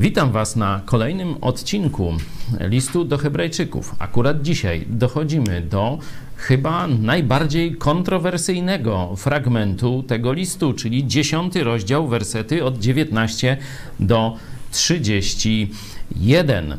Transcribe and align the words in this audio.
Witam 0.00 0.32
Was 0.32 0.56
na 0.56 0.80
kolejnym 0.84 1.36
odcinku 1.40 2.12
listu 2.60 3.04
do 3.04 3.18
Hebrajczyków. 3.18 3.94
Akurat 3.98 4.42
dzisiaj 4.42 4.84
dochodzimy 4.88 5.60
do 5.60 5.98
chyba 6.36 6.86
najbardziej 6.86 7.76
kontrowersyjnego 7.76 9.16
fragmentu 9.16 10.02
tego 10.02 10.32
listu, 10.32 10.72
czyli 10.72 11.06
dziesiąty 11.06 11.64
rozdział, 11.64 12.08
wersety 12.08 12.64
od 12.64 12.78
19 12.78 13.56
do 14.00 14.36
31. 14.72 16.76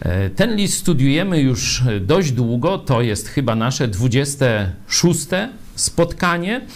E, 0.00 0.30
ten 0.30 0.56
list 0.56 0.78
studiujemy 0.78 1.40
już 1.40 1.82
dość 2.00 2.32
długo, 2.32 2.78
to 2.78 3.02
jest 3.02 3.28
chyba 3.28 3.54
nasze 3.54 3.88
26 3.88 5.26
spotkanie. 5.80 6.66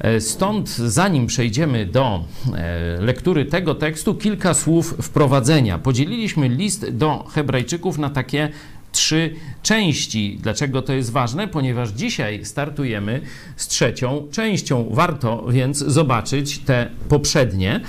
E, 0.00 0.20
stąd, 0.20 0.68
zanim 0.70 1.26
przejdziemy 1.26 1.86
do 1.86 2.24
e, 2.54 3.00
lektury 3.00 3.44
tego 3.44 3.74
tekstu, 3.74 4.14
kilka 4.14 4.54
słów 4.54 4.94
wprowadzenia. 5.02 5.78
Podzieliliśmy 5.78 6.48
list 6.48 6.90
do 6.90 7.24
Hebrajczyków 7.34 7.98
na 7.98 8.10
takie 8.10 8.48
trzy 8.94 9.34
części. 9.62 10.38
Dlaczego 10.42 10.82
to 10.82 10.92
jest 10.92 11.12
ważne? 11.12 11.48
Ponieważ 11.48 11.90
dzisiaj 11.90 12.44
startujemy 12.44 13.20
z 13.56 13.68
trzecią 13.68 14.28
częścią. 14.30 14.88
Warto 14.90 15.46
więc 15.48 15.78
zobaczyć 15.78 16.58
te 16.58 16.90
poprzednie. 17.08 17.80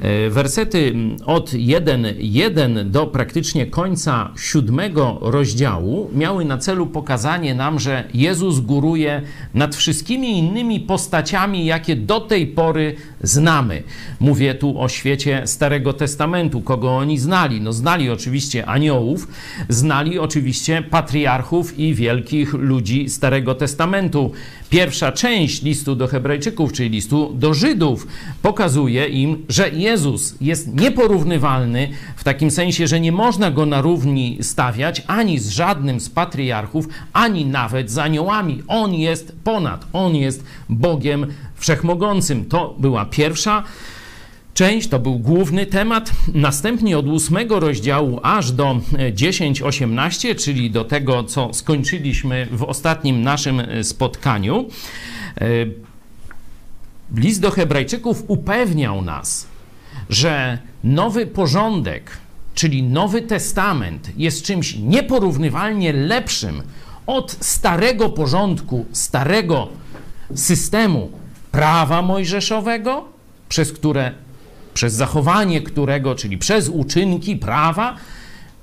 E, 0.00 0.30
wersety 0.30 0.94
od 1.26 1.50
1.1 1.50 2.90
do 2.90 3.06
praktycznie 3.06 3.66
końca 3.66 4.30
siódmego 4.38 5.18
rozdziału 5.20 6.10
miały 6.14 6.44
na 6.44 6.58
celu 6.58 6.86
pokazanie 6.86 7.54
nam, 7.54 7.80
że 7.80 8.04
Jezus 8.14 8.60
góruje 8.60 9.22
nad 9.54 9.76
wszystkimi 9.76 10.38
innymi 10.38 10.80
postaciami, 10.80 11.66
jakie 11.66 11.96
do 11.96 12.20
tej 12.20 12.46
pory 12.46 12.96
znamy. 13.22 13.82
Mówię 14.20 14.54
tu 14.54 14.80
o 14.80 14.88
świecie 14.88 15.42
Starego 15.46 15.92
Testamentu, 15.92 16.60
kogo 16.60 16.96
oni 16.96 17.18
znali. 17.18 17.60
No 17.60 17.72
znali 17.72 18.10
oczywiście 18.10 18.66
aniołów, 18.66 19.28
znali 19.68 20.18
oczywiście 20.18 20.53
patriarchów 20.90 21.78
i 21.78 21.94
wielkich 21.94 22.54
ludzi 22.54 23.08
Starego 23.08 23.54
Testamentu. 23.54 24.32
Pierwsza 24.70 25.12
część 25.12 25.62
listu 25.62 25.96
do 25.96 26.06
Hebrajczyków, 26.06 26.72
czyli 26.72 26.90
listu 26.90 27.32
do 27.34 27.54
Żydów, 27.54 28.06
pokazuje 28.42 29.06
im, 29.06 29.44
że 29.48 29.70
Jezus 29.70 30.34
jest 30.40 30.74
nieporównywalny 30.74 31.88
w 32.16 32.24
takim 32.24 32.50
sensie, 32.50 32.86
że 32.86 33.00
nie 33.00 33.12
można 33.12 33.50
go 33.50 33.66
na 33.66 33.80
równi 33.80 34.38
stawiać 34.40 35.02
ani 35.06 35.38
z 35.38 35.48
żadnym 35.48 36.00
z 36.00 36.10
patriarchów, 36.10 36.88
ani 37.12 37.46
nawet 37.46 37.90
z 37.90 37.98
aniołami. 37.98 38.62
On 38.68 38.94
jest 38.94 39.36
ponad, 39.44 39.86
on 39.92 40.16
jest 40.16 40.44
Bogiem 40.68 41.26
Wszechmogącym. 41.54 42.44
To 42.44 42.74
była 42.78 43.04
pierwsza 43.04 43.62
część, 44.54 44.88
to 44.88 44.98
był 44.98 45.18
główny 45.18 45.66
temat. 45.66 46.10
Następnie 46.34 46.98
od 46.98 47.06
ósmego 47.06 47.60
rozdziału 47.60 48.20
aż 48.22 48.52
do 48.52 48.80
10-18, 49.12 50.36
czyli 50.36 50.70
do 50.70 50.84
tego, 50.84 51.24
co 51.24 51.54
skończyliśmy 51.54 52.48
w 52.50 52.62
ostatnim 52.62 53.22
naszym 53.22 53.62
spotkaniu, 53.82 54.68
e, 55.40 55.44
list 57.14 57.40
do 57.40 57.50
Hebrajczyków 57.50 58.24
upewniał 58.28 59.02
nas, 59.02 59.46
że 60.10 60.58
nowy 60.84 61.26
porządek, 61.26 62.10
czyli 62.54 62.82
Nowy 62.82 63.22
Testament, 63.22 64.10
jest 64.16 64.44
czymś 64.44 64.76
nieporównywalnie 64.76 65.92
lepszym 65.92 66.62
od 67.06 67.36
starego 67.40 68.08
porządku, 68.08 68.86
starego 68.92 69.68
systemu 70.34 71.10
prawa 71.52 72.02
mojżeszowego, 72.02 73.04
przez 73.48 73.72
które 73.72 74.23
przez 74.74 74.94
zachowanie 74.94 75.62
którego, 75.62 76.14
czyli 76.14 76.38
przez 76.38 76.68
uczynki 76.68 77.36
prawa, 77.36 77.96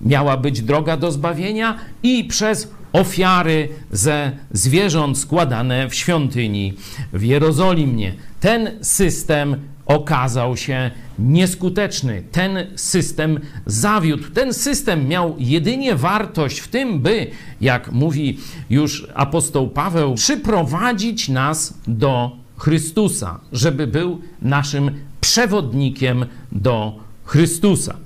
miała 0.02 0.38
być 0.38 0.62
droga 0.62 0.98
do 0.98 1.12
zbawienia 1.12 1.78
i 2.04 2.24
przez 2.24 2.68
ofiary 2.94 3.70
ze 3.92 4.32
zwierząt 4.52 5.18
składane 5.18 5.90
w 5.90 5.96
świątyni 5.96 6.74
w 7.14 7.24
Jerozolimie. 7.24 8.14
Ten 8.40 8.70
system 8.82 9.56
okazał 9.86 10.58
się 10.58 10.92
nieskuteczny. 11.20 12.24
Ten 12.32 12.68
system 12.76 13.40
zawiódł. 13.66 14.30
Ten 14.30 14.54
system 14.54 15.08
miał 15.08 15.36
jedynie 15.40 15.96
wartość 15.96 16.60
w 16.60 16.68
tym, 16.68 17.00
by, 17.00 17.28
jak 17.62 17.92
mówi 17.92 18.40
już 18.70 19.08
apostoł 19.14 19.70
Paweł, 19.70 20.16
przyprowadzić 20.16 21.30
nas 21.30 21.74
do 21.88 22.32
Chrystusa, 22.58 23.40
żeby 23.52 23.88
był 23.88 24.22
naszym 24.42 24.92
przewodnikiem 25.22 26.26
do 26.52 27.00
Chrystusa. 27.26 27.98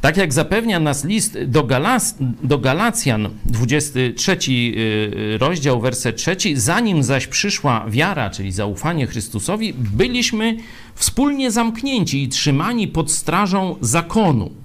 Tak 0.00 0.16
jak 0.16 0.32
zapewnia 0.32 0.80
nas 0.80 1.04
list 1.04 1.38
do, 1.46 1.64
Galas, 1.64 2.16
do 2.42 2.58
Galacjan, 2.58 3.28
23 3.44 4.36
y, 4.50 5.38
rozdział, 5.40 5.80
werset 5.80 6.16
3, 6.16 6.36
zanim 6.54 7.02
zaś 7.02 7.26
przyszła 7.26 7.86
wiara, 7.88 8.30
czyli 8.30 8.52
zaufanie 8.52 9.06
Chrystusowi, 9.06 9.74
byliśmy 9.74 10.56
wspólnie 10.94 11.50
zamknięci 11.50 12.22
i 12.22 12.28
trzymani 12.28 12.88
pod 12.88 13.10
strażą 13.10 13.76
zakonu 13.80 14.61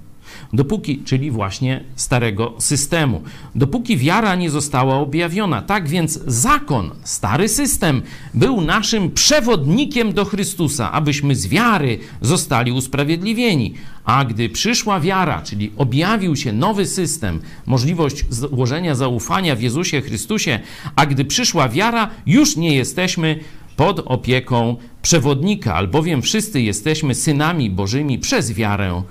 dopóki, 0.54 1.02
czyli 1.06 1.32
właśnie 1.32 1.84
starego 1.96 2.54
systemu, 2.60 3.22
dopóki 3.56 3.98
wiara 3.98 4.36
nie 4.36 4.50
została 4.50 4.96
objawiona. 4.96 5.62
Tak 5.62 5.88
więc 5.88 6.20
zakon, 6.28 6.92
stary 7.04 7.50
system, 7.50 8.02
był 8.34 8.62
naszym 8.62 9.12
przewodnikiem 9.12 10.14
do 10.14 10.26
Chrystusa, 10.26 10.92
abyśmy 10.92 11.36
z 11.36 11.48
wiary 11.48 12.00
zostali 12.22 12.72
usprawiedliwieni. 12.72 13.74
A 14.06 14.26
gdy 14.26 14.50
przyszła 14.50 15.00
wiara, 15.00 15.42
czyli 15.42 15.72
objawił 15.78 16.36
się 16.36 16.54
nowy 16.54 16.86
system, 16.86 17.40
możliwość 17.66 18.26
złożenia 18.30 18.96
zaufania 18.96 19.56
w 19.56 19.62
Jezusie 19.62 20.02
Chrystusie, 20.02 20.60
a 20.96 21.06
gdy 21.06 21.26
przyszła 21.26 21.70
wiara, 21.70 22.10
już 22.26 22.56
nie 22.56 22.76
jesteśmy 22.76 23.40
pod 23.76 24.00
opieką 24.06 24.76
przewodnika, 25.02 25.76
albowiem 25.76 26.22
wszyscy 26.22 26.62
jesteśmy 26.62 27.16
synami 27.16 27.70
Bożymi 27.70 28.20
przez 28.20 28.54
wiarę 28.54 29.04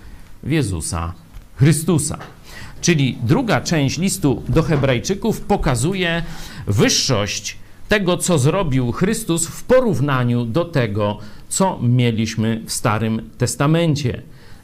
w 0.42 0.50
Jezusa 0.50 1.25
Chrystusa. 1.56 2.18
Czyli 2.80 3.18
druga 3.22 3.60
część 3.60 3.98
listu 3.98 4.42
do 4.48 4.62
Hebrajczyków 4.62 5.40
pokazuje 5.40 6.22
wyższość 6.66 7.56
tego, 7.88 8.16
co 8.16 8.38
zrobił 8.38 8.92
Chrystus 8.92 9.46
w 9.46 9.64
porównaniu 9.64 10.44
do 10.44 10.64
tego, 10.64 11.18
co 11.48 11.78
mieliśmy 11.82 12.62
w 12.66 12.72
Starym 12.72 13.30
Testamencie. 13.38 14.22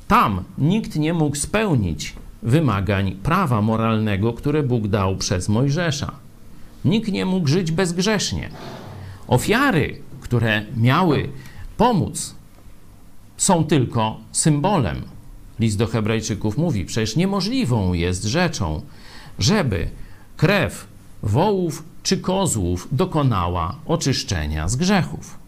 Tam 0.08 0.44
nikt 0.58 0.96
nie 0.96 1.14
mógł 1.14 1.36
spełnić 1.36 2.14
wymagań 2.42 3.12
prawa 3.12 3.62
moralnego, 3.62 4.32
które 4.32 4.62
Bóg 4.62 4.88
dał 4.88 5.16
przez 5.16 5.48
Mojżesza. 5.48 6.12
Nikt 6.84 7.12
nie 7.12 7.26
mógł 7.26 7.48
żyć 7.48 7.72
bezgrzesznie. 7.72 8.50
Ofiary, 9.28 9.98
które 10.20 10.64
miały 10.76 11.28
pomóc, 11.76 12.34
są 13.36 13.64
tylko 13.64 14.20
symbolem 14.32 15.02
List 15.62 15.78
do 15.78 15.86
Hebrajczyków 15.86 16.58
mówi: 16.58 16.84
Przecież 16.84 17.16
niemożliwą 17.16 17.92
jest 17.92 18.24
rzeczą, 18.24 18.82
żeby 19.38 19.88
krew 20.36 20.86
wołów 21.22 21.84
czy 22.02 22.16
kozłów 22.16 22.88
dokonała 22.92 23.76
oczyszczenia 23.86 24.68
z 24.68 24.76
grzechów. 24.76 25.38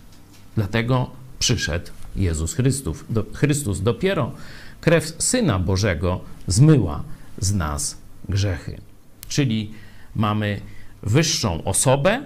Dlatego 0.57 1.11
przyszedł 1.39 1.91
Jezus 2.17 2.55
Chrystus. 2.55 3.05
Do, 3.11 3.25
Chrystus 3.33 3.81
dopiero 3.81 4.33
krew 4.81 5.13
Syna 5.19 5.59
Bożego 5.59 6.21
zmyła 6.47 7.03
z 7.39 7.55
nas 7.55 7.97
grzechy. 8.29 8.81
Czyli 9.29 9.71
mamy 10.17 10.61
wyższą 11.03 11.65
osobę 11.65 12.23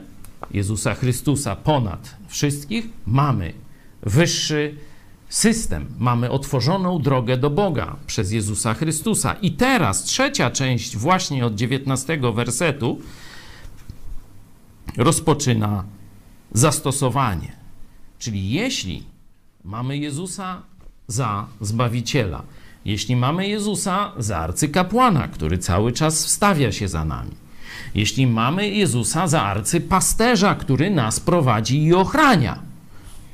Jezusa 0.51 0.95
Chrystusa 0.95 1.57
ponad 1.57 2.17
wszystkich, 2.29 2.89
mamy 3.07 3.53
wyższy 4.03 4.75
system, 5.29 5.87
mamy 5.99 6.31
otworzoną 6.31 7.03
drogę 7.03 7.37
do 7.37 7.51
Boga 7.51 7.97
przez 8.07 8.33
Jezusa 8.33 8.75
Chrystusa. 8.75 9.33
I 9.33 9.53
teraz 9.53 10.03
trzecia 10.03 10.51
część, 10.51 10.97
właśnie 10.97 11.47
od 11.47 11.55
19 11.55 12.21
wersetu, 12.35 13.01
rozpoczyna 14.97 15.85
zastosowanie. 16.53 17.53
Czyli 18.19 18.51
jeśli 18.51 19.03
mamy 19.65 19.99
Jezusa 19.99 20.63
za 21.07 21.47
Zbawiciela, 21.61 22.43
jeśli 22.85 23.17
mamy 23.17 23.49
Jezusa 23.49 24.13
za 24.19 24.39
arcykapłana, 24.39 25.29
który 25.29 25.59
cały 25.59 25.93
czas 25.93 26.25
wstawia 26.25 26.73
się 26.73 26.89
za 26.89 27.05
nami, 27.05 27.35
jeśli 27.95 28.27
mamy 28.27 28.69
Jezusa 28.69 29.29
za 29.29 29.43
arcypasterza, 29.43 30.55
który 30.55 30.91
nas 30.91 31.21
prowadzi 31.21 31.83
i 31.83 31.95
ochrania, 31.95 32.68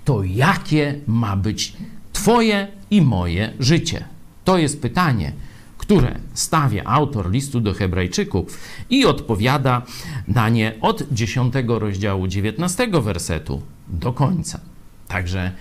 to 0.05 0.23
jakie 0.23 1.01
ma 1.07 1.37
być 1.37 1.73
Twoje 2.13 2.69
i 2.91 3.03
moje 3.03 3.53
życie? 3.61 4.05
To 4.45 4.59
jest 4.59 4.83
pytanie, 4.83 5.33
które 5.79 6.19
stawia 6.35 6.85
autor 6.85 7.31
listu 7.31 7.61
do 7.61 7.75
Hebrajczyków 7.75 8.59
i 8.91 9.05
odpowiada 9.05 9.83
na 10.29 10.49
nie 10.49 10.73
od 10.81 11.03
10 11.13 11.55
rozdziału 11.69 12.27
19 12.29 12.89
wersetu 12.89 13.63
do 13.89 14.13
końca. 14.13 14.61
Także 15.09 15.53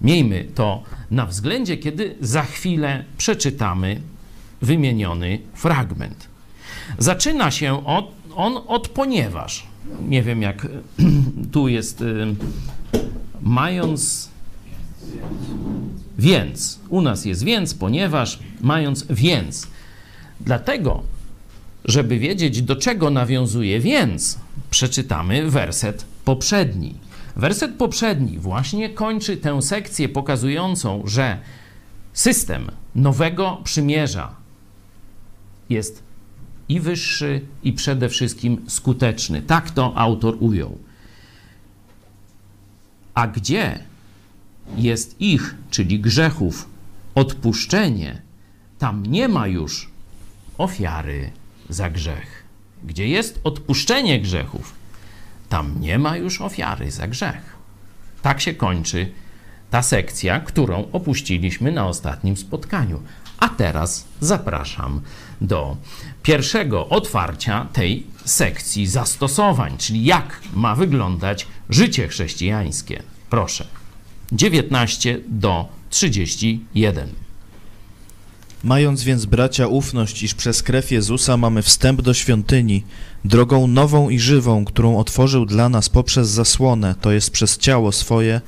miejmy 0.00 0.44
to 0.54 0.82
na 1.10 1.26
względzie, 1.26 1.76
kiedy 1.76 2.14
za 2.20 2.42
chwilę 2.42 3.04
przeczytamy 3.18 4.00
wymieniony 4.62 5.38
fragment. 5.54 6.28
Zaczyna 6.98 7.50
się 7.50 7.86
od, 7.86 8.12
on 8.36 8.52
od 8.66 8.88
ponieważ. 8.88 9.66
Nie 10.08 10.22
wiem, 10.22 10.42
jak 10.42 10.66
tu 11.52 11.68
jest, 11.68 12.00
y, 12.00 12.26
mając 13.42 14.28
więc. 16.18 16.78
U 16.88 17.00
nas 17.00 17.24
jest 17.24 17.44
więc, 17.44 17.74
ponieważ, 17.74 18.38
mając 18.60 19.06
więc. 19.10 19.66
Dlatego, 20.40 21.02
żeby 21.84 22.18
wiedzieć, 22.18 22.62
do 22.62 22.76
czego 22.76 23.10
nawiązuje 23.10 23.80
więc, 23.80 24.38
przeczytamy 24.70 25.50
werset 25.50 26.04
poprzedni. 26.24 26.94
Werset 27.36 27.74
poprzedni 27.74 28.38
właśnie 28.38 28.88
kończy 28.90 29.36
tę 29.36 29.62
sekcję 29.62 30.08
pokazującą, 30.08 31.02
że 31.06 31.38
system 32.12 32.70
nowego 32.94 33.60
przymierza 33.64 34.34
jest 35.70 36.02
i 36.68 36.80
wyższy, 36.80 37.40
i 37.62 37.72
przede 37.72 38.08
wszystkim 38.08 38.64
skuteczny. 38.68 39.42
Tak 39.42 39.70
to 39.70 39.92
autor 39.96 40.36
ujął. 40.40 40.78
A 43.18 43.26
gdzie 43.26 43.78
jest 44.76 45.20
ich, 45.20 45.54
czyli 45.70 46.00
grzechów, 46.00 46.68
odpuszczenie, 47.14 48.22
tam 48.78 49.06
nie 49.06 49.28
ma 49.28 49.46
już 49.46 49.90
ofiary 50.58 51.30
za 51.68 51.90
grzech. 51.90 52.42
Gdzie 52.84 53.08
jest 53.08 53.40
odpuszczenie 53.44 54.20
grzechów, 54.20 54.74
tam 55.48 55.80
nie 55.80 55.98
ma 55.98 56.16
już 56.16 56.40
ofiary 56.40 56.90
za 56.90 57.08
grzech. 57.08 57.56
Tak 58.22 58.40
się 58.40 58.54
kończy 58.54 59.12
ta 59.70 59.82
sekcja, 59.82 60.40
którą 60.40 60.88
opuściliśmy 60.92 61.72
na 61.72 61.86
ostatnim 61.86 62.36
spotkaniu. 62.36 63.02
A 63.38 63.48
teraz 63.48 64.04
zapraszam 64.20 65.00
do 65.40 65.76
pierwszego 66.22 66.88
otwarcia 66.88 67.66
tej 67.72 68.06
sekcji 68.24 68.86
zastosowań, 68.86 69.78
czyli 69.78 70.04
jak 70.04 70.40
ma 70.54 70.74
wyglądać 70.74 71.46
życie 71.70 72.08
chrześcijańskie. 72.08 73.02
Proszę. 73.30 73.66
19 74.32 75.20
do 75.28 75.68
31. 75.90 77.08
Mając 78.64 79.02
więc 79.02 79.26
bracia 79.26 79.66
ufność, 79.66 80.22
iż 80.22 80.34
przez 80.34 80.62
krew 80.62 80.90
Jezusa 80.90 81.36
mamy 81.36 81.62
wstęp 81.62 82.02
do 82.02 82.14
świątyni, 82.14 82.84
drogą 83.24 83.66
nową 83.66 84.08
i 84.08 84.18
żywą, 84.18 84.64
którą 84.64 84.98
otworzył 84.98 85.46
dla 85.46 85.68
nas 85.68 85.88
poprzez 85.88 86.28
zasłonę, 86.28 86.94
to 87.00 87.12
jest 87.12 87.30
przez 87.30 87.58
ciało 87.58 87.92
swoje, 87.92 88.40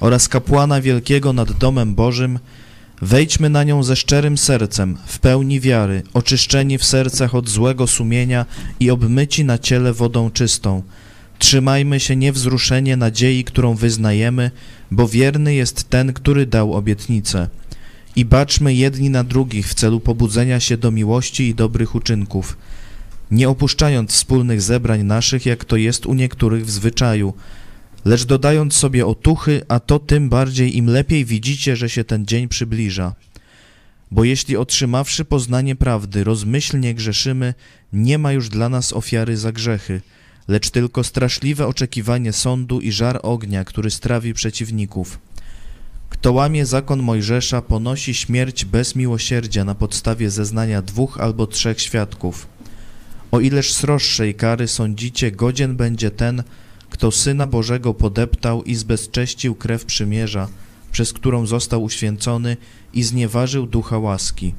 oraz 0.00 0.28
kapłana 0.28 0.80
wielkiego 0.80 1.32
nad 1.32 1.52
domem 1.52 1.94
Bożym, 1.94 2.38
wejdźmy 3.02 3.50
na 3.50 3.64
nią 3.64 3.82
ze 3.82 3.96
szczerym 3.96 4.38
sercem, 4.38 4.96
w 5.06 5.18
pełni 5.18 5.60
wiary, 5.60 6.02
oczyszczeni 6.14 6.78
w 6.78 6.84
sercach 6.84 7.34
od 7.34 7.48
złego 7.48 7.86
sumienia 7.86 8.46
i 8.80 8.90
obmyci 8.90 9.44
na 9.44 9.58
ciele 9.58 9.92
wodą 9.92 10.30
czystą. 10.30 10.82
Trzymajmy 11.40 12.00
się 12.00 12.16
niewzruszenie 12.16 12.96
nadziei, 12.96 13.44
którą 13.44 13.74
wyznajemy, 13.74 14.50
bo 14.90 15.08
wierny 15.08 15.54
jest 15.54 15.90
ten, 15.90 16.12
który 16.12 16.46
dał 16.46 16.74
obietnicę. 16.74 17.48
I 18.16 18.24
baczmy 18.24 18.74
jedni 18.74 19.10
na 19.10 19.24
drugich 19.24 19.68
w 19.68 19.74
celu 19.74 20.00
pobudzenia 20.00 20.60
się 20.60 20.76
do 20.76 20.90
miłości 20.90 21.48
i 21.48 21.54
dobrych 21.54 21.94
uczynków, 21.94 22.56
nie 23.30 23.48
opuszczając 23.48 24.12
wspólnych 24.12 24.62
zebrań 24.62 25.02
naszych, 25.02 25.46
jak 25.46 25.64
to 25.64 25.76
jest 25.76 26.06
u 26.06 26.14
niektórych 26.14 26.66
w 26.66 26.70
zwyczaju, 26.70 27.34
lecz 28.04 28.24
dodając 28.24 28.74
sobie 28.74 29.06
otuchy, 29.06 29.62
a 29.68 29.80
to 29.80 29.98
tym 29.98 30.28
bardziej 30.28 30.76
im 30.76 30.86
lepiej 30.86 31.24
widzicie, 31.24 31.76
że 31.76 31.88
się 31.88 32.04
ten 32.04 32.26
dzień 32.26 32.48
przybliża. 32.48 33.14
Bo 34.10 34.24
jeśli 34.24 34.56
otrzymawszy 34.56 35.24
poznanie 35.24 35.76
prawdy, 35.76 36.24
rozmyślnie 36.24 36.94
grzeszymy, 36.94 37.54
nie 37.92 38.18
ma 38.18 38.32
już 38.32 38.48
dla 38.48 38.68
nas 38.68 38.92
ofiary 38.92 39.36
za 39.36 39.52
grzechy, 39.52 40.00
lecz 40.48 40.70
tylko 40.70 41.04
straszliwe 41.04 41.66
oczekiwanie 41.66 42.32
sądu 42.32 42.80
i 42.80 42.92
żar 42.92 43.20
ognia, 43.22 43.64
który 43.64 43.90
strawi 43.90 44.34
przeciwników. 44.34 45.18
Kto 46.10 46.32
łamie 46.32 46.66
zakon 46.66 47.02
Mojżesza, 47.02 47.62
ponosi 47.62 48.14
śmierć 48.14 48.64
bez 48.64 48.96
miłosierdzia 48.96 49.64
na 49.64 49.74
podstawie 49.74 50.30
zeznania 50.30 50.82
dwóch 50.82 51.20
albo 51.20 51.46
trzech 51.46 51.80
świadków. 51.80 52.46
O 53.30 53.40
ileż 53.40 53.72
sroższej 53.72 54.34
kary 54.34 54.68
sądzicie, 54.68 55.32
godzien 55.32 55.76
będzie 55.76 56.10
ten, 56.10 56.42
kto 56.90 57.10
Syna 57.10 57.46
Bożego 57.46 57.94
podeptał 57.94 58.62
i 58.62 58.74
zbezcześcił 58.74 59.54
krew 59.54 59.84
przymierza, 59.84 60.48
przez 60.92 61.12
którą 61.12 61.46
został 61.46 61.82
uświęcony 61.82 62.56
i 62.94 63.02
znieważył 63.02 63.66
ducha 63.66 63.98
łaski. 63.98 64.54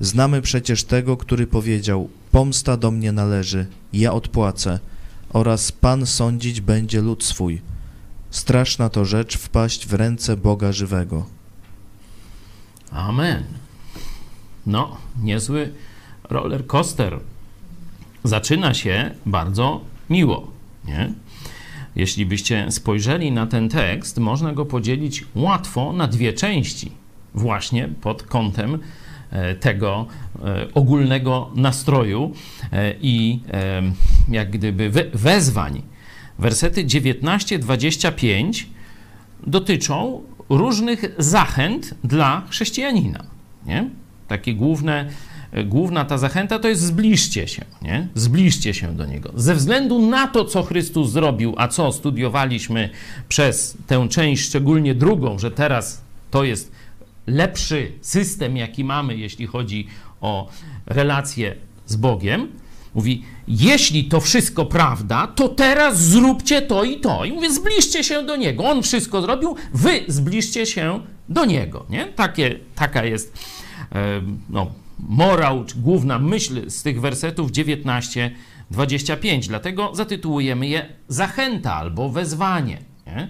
Znamy 0.00 0.42
przecież 0.42 0.84
tego, 0.84 1.16
który 1.16 1.46
powiedział, 1.46 2.08
pomsta 2.32 2.76
do 2.76 2.90
mnie 2.90 3.12
należy, 3.12 3.66
ja 3.92 4.12
odpłacę, 4.12 4.78
oraz 5.36 5.72
Pan 5.72 6.06
sądzić 6.06 6.60
będzie 6.60 7.00
lud 7.00 7.24
swój. 7.24 7.60
Straszna 8.30 8.88
to 8.88 9.04
rzecz 9.04 9.36
wpaść 9.38 9.86
w 9.86 9.92
ręce 9.92 10.36
Boga 10.36 10.72
żywego. 10.72 11.26
Amen. 12.90 13.44
No, 14.66 14.96
niezły 15.22 15.72
roller 16.30 16.66
coaster. 16.66 17.20
Zaczyna 18.24 18.74
się 18.74 19.10
bardzo 19.26 19.80
miło, 20.10 20.50
nie? 20.84 21.12
Jeśli 21.96 22.26
byście 22.26 22.70
spojrzeli 22.70 23.32
na 23.32 23.46
ten 23.46 23.68
tekst, 23.68 24.18
można 24.18 24.52
go 24.52 24.66
podzielić 24.66 25.24
łatwo 25.34 25.92
na 25.92 26.06
dwie 26.08 26.32
części, 26.32 26.92
właśnie 27.34 27.88
pod 27.88 28.22
kątem 28.22 28.78
tego 29.60 30.06
e, 30.44 30.66
ogólnego 30.74 31.50
nastroju 31.54 32.32
e, 32.72 32.94
i 33.00 33.40
jak 34.28 34.50
gdyby 34.50 34.90
wezwań. 35.14 35.82
Wersety 36.38 36.84
19-25 36.84 38.64
dotyczą 39.46 40.22
różnych 40.48 41.04
zachęt 41.18 41.94
dla 42.04 42.42
chrześcijanina. 42.50 43.24
Nie? 43.66 43.90
Takie 44.28 44.54
główne 44.54 45.08
główna 45.64 46.04
ta 46.04 46.18
zachęta 46.18 46.58
to 46.58 46.68
jest 46.68 46.82
zbliżcie 46.82 47.48
się, 47.48 47.64
nie? 47.82 48.08
Zbliżcie 48.14 48.74
się 48.74 48.96
do 48.96 49.06
Niego. 49.06 49.32
Ze 49.34 49.54
względu 49.54 50.06
na 50.08 50.26
to, 50.26 50.44
co 50.44 50.62
Chrystus 50.62 51.10
zrobił, 51.10 51.54
a 51.56 51.68
co 51.68 51.92
studiowaliśmy 51.92 52.90
przez 53.28 53.76
tę 53.86 54.08
część, 54.08 54.44
szczególnie 54.44 54.94
drugą, 54.94 55.38
że 55.38 55.50
teraz 55.50 56.02
to 56.30 56.44
jest 56.44 56.72
lepszy 57.26 57.92
system, 58.00 58.56
jaki 58.56 58.84
mamy, 58.84 59.16
jeśli 59.16 59.46
chodzi 59.46 59.86
o 60.20 60.48
relacje 60.86 61.56
z 61.86 61.96
Bogiem, 61.96 62.48
mówi, 62.94 63.24
jeśli 63.48 64.04
to 64.04 64.20
wszystko 64.20 64.66
prawda, 64.66 65.26
to 65.26 65.48
teraz 65.48 66.00
zróbcie 66.00 66.62
to 66.62 66.84
i 66.84 67.00
to. 67.00 67.24
I 67.24 67.32
mówię, 67.32 67.50
zbliżcie 67.50 68.04
się 68.04 68.22
do 68.22 68.36
Niego. 68.36 68.64
On 68.64 68.82
wszystko 68.82 69.22
zrobił, 69.22 69.56
wy 69.74 70.00
zbliżcie 70.08 70.66
się 70.66 71.00
do 71.28 71.44
Niego, 71.44 71.86
nie? 71.90 72.06
Takie, 72.06 72.58
taka 72.74 73.04
jest, 73.04 73.38
no, 74.50 74.72
morał, 74.98 75.64
czy 75.64 75.78
główna 75.78 76.18
myśl 76.18 76.70
z 76.70 76.82
tych 76.82 77.00
wersetów 77.00 77.50
19, 77.50 78.30
25. 78.70 79.48
Dlatego 79.48 79.94
zatytułujemy 79.94 80.66
je 80.66 80.86
zachęta 81.08 81.74
albo 81.74 82.08
wezwanie. 82.08 82.78
Nie? 83.06 83.28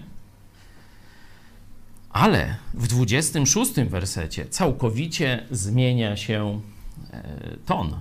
Ale 2.09 2.55
w 2.73 2.87
26 2.87 3.73
wersecie 3.73 4.45
całkowicie 4.45 5.45
zmienia 5.51 6.17
się 6.17 6.61
e, 7.11 7.57
ton. 7.65 7.99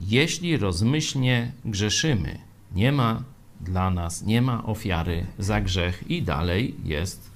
Jeśli 0.00 0.56
rozmyślnie 0.56 1.52
grzeszymy, 1.64 2.38
nie 2.74 2.92
ma 2.92 3.22
dla 3.60 3.90
nas, 3.90 4.22
nie 4.22 4.42
ma 4.42 4.64
ofiary 4.64 5.26
za 5.38 5.60
grzech 5.60 6.10
i 6.10 6.22
dalej 6.22 6.74
jest 6.84 7.30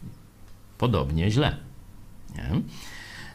podobnie 0.78 1.30
źle. 1.30 1.56
Nie? 2.36 2.50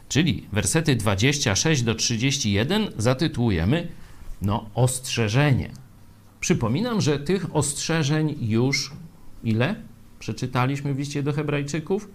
Czyli 0.08 0.46
wersety 0.52 0.96
26 0.96 1.82
do 1.82 1.94
31 1.94 2.92
zatytułujemy 2.98 3.88
no, 4.42 4.70
ostrzeżenie. 4.74 5.70
Przypominam, 6.40 7.00
że 7.00 7.18
tych 7.18 7.56
ostrzeżeń 7.56 8.36
już 8.40 8.92
ile 9.44 9.74
przeczytaliśmy 10.18 10.94
w 10.94 10.98
liście 10.98 11.22
do 11.22 11.32
Hebrajczyków? 11.32 12.08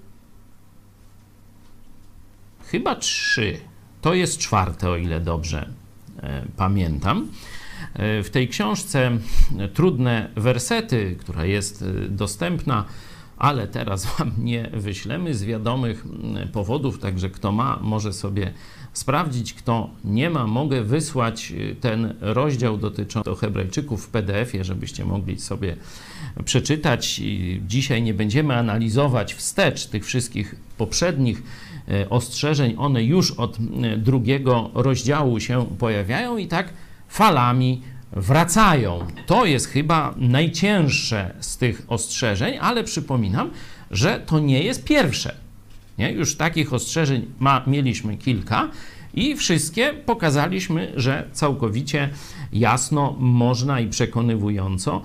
Chyba 2.66 2.96
trzy. 2.96 3.58
To 4.02 4.14
jest 4.14 4.38
czwarte, 4.38 4.90
o 4.90 4.98
ile 4.98 5.22
dobrze 5.22 5.70
e, 6.24 6.46
pamiętam. 6.58 7.28
E, 7.94 8.24
w 8.24 8.30
tej 8.30 8.48
książce 8.48 9.12
Trudne 9.74 10.30
wersety, 10.36 11.16
która 11.20 11.46
jest 11.46 11.82
e, 11.82 12.10
dostępna 12.10 12.86
ale 13.42 13.68
teraz 13.68 14.06
Wam 14.18 14.32
nie 14.38 14.70
wyślemy 14.74 15.36
z 15.36 15.44
wiadomych 15.44 16.06
powodów, 16.54 17.00
także 17.00 17.30
kto 17.30 17.52
ma, 17.52 17.80
może 17.82 18.14
sobie 18.14 18.54
sprawdzić, 18.94 19.54
kto 19.54 19.90
nie 20.04 20.30
ma, 20.30 20.48
mogę 20.48 20.84
wysłać 20.84 21.54
ten 21.80 22.14
rozdział 22.20 22.78
dotyczący 22.78 23.36
Hebrajczyków 23.36 24.06
w 24.06 24.10
PDF-ie, 24.10 24.64
żebyście 24.64 25.06
mogli 25.06 25.40
sobie 25.40 25.76
przeczytać. 26.46 27.22
Dzisiaj 27.68 28.02
nie 28.02 28.14
będziemy 28.14 28.56
analizować 28.56 29.34
wstecz 29.34 29.86
tych 29.86 30.06
wszystkich 30.06 30.56
poprzednich 30.78 31.44
ostrzeżeń, 32.10 32.76
one 32.78 33.04
już 33.04 33.32
od 33.32 33.58
drugiego 33.98 34.70
rozdziału 34.74 35.40
się 35.40 35.66
pojawiają 35.80 36.38
i 36.38 36.48
tak 36.48 36.74
falami 37.08 37.82
wracają. 38.12 39.08
To 39.26 39.46
jest 39.46 39.68
chyba 39.68 40.14
najcięższe 40.18 41.34
z 41.40 41.58
tych 41.58 41.82
ostrzeżeń, 41.88 42.58
ale 42.62 42.84
przypominam, 42.84 43.50
że 43.92 44.22
to 44.26 44.40
nie 44.40 44.64
jest 44.64 44.84
pierwsze. 44.84 45.36
Nie? 45.98 46.12
Już 46.12 46.36
takich 46.36 46.74
ostrzeżeń 46.74 47.26
ma, 47.40 47.64
mieliśmy 47.68 48.18
kilka 48.18 48.70
i 49.14 49.36
wszystkie 49.36 49.94
pokazaliśmy, 49.94 50.94
że 50.96 51.28
całkowicie 51.32 52.10
jasno 52.54 53.16
można 53.20 53.80
i 53.80 53.88
przekonywująco 53.88 55.02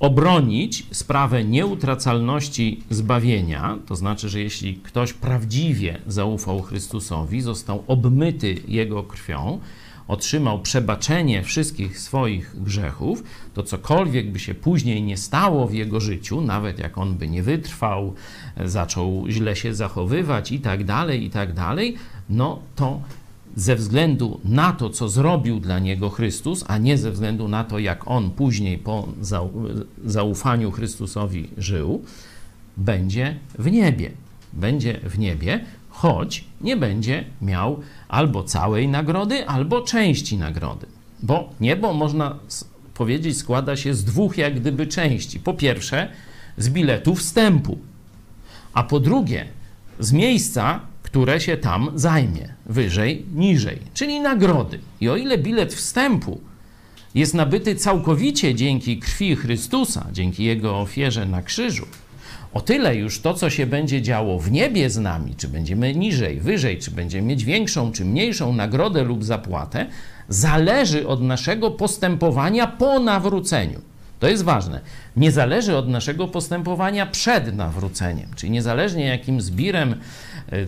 obronić 0.00 0.86
sprawę 0.90 1.44
nieutracalności 1.44 2.82
zbawienia, 2.90 3.78
to 3.86 3.96
znaczy, 3.96 4.28
że 4.28 4.40
jeśli 4.40 4.74
ktoś 4.74 5.12
prawdziwie 5.12 5.98
zaufał 6.06 6.62
Chrystusowi, 6.62 7.40
został 7.40 7.84
obmyty 7.86 8.56
Jego 8.68 9.02
krwią, 9.02 9.60
otrzymał 10.08 10.60
przebaczenie 10.60 11.42
wszystkich 11.42 11.98
swoich 11.98 12.62
grzechów, 12.62 13.22
to 13.54 13.62
cokolwiek 13.62 14.32
by 14.32 14.38
się 14.38 14.54
później 14.54 15.02
nie 15.02 15.16
stało 15.16 15.66
w 15.66 15.74
jego 15.74 16.00
życiu, 16.00 16.40
nawet 16.40 16.78
jak 16.78 16.98
on 16.98 17.14
by 17.14 17.28
nie 17.28 17.42
wytrwał, 17.42 18.14
zaczął 18.64 19.24
źle 19.28 19.56
się 19.56 19.74
zachowywać 19.74 20.52
i 20.52 20.60
tak 20.60 20.84
dalej, 20.84 21.24
i 21.24 21.30
tak 21.30 21.52
dalej, 21.52 21.96
no 22.28 22.62
to 22.76 23.00
ze 23.56 23.76
względu 23.76 24.40
na 24.44 24.72
to, 24.72 24.90
co 24.90 25.08
zrobił 25.08 25.60
dla 25.60 25.78
niego 25.78 26.10
Chrystus, 26.10 26.64
a 26.68 26.78
nie 26.78 26.98
ze 26.98 27.10
względu 27.10 27.48
na 27.48 27.64
to, 27.64 27.78
jak 27.78 28.10
on 28.10 28.30
później 28.30 28.78
po 28.78 29.08
zaufaniu 30.04 30.70
Chrystusowi 30.70 31.48
żył, 31.58 32.04
będzie 32.76 33.36
w 33.58 33.70
niebie. 33.70 34.10
Będzie 34.52 35.00
w 35.04 35.18
niebie, 35.18 35.64
choć 35.88 36.44
nie 36.60 36.76
będzie 36.76 37.24
miał 37.42 37.80
albo 38.08 38.42
całej 38.42 38.88
nagrody, 38.88 39.48
albo 39.48 39.82
części 39.82 40.38
nagrody. 40.38 40.86
Bo 41.22 41.50
niebo, 41.60 41.92
można 41.92 42.38
powiedzieć, 42.94 43.36
składa 43.36 43.76
się 43.76 43.94
z 43.94 44.04
dwóch 44.04 44.38
jak 44.38 44.60
gdyby 44.60 44.86
części. 44.86 45.40
Po 45.40 45.54
pierwsze, 45.54 46.08
z 46.58 46.68
biletu 46.68 47.14
wstępu, 47.14 47.78
a 48.74 48.82
po 48.82 49.00
drugie, 49.00 49.46
z 50.00 50.12
miejsca, 50.12 50.80
które 51.16 51.40
się 51.40 51.56
tam 51.56 51.90
zajmie, 51.94 52.48
wyżej, 52.66 53.26
niżej, 53.34 53.78
czyli 53.94 54.20
nagrody. 54.20 54.78
I 55.00 55.08
o 55.08 55.16
ile 55.16 55.38
bilet 55.38 55.74
wstępu 55.74 56.40
jest 57.14 57.34
nabyty 57.34 57.74
całkowicie 57.74 58.54
dzięki 58.54 58.98
krwi 58.98 59.36
Chrystusa, 59.36 60.06
dzięki 60.12 60.44
Jego 60.44 60.80
ofierze 60.80 61.26
na 61.26 61.42
krzyżu, 61.42 61.86
o 62.54 62.60
tyle 62.60 62.96
już 62.96 63.20
to, 63.20 63.34
co 63.34 63.50
się 63.50 63.66
będzie 63.66 64.02
działo 64.02 64.38
w 64.38 64.50
niebie 64.50 64.90
z 64.90 64.98
nami, 64.98 65.34
czy 65.36 65.48
będziemy 65.48 65.94
niżej, 65.94 66.40
wyżej, 66.40 66.78
czy 66.78 66.90
będziemy 66.90 67.28
mieć 67.28 67.44
większą, 67.44 67.92
czy 67.92 68.04
mniejszą 68.04 68.52
nagrodę 68.52 69.04
lub 69.04 69.24
zapłatę, 69.24 69.86
zależy 70.28 71.08
od 71.08 71.22
naszego 71.22 71.70
postępowania 71.70 72.66
po 72.66 73.00
nawróceniu. 73.00 73.80
To 74.20 74.28
jest 74.28 74.44
ważne. 74.44 74.80
Nie 75.16 75.32
zależy 75.32 75.76
od 75.76 75.88
naszego 75.88 76.28
postępowania 76.28 77.06
przed 77.06 77.56
nawróceniem, 77.56 78.28
czyli 78.36 78.52
niezależnie 78.52 79.06
jakim 79.06 79.40
zbirem, 79.40 79.94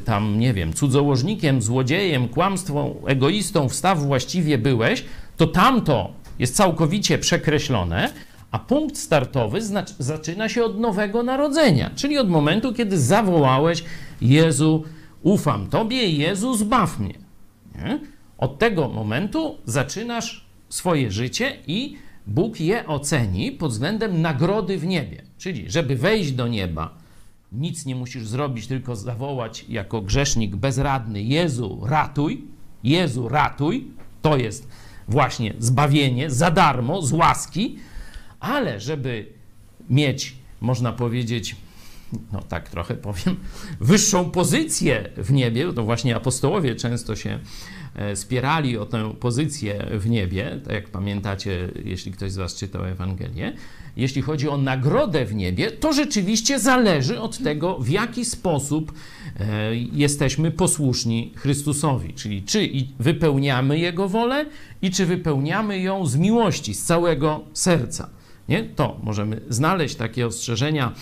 tam 0.04 0.38
nie 0.38 0.54
wiem, 0.54 0.73
cudzołożnikiem, 0.73 1.62
złodziejem, 1.62 2.28
kłamstwą, 2.28 2.94
egoistą 3.06 3.68
wstaw 3.68 4.02
właściwie 4.02 4.58
byłeś, 4.58 5.04
to 5.37 5.47
tamto 5.47 6.12
jest 6.38 6.56
całkowicie 6.56 7.18
przekreślone, 7.18 8.11
a 8.50 8.58
punkt 8.58 8.97
startowy 8.97 9.61
zaczyna 9.99 10.49
się 10.49 10.64
od 10.64 10.80
nowego 10.80 11.23
narodzenia, 11.23 11.90
czyli 11.97 12.18
od 12.18 12.30
momentu, 12.30 12.75
kiedy 12.75 12.99
zawołałeś: 12.99 13.85
Jezu, 14.20 14.85
ufam 15.23 15.66
Tobie, 15.66 16.11
Jezu, 16.11 16.54
zbaw 16.56 16.99
mnie. 16.99 17.14
Nie? 17.75 17.99
Od 18.38 18.58
tego 18.58 18.88
momentu 18.88 19.58
zaczynasz 19.64 20.44
swoje 20.68 21.11
życie 21.11 21.56
i 21.66 21.97
Bóg 22.26 22.61
je 22.61 22.87
oceni 22.87 23.52
pod 23.52 23.70
względem 23.70 24.20
nagrody 24.20 24.78
w 24.78 24.87
niebie. 24.87 25.23
Czyli, 25.38 25.70
żeby 25.70 25.97
wejść 25.97 26.32
do 26.32 26.49
nieba, 26.49 26.98
nic 27.52 27.87
nie 27.87 27.95
musisz 27.95 28.26
zrobić, 28.26 28.67
tylko 28.67 28.97
zawołać 28.97 29.64
jako 29.69 30.00
grzesznik 30.00 30.57
bezradny: 30.57 31.23
Jezu, 31.23 31.81
ratuj, 31.87 32.45
Jezu, 32.85 33.28
ratuj. 33.28 33.88
To 34.23 34.37
jest 34.37 34.69
właśnie 35.09 35.55
zbawienie 35.59 36.31
za 36.31 36.50
darmo, 36.50 37.02
z 37.02 37.12
łaski 37.12 37.78
ale 38.40 38.81
żeby 38.81 39.26
mieć, 39.90 40.37
można 40.61 40.93
powiedzieć, 40.93 41.57
no 42.33 42.43
tak 42.43 42.69
trochę 42.69 42.95
powiem, 42.95 43.37
wyższą 43.81 44.31
pozycję 44.31 45.09
w 45.17 45.33
niebie, 45.33 45.73
to 45.73 45.85
właśnie 45.85 46.17
apostołowie 46.17 46.77
często 46.77 47.17
się 47.17 47.38
e, 47.95 48.17
spierali 48.17 48.79
o 48.79 48.87
tę 48.87 49.15
pozycję 49.21 49.87
w 49.93 50.11
niebie, 50.11 50.61
tak 50.65 50.75
jak 50.75 50.88
pamiętacie, 50.88 51.69
jeśli 51.85 52.12
ktoś 52.12 52.33
z 52.33 52.37
Was 52.37 52.55
czytał 52.55 52.85
Ewangelię. 52.85 53.53
Jeśli 53.97 54.23
chodzi 54.23 54.49
o 54.49 54.57
nagrodę 54.57 55.25
w 55.25 55.35
niebie, 55.35 55.71
to 55.71 55.93
rzeczywiście 55.93 56.59
zależy 56.59 57.21
od 57.21 57.38
tego, 57.38 57.79
w 57.79 57.88
jaki 57.88 58.25
sposób 58.25 58.93
e, 59.41 59.77
jesteśmy 59.77 60.50
posłuszni 60.50 61.33
Chrystusowi, 61.37 62.15
czyli 62.15 62.43
czy 62.43 62.71
wypełniamy 62.99 63.79
Jego 63.79 64.09
wolę 64.09 64.47
i 64.83 64.91
czy 64.91 65.07
wypełniamy 65.07 65.79
ją 65.81 66.07
z 66.07 66.17
miłości, 66.17 66.75
z 66.75 66.83
całego 66.83 67.45
serca. 67.53 68.11
Nie? 68.49 68.65
To 68.65 69.00
możemy 69.03 69.41
znaleźć 69.49 69.95
takie 69.95 70.27
ostrzeżenia, 70.27 70.93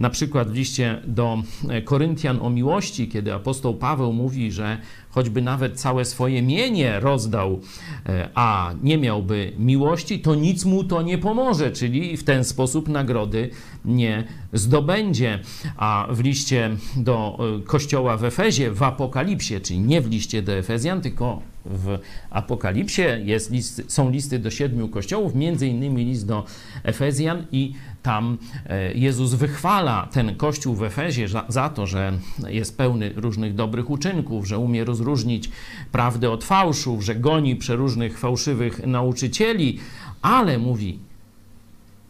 na 0.00 0.10
przykład 0.10 0.50
w 0.50 0.54
liście 0.54 1.02
do 1.06 1.42
e, 1.68 1.82
Koryntian 1.82 2.38
o 2.42 2.50
miłości, 2.50 3.08
kiedy 3.08 3.34
apostoł 3.34 3.74
Paweł 3.74 4.12
mówi, 4.12 4.52
że 4.52 4.78
choćby 5.10 5.42
nawet 5.42 5.80
całe 5.80 6.04
swoje 6.04 6.42
mienie 6.42 7.00
rozdał, 7.00 7.60
e, 8.06 8.28
a 8.34 8.74
nie 8.82 8.98
miałby 8.98 9.52
miłości, 9.58 10.20
to 10.20 10.34
nic 10.34 10.64
mu 10.64 10.84
to 10.84 11.02
nie 11.02 11.18
pomoże, 11.18 11.70
czyli 11.70 12.16
w 12.16 12.24
ten 12.24 12.44
sposób 12.44 12.88
nagrody 12.88 13.50
nie 13.84 14.24
zdobędzie. 14.52 15.38
A 15.76 16.06
w 16.10 16.20
liście 16.20 16.70
do 16.96 17.38
e, 17.58 17.62
kościoła 17.62 18.16
w 18.16 18.24
Efezie, 18.24 18.70
w 18.70 18.82
Apokalipsie, 18.82 19.60
czyli 19.60 19.80
nie 19.80 20.00
w 20.00 20.10
liście 20.10 20.42
do 20.42 20.52
Efezjan, 20.52 21.00
tylko 21.00 21.42
w 21.64 21.98
Apokalipsie 22.30 23.02
jest 23.24 23.50
list, 23.50 23.82
są 23.88 24.10
listy 24.10 24.38
do 24.38 24.50
siedmiu 24.50 24.88
kościołów, 24.88 25.34
między 25.34 25.66
innymi 25.66 26.04
list 26.04 26.26
do 26.26 26.44
Efezjan 26.82 27.46
i 27.52 27.72
tam 28.02 28.38
e, 28.66 28.94
Jezus 28.94 29.34
wychwala 29.34 30.08
ten 30.12 30.36
kościół 30.36 30.74
w 30.74 30.82
Efezie 30.82 31.28
za, 31.28 31.44
za 31.48 31.68
to, 31.68 31.86
że 31.86 32.12
jest 32.48 32.76
pełny 32.76 33.12
różnych 33.16 33.54
dobrych 33.54 33.90
uczynków, 33.90 34.48
że 34.48 34.58
umie 34.58 34.84
rozróżnić 34.84 35.50
prawdę 35.92 36.30
od 36.30 36.44
fałszu, 36.44 37.02
że 37.02 37.14
goni 37.14 37.56
przeróżnych 37.56 38.18
fałszywych 38.18 38.86
nauczycieli, 38.86 39.78
ale 40.22 40.58
mówi: 40.58 40.98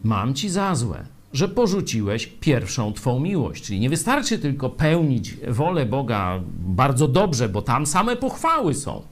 Mam 0.03 0.33
ci 0.33 0.49
za 0.49 0.75
złe, 0.75 1.05
że 1.33 1.47
porzuciłeś 1.47 2.27
pierwszą 2.27 2.93
Twą 2.93 3.19
miłość. 3.19 3.63
Czyli 3.63 3.79
nie 3.79 3.89
wystarczy 3.89 4.39
tylko 4.39 4.69
pełnić 4.69 5.37
wolę 5.47 5.85
Boga 5.85 6.39
bardzo 6.59 7.07
dobrze, 7.07 7.49
bo 7.49 7.61
tam 7.61 7.85
same 7.85 8.15
pochwały 8.15 8.73
są 8.73 9.10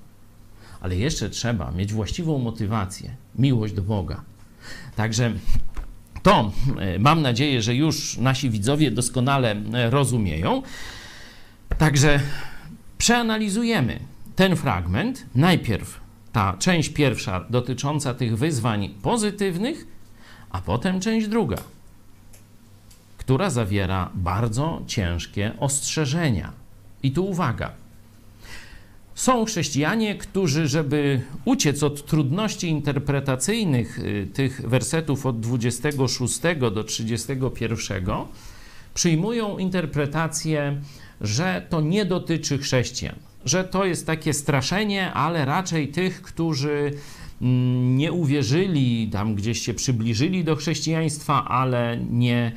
ale 0.82 0.96
jeszcze 0.96 1.30
trzeba 1.30 1.72
mieć 1.72 1.94
właściwą 1.94 2.40
motywację, 2.40 3.16
miłość 3.36 3.74
do 3.74 3.82
Boga. 3.82 4.22
Także 4.96 5.34
to 6.24 6.52
e, 6.78 7.00
mam 7.00 7.22
nadzieję, 7.22 7.62
że 7.62 7.76
już 7.76 8.18
nasi 8.18 8.50
widzowie 8.50 8.92
doskonale 8.92 9.56
e, 9.74 9.90
rozumieją. 9.90 10.62
Także 11.78 12.20
przeanalizujemy 12.98 14.00
ten 14.36 14.56
fragment. 14.56 15.26
Najpierw 15.36 16.00
ta 16.32 16.56
część 16.60 16.90
pierwsza 16.90 17.46
dotycząca 17.50 18.14
tych 18.14 18.38
wyzwań 18.38 18.90
pozytywnych, 19.02 19.88
a 20.50 20.62
potem 20.62 21.00
część 21.00 21.28
druga, 21.28 21.58
która 23.18 23.50
zawiera 23.50 24.10
bardzo 24.14 24.82
ciężkie 24.88 25.52
ostrzeżenia. 25.60 26.52
I 27.04 27.12
tu 27.12 27.26
uwaga. 27.26 27.72
Są 29.20 29.46
chrześcijanie, 29.46 30.16
którzy, 30.16 30.68
żeby 30.68 31.22
uciec 31.46 31.84
od 31.84 32.06
trudności 32.06 32.68
interpretacyjnych 32.68 34.00
y, 34.00 34.28
tych 34.34 34.70
wersetów 34.70 35.26
od 35.26 35.40
26 35.40 36.40
do 36.60 36.84
31, 36.84 38.14
przyjmują 38.94 39.58
interpretację, 39.58 40.82
że 41.22 41.66
to 41.70 41.82
nie 41.82 42.06
dotyczy 42.06 42.58
chrześcijan, 42.58 43.16
że 43.46 43.64
to 43.64 43.86
jest 43.86 44.08
takie 44.08 44.34
straszenie, 44.34 45.14
ale 45.14 45.46
raczej 45.46 45.88
tych, 45.88 46.22
którzy 46.22 46.94
mm, 47.42 47.98
nie 47.98 48.12
uwierzyli, 48.12 49.10
tam 49.12 49.36
gdzieś 49.36 49.62
się 49.62 49.74
przybliżyli 49.74 50.44
do 50.44 50.56
chrześcijaństwa, 50.56 51.46
ale 51.46 52.00
nie 52.10 52.52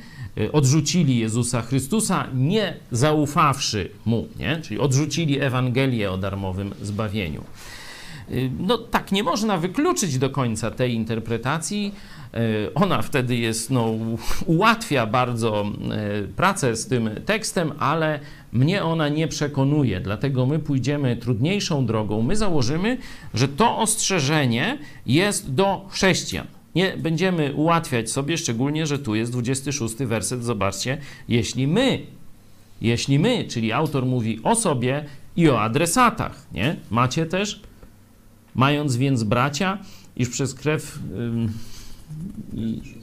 odrzucili 0.51 1.17
Jezusa 1.17 1.61
Chrystusa, 1.61 2.27
nie 2.33 2.75
zaufawszy 2.91 3.89
Mu, 4.05 4.27
nie? 4.39 4.61
czyli 4.61 4.79
odrzucili 4.79 5.39
Ewangelię 5.39 6.11
o 6.11 6.17
darmowym 6.17 6.73
zbawieniu. 6.81 7.43
Y, 8.31 8.51
no 8.59 8.77
tak 8.77 9.11
nie 9.11 9.23
można 9.23 9.57
wykluczyć 9.57 10.17
do 10.17 10.29
końca 10.29 10.71
tej 10.71 10.93
interpretacji, 10.93 11.93
ona 12.75 13.01
wtedy 13.01 13.35
jest, 13.35 13.71
no, 13.71 13.93
ułatwia 14.45 15.05
bardzo 15.05 15.65
pracę 16.35 16.75
z 16.75 16.87
tym 16.87 17.09
tekstem, 17.25 17.73
ale 17.79 18.19
mnie 18.51 18.83
ona 18.83 19.09
nie 19.09 19.27
przekonuje, 19.27 19.99
dlatego 19.99 20.45
my 20.45 20.59
pójdziemy 20.59 21.17
trudniejszą 21.17 21.85
drogą. 21.85 22.21
My 22.21 22.35
założymy, 22.35 22.97
że 23.33 23.47
to 23.47 23.77
ostrzeżenie 23.77 24.77
jest 25.05 25.53
do 25.53 25.85
chrześcijan. 25.89 26.47
Nie 26.75 26.97
będziemy 26.97 27.53
ułatwiać 27.53 28.11
sobie, 28.11 28.37
szczególnie, 28.37 28.87
że 28.87 28.99
tu 28.99 29.15
jest 29.15 29.31
26 29.31 29.95
werset. 29.95 30.43
Zobaczcie, 30.43 30.97
jeśli 31.27 31.67
my, 31.67 31.99
jeśli 32.81 33.19
my, 33.19 33.45
czyli 33.47 33.71
autor 33.71 34.05
mówi 34.05 34.39
o 34.43 34.55
sobie 34.55 35.05
i 35.35 35.49
o 35.49 35.61
adresatach, 35.61 36.45
nie? 36.51 36.75
Macie 36.91 37.25
też, 37.25 37.61
mając 38.55 38.95
więc 38.95 39.23
bracia, 39.23 39.77
iż 40.17 40.29
przez 40.29 40.53
krew. 40.53 40.99
Yy, 42.53 42.93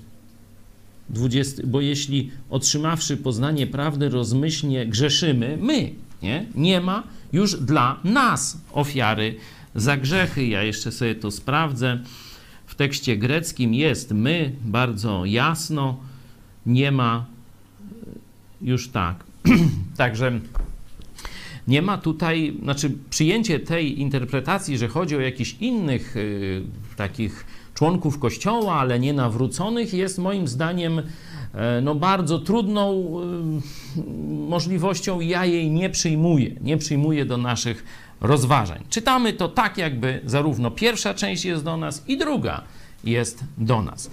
20, 1.10 1.62
bo 1.66 1.80
jeśli 1.80 2.30
otrzymawszy 2.50 3.16
poznanie 3.16 3.66
prawdy 3.66 4.08
rozmyślnie 4.08 4.86
grzeszymy, 4.86 5.58
my, 5.60 5.92
nie? 6.22 6.46
Nie 6.54 6.80
ma 6.80 7.02
już 7.32 7.56
dla 7.56 8.00
nas 8.04 8.58
ofiary 8.72 9.36
za 9.74 9.96
grzechy. 9.96 10.46
Ja 10.46 10.62
jeszcze 10.62 10.92
sobie 10.92 11.14
to 11.14 11.30
sprawdzę. 11.30 12.00
Tekście 12.80 13.16
greckim 13.16 13.74
jest 13.74 14.12
my, 14.12 14.52
bardzo 14.64 15.24
jasno, 15.24 15.96
nie 16.66 16.92
ma 16.92 17.26
już 18.62 18.88
tak. 18.88 19.24
Także 19.96 20.40
nie 21.68 21.82
ma 21.82 21.98
tutaj, 21.98 22.56
znaczy 22.62 22.92
przyjęcie 23.10 23.60
tej 23.60 24.00
interpretacji, 24.00 24.78
że 24.78 24.88
chodzi 24.88 25.16
o 25.16 25.20
jakichś 25.20 25.56
innych 25.60 26.16
y, 26.16 26.62
takich 26.96 27.46
członków 27.74 28.18
Kościoła, 28.18 28.74
ale 28.74 28.98
nie 28.98 29.12
nawróconych, 29.12 29.94
jest 29.94 30.18
moim 30.18 30.48
zdaniem 30.48 31.02
e, 31.54 31.80
no, 31.80 31.94
bardzo 31.94 32.38
trudną 32.38 33.04
y, 33.96 34.00
możliwością 34.48 35.20
ja 35.20 35.46
jej 35.46 35.70
nie 35.70 35.90
przyjmuję. 35.90 36.50
Nie 36.60 36.76
przyjmuję 36.76 37.24
do 37.24 37.36
naszych 37.36 37.84
rozważań. 38.20 38.84
Czytamy 38.90 39.32
to 39.32 39.48
tak, 39.48 39.78
jakby 39.78 40.20
zarówno 40.24 40.70
pierwsza 40.70 41.14
część 41.14 41.44
jest 41.44 41.64
do 41.64 41.76
nas 41.76 42.02
i 42.08 42.18
druga 42.18 42.62
jest 43.04 43.44
do 43.58 43.82
nas. 43.82 44.10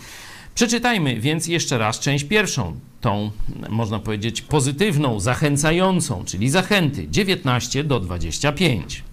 Przeczytajmy 0.56 1.20
więc 1.20 1.48
jeszcze 1.48 1.78
raz 1.78 2.00
część 2.00 2.24
pierwszą, 2.24 2.80
tą 3.02 3.32
można 3.70 4.00
powiedzieć 4.00 4.42
pozytywną, 4.42 5.20
zachęcającą, 5.20 6.26
czyli 6.26 6.50
zachęty 6.50 7.08
19 7.08 7.84
do 7.84 8.00
25. 8.00 9.04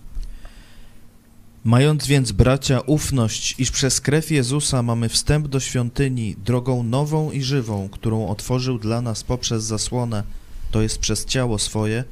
Mając 1.65 2.07
więc, 2.07 2.33
bracia, 2.33 2.81
ufność, 2.81 3.55
iż 3.59 3.71
przez 3.71 4.01
krew 4.01 4.31
Jezusa 4.31 4.83
mamy 4.83 5.09
wstęp 5.09 5.49
do 5.49 5.61
świątyni 5.61 6.37
drogą 6.45 6.83
nową 6.83 7.31
i 7.31 7.43
żywą, 7.43 7.89
którą 7.89 8.29
otworzył 8.29 8.79
dla 8.79 9.01
nas 9.01 9.25
poprzez 9.25 9.65
zasłonę, 9.65 10.23
to 10.71 10.83
jest 10.83 10.99
przez 10.99 11.25
ciało 11.25 11.59
swoje, 11.59 12.05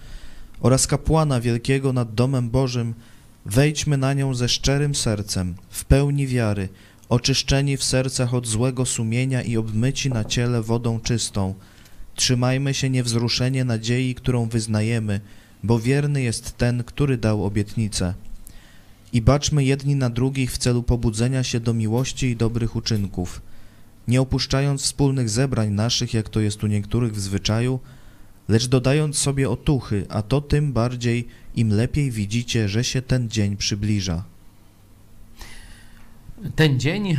oraz 0.63 0.87
kapłana 0.87 1.41
wielkiego 1.41 1.93
nad 1.93 2.15
domem 2.15 2.51
Bożym, 2.51 2.95
wejdźmy 3.47 3.97
na 3.97 4.15
nią 4.15 4.35
ze 4.35 4.49
szczerym 4.49 4.95
sercem, 4.95 5.55
w 5.71 5.85
pełni 5.85 6.27
wiary, 6.27 6.69
oczyszczeni 7.09 7.77
w 7.77 7.85
sercach 7.85 8.35
od 8.35 8.47
złego 8.47 8.87
sumienia 8.87 9.43
i 9.43 9.57
obmyci 9.57 10.11
na 10.11 10.25
ciele 10.25 10.63
wodą 10.63 11.01
czystą. 11.01 11.55
Trzymajmy 12.15 12.75
się 12.75 12.91
niewzruszenie 12.91 13.65
nadziei, 13.65 14.15
którą 14.15 14.49
wyznajemy, 14.49 15.21
bo 15.63 15.79
wierny 15.79 16.23
jest 16.23 16.57
ten, 16.57 16.85
który 16.85 17.19
dał 17.19 17.45
obietnicę. 17.45 18.15
I 19.13 19.23
baczmy 19.23 19.65
jedni 19.65 19.97
na 19.97 20.11
drugich 20.11 20.53
w 20.53 20.59
celu 20.59 20.83
pobudzenia 20.83 21.43
się 21.43 21.61
do 21.61 21.75
miłości 21.75 22.27
i 22.27 22.37
dobrych 22.37 22.77
uczynków, 22.77 23.43
nie 24.09 24.21
opuszczając 24.21 24.83
wspólnych 24.83 25.31
zebrań 25.31 25.71
naszych, 25.71 26.15
jak 26.15 26.29
to 26.29 26.41
jest 26.41 26.65
u 26.65 26.67
niektórych 26.67 27.13
w 27.13 27.21
zwyczaju, 27.21 27.81
lecz 28.53 28.67
dodając 28.69 29.19
sobie 29.19 29.51
otuchy, 29.51 30.07
a 30.09 30.23
to 30.23 30.41
tym 30.41 30.73
bardziej, 30.73 31.29
im 31.57 31.69
lepiej 31.69 32.11
widzicie, 32.11 32.69
że 32.69 32.85
się 32.85 33.03
ten 33.03 33.31
dzień 33.31 33.57
przybliża. 33.57 34.25
Ten 36.57 36.81
dzień 36.81 37.17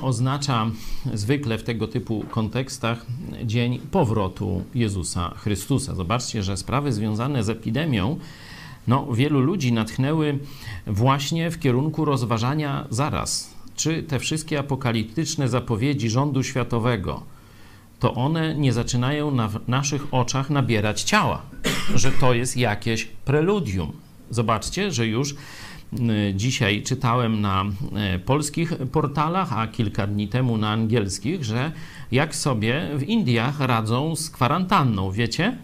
oznacza 0.00 0.70
zwykle 1.14 1.58
w 1.58 1.62
tego 1.62 1.88
typu 1.88 2.24
kontekstach 2.30 3.06
dzień 3.44 3.78
powrotu 3.78 4.64
Jezusa 4.74 5.34
Chrystusa. 5.36 5.94
Zobaczcie, 5.94 6.42
że 6.42 6.56
sprawy 6.56 6.92
związane 6.92 7.44
z 7.44 7.48
epidemią 7.48 8.18
no, 8.86 9.12
wielu 9.12 9.40
ludzi 9.40 9.72
natchnęły 9.72 10.38
właśnie 10.86 11.50
w 11.50 11.58
kierunku 11.58 12.04
rozważania 12.04 12.86
zaraz, 12.90 13.54
czy 13.76 14.02
te 14.02 14.18
wszystkie 14.18 14.58
apokaliptyczne 14.58 15.48
zapowiedzi 15.48 16.10
rządu 16.10 16.42
światowego, 16.42 17.22
to 18.04 18.14
one 18.14 18.54
nie 18.54 18.72
zaczynają 18.72 19.30
na 19.30 19.50
naszych 19.68 20.14
oczach 20.14 20.50
nabierać 20.50 21.02
ciała, 21.02 21.42
że 21.94 22.12
to 22.12 22.34
jest 22.34 22.56
jakieś 22.56 23.04
preludium. 23.04 23.92
Zobaczcie, 24.30 24.92
że 24.92 25.06
już 25.06 25.34
dzisiaj 26.34 26.82
czytałem 26.82 27.40
na 27.40 27.64
e, 27.96 28.18
polskich 28.18 28.72
portalach, 28.92 29.52
a 29.52 29.66
kilka 29.66 30.06
dni 30.06 30.28
temu 30.28 30.56
na 30.56 30.70
angielskich, 30.70 31.44
że 31.44 31.72
jak 32.12 32.34
sobie 32.34 32.88
w 32.94 33.02
Indiach 33.02 33.60
radzą 33.60 34.16
z 34.16 34.30
kwarantanną, 34.30 35.10
wiecie? 35.10 35.56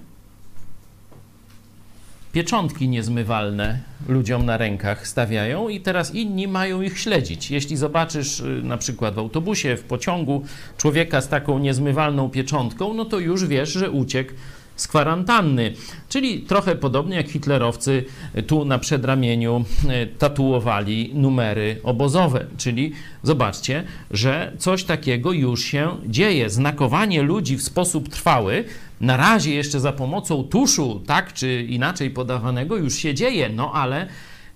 Pieczątki 2.32 2.88
niezmywalne 2.88 3.78
ludziom 4.08 4.46
na 4.46 4.56
rękach 4.56 5.08
stawiają 5.08 5.68
i 5.68 5.80
teraz 5.80 6.14
inni 6.14 6.48
mają 6.48 6.82
ich 6.82 6.98
śledzić. 6.98 7.50
Jeśli 7.50 7.76
zobaczysz 7.76 8.40
y, 8.40 8.62
na 8.64 8.76
przykład 8.76 9.14
w 9.14 9.18
autobusie, 9.18 9.76
w 9.76 9.84
pociągu 9.84 10.44
człowieka 10.76 11.20
z 11.20 11.28
taką 11.28 11.58
niezmywalną 11.58 12.30
pieczątką, 12.30 12.94
no 12.94 13.04
to 13.04 13.18
już 13.18 13.46
wiesz, 13.46 13.72
że 13.72 13.90
uciekł 13.90 14.32
z 14.80 14.88
kwarantanny. 14.88 15.72
Czyli 16.08 16.40
trochę 16.40 16.76
podobnie 16.76 17.16
jak 17.16 17.28
hitlerowcy 17.28 18.04
tu 18.46 18.64
na 18.64 18.78
przedramieniu 18.78 19.64
e, 19.88 20.06
tatuowali 20.06 21.10
numery 21.14 21.80
obozowe. 21.82 22.46
Czyli 22.56 22.92
zobaczcie, 23.22 23.84
że 24.10 24.52
coś 24.58 24.84
takiego 24.84 25.32
już 25.32 25.64
się 25.64 25.96
dzieje. 26.06 26.50
Znakowanie 26.50 27.22
ludzi 27.22 27.56
w 27.56 27.62
sposób 27.62 28.08
trwały, 28.08 28.64
na 29.00 29.16
razie 29.16 29.54
jeszcze 29.54 29.80
za 29.80 29.92
pomocą 29.92 30.44
tuszu, 30.44 31.02
tak 31.06 31.32
czy 31.32 31.62
inaczej 31.62 32.10
podawanego, 32.10 32.76
już 32.76 32.94
się 32.94 33.14
dzieje, 33.14 33.48
no 33.48 33.72
ale. 33.72 34.08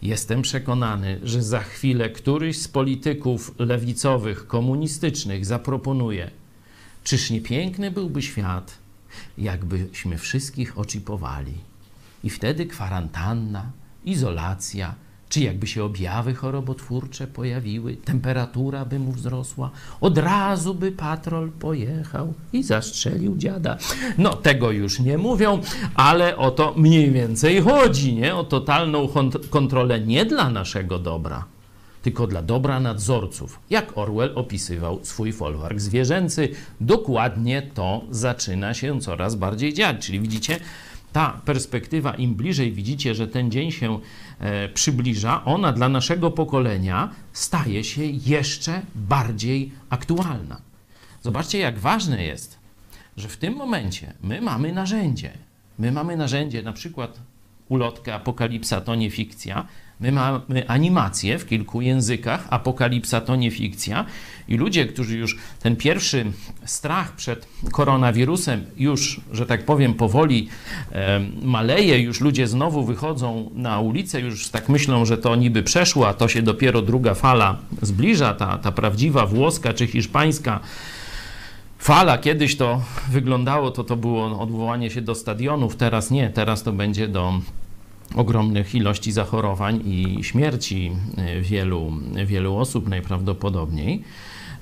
Jestem 0.02 0.42
przekonany, 0.42 1.20
że 1.22 1.42
za 1.42 1.61
chwilę 1.61 2.11
któryś 2.11 2.59
z 2.59 2.68
polityków 2.68 3.54
lewicowych, 3.59 4.46
komunistycznych 4.46 5.46
zaproponuje: 5.46 6.30
Czyż 7.04 7.30
nie 7.30 7.40
piękny 7.40 7.90
byłby 7.90 8.22
świat, 8.22 8.78
jakbyśmy 9.38 10.18
wszystkich 10.18 10.78
oczipowali. 10.78 11.54
I 12.24 12.30
wtedy 12.30 12.66
kwarantanna, 12.66 13.70
izolacja, 14.04 14.94
czy 15.28 15.40
jakby 15.40 15.66
się 15.66 15.84
objawy 15.84 16.34
chorobotwórcze 16.34 17.26
pojawiły, 17.26 17.96
temperatura 17.96 18.84
by 18.84 18.98
mu 18.98 19.12
wzrosła, 19.12 19.70
od 20.00 20.18
razu 20.18 20.74
by 20.74 20.92
patrol 20.92 21.50
pojechał 21.50 22.34
i 22.52 22.62
zastrzelił 22.62 23.37
dziada. 23.37 23.78
No, 24.18 24.30
tego 24.34 24.70
już 24.70 25.00
nie 25.00 25.18
mówią, 25.18 25.60
ale 25.94 26.37
o 26.37 26.50
to 26.50 26.74
mniej 26.76 27.10
więcej 27.10 27.60
chodzi, 27.60 28.14
nie? 28.14 28.34
O 28.34 28.44
totalną 28.44 29.08
kontrolę 29.50 30.00
nie 30.00 30.24
dla 30.24 30.50
naszego 30.50 30.98
dobra, 30.98 31.44
tylko 32.02 32.26
dla 32.26 32.42
dobra 32.42 32.80
nadzorców. 32.80 33.60
Jak 33.70 33.98
Orwell 33.98 34.32
opisywał 34.34 34.98
swój 35.02 35.32
folwark 35.32 35.80
zwierzęcy, 35.80 36.48
dokładnie 36.80 37.62
to 37.74 38.04
zaczyna 38.10 38.74
się 38.74 39.00
coraz 39.00 39.34
bardziej 39.34 39.74
dziać. 39.74 40.06
Czyli 40.06 40.20
widzicie, 40.20 40.60
ta 41.14 41.40
perspektywa, 41.44 42.14
im 42.14 42.35
bliżej 42.35 42.72
widzicie, 42.72 43.14
że 43.14 43.29
ten 43.29 43.50
dzień 43.50 43.70
się 43.70 44.00
e, 44.38 44.68
przybliża, 44.68 45.44
ona 45.44 45.72
dla 45.72 45.88
naszego 45.88 46.31
pokolenia 46.31 47.11
staje 47.33 47.85
się 47.85 48.05
jeszcze 48.05 48.83
bardziej 48.94 49.72
aktualna. 49.90 50.61
Zobaczcie, 51.22 51.59
jak 51.59 51.79
ważne 51.79 52.24
jest, 52.24 52.59
że 53.16 53.29
w 53.29 53.37
tym 53.37 53.55
momencie 53.55 54.12
my 54.22 54.40
mamy 54.40 54.72
narzędzie. 54.72 55.33
My 55.79 55.92
mamy 55.92 56.16
narzędzie, 56.16 56.62
na 56.62 56.72
przykład 56.72 57.20
ulotkę 57.68 58.14
Apokalipsa 58.14 58.81
to 58.81 58.94
nie 58.94 59.11
fikcja, 59.11 59.66
My 60.00 60.12
mamy 60.12 60.68
animację 60.68 61.38
w 61.38 61.46
kilku 61.46 61.80
językach, 61.80 62.46
apokalipsa 62.50 63.20
to 63.20 63.37
nie 63.37 63.50
fikcja 63.50 64.04
i 64.48 64.57
ludzie, 64.57 64.87
którzy 64.87 65.18
już 65.18 65.37
ten 65.62 65.76
pierwszy 65.76 66.26
strach 66.64 67.12
przed 67.12 67.48
koronawirusem 67.72 68.64
już, 68.76 69.20
że 69.33 69.46
tak 69.46 69.64
powiem, 69.64 69.94
powoli 69.94 70.48
maleje, 71.42 71.98
już 71.98 72.20
ludzie 72.20 72.46
znowu 72.46 72.85
wychodzą 72.85 73.50
na 73.54 73.80
ulicę, 73.80 74.20
już 74.20 74.48
tak 74.48 74.68
myślą, 74.68 75.04
że 75.04 75.18
to 75.18 75.37
niby 75.37 75.62
przeszło, 75.62 76.09
a 76.09 76.14
to 76.14 76.28
się 76.28 76.42
dopiero 76.42 76.83
druga 76.83 77.14
fala 77.14 77.57
zbliża, 77.83 78.35
ta, 78.35 78.59
ta 78.59 78.72
prawdziwa 78.72 79.26
włoska 79.26 79.72
czy 79.72 79.87
hiszpańska 79.87 80.61
fala. 81.78 82.18
Kiedyś 82.18 82.57
to 82.57 82.83
wyglądało, 83.11 83.70
to 83.70 83.85
to 83.85 83.96
było 83.96 84.40
odwołanie 84.40 84.90
się 84.90 85.02
do 85.02 85.14
stadionów, 85.14 85.76
teraz 85.76 86.11
nie, 86.11 86.30
teraz 86.30 86.62
to 86.62 86.72
będzie 86.72 87.09
do 87.09 87.40
ogromnych 88.14 88.74
ilości 88.74 89.12
zachorowań 89.12 89.80
i 89.84 90.24
śmierci 90.24 90.92
e, 91.16 91.40
wielu, 91.40 91.92
wielu 92.26 92.56
osób 92.56 92.88
najprawdopodobniej, 92.88 94.04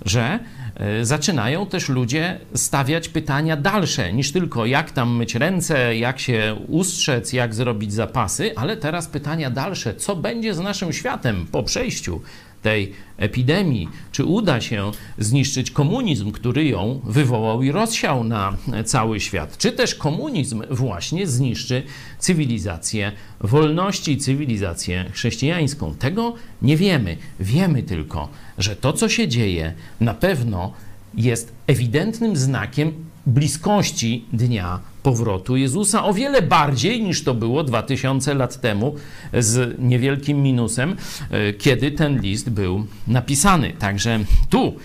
że 0.05 0.39
e, 0.75 1.05
zaczynają 1.05 1.67
też 1.67 1.89
ludzie 1.89 2.41
stawiać 2.55 3.09
pytania 3.09 3.57
dalsze 3.57 4.13
niż 4.13 4.33
tylko 4.33 4.67
jak 4.67 4.91
tam 4.91 5.17
myć 5.17 5.35
ręce, 5.35 5.97
jak 5.97 6.21
się 6.21 6.57
ustrzec, 6.69 7.33
jak 7.33 7.55
zrobić 7.55 7.93
zapasy, 7.93 8.57
ale 8.57 8.77
teraz 8.77 9.09
pytania 9.09 9.51
dalsze, 9.51 9.95
co 9.95 10.17
będzie 10.17 10.55
z 10.55 10.59
naszym 10.59 10.93
światem 10.93 11.47
po 11.53 11.63
przejściu 11.63 12.21
tej 12.63 12.93
epidemii, 13.17 13.89
czy 14.13 14.25
uda 14.25 14.61
się 14.61 14.91
zniszczyć 15.19 15.71
komunizm, 15.71 16.33
który 16.33 16.65
ją 16.65 17.01
wywołał 17.05 17.63
i 17.63 17.73
rozsiał 17.73 18.25
na 18.25 18.57
cały 18.85 19.21
świat, 19.21 19.59
czy 19.59 19.73
też 19.73 19.95
komunizm 19.95 20.63
właśnie 20.71 21.27
zniszczy 21.27 21.83
cywilizację 22.19 23.13
wolności, 23.41 24.19
cywilizację 24.19 25.11
chrześcijańską. 25.13 25.95
Tego 25.95 26.35
nie 26.63 26.77
wiemy. 26.77 27.17
Wiemy 27.41 27.83
tylko, 27.83 28.29
że 28.59 28.77
to, 28.77 28.93
co 28.93 29.09
się 29.09 29.29
dzieje, 29.29 29.75
na 30.01 30.15
pewno 30.15 30.73
jest 31.15 31.53
ewidentnym 31.67 32.37
znakiem 32.37 32.93
bliskości 33.27 34.25
dnia 34.33 34.92
powrotu 35.03 35.57
Jezusa, 35.57 36.05
o 36.05 36.15
wiele 36.15 36.43
bardziej 36.43 37.03
niż 37.03 37.25
to 37.25 37.35
było 37.35 37.65
2000 37.65 38.35
lat 38.35 38.61
temu, 38.61 38.95
z 39.39 39.79
niewielkim 39.79 40.43
minusem, 40.43 40.97
e, 41.31 41.53
kiedy 41.53 41.91
ten 41.91 42.21
list 42.21 42.51
był 42.51 42.87
napisany. 43.07 43.73
Także 43.79 44.21
tu 44.51 44.77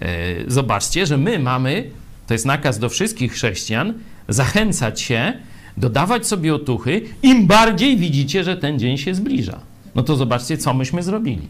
e, 0.00 0.06
zobaczcie, 0.46 1.06
że 1.06 1.16
my 1.16 1.38
mamy, 1.38 1.90
to 2.26 2.34
jest 2.34 2.46
nakaz 2.46 2.78
do 2.78 2.88
wszystkich 2.88 3.32
chrześcijan, 3.32 3.94
zachęcać 4.28 5.00
się, 5.00 5.32
dodawać 5.76 6.26
sobie 6.26 6.54
otuchy, 6.54 7.02
im 7.22 7.46
bardziej 7.46 7.96
widzicie, 7.96 8.44
że 8.44 8.56
ten 8.56 8.78
dzień 8.78 8.98
się 8.98 9.14
zbliża. 9.14 9.60
No 9.94 10.02
to 10.02 10.16
zobaczcie, 10.16 10.58
co 10.58 10.74
myśmy 10.74 11.02
zrobili. 11.02 11.48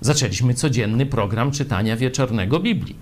Zaczęliśmy 0.00 0.54
codzienny 0.54 1.06
program 1.06 1.50
czytania 1.50 1.96
wieczornego 1.96 2.60
Biblii 2.60 2.96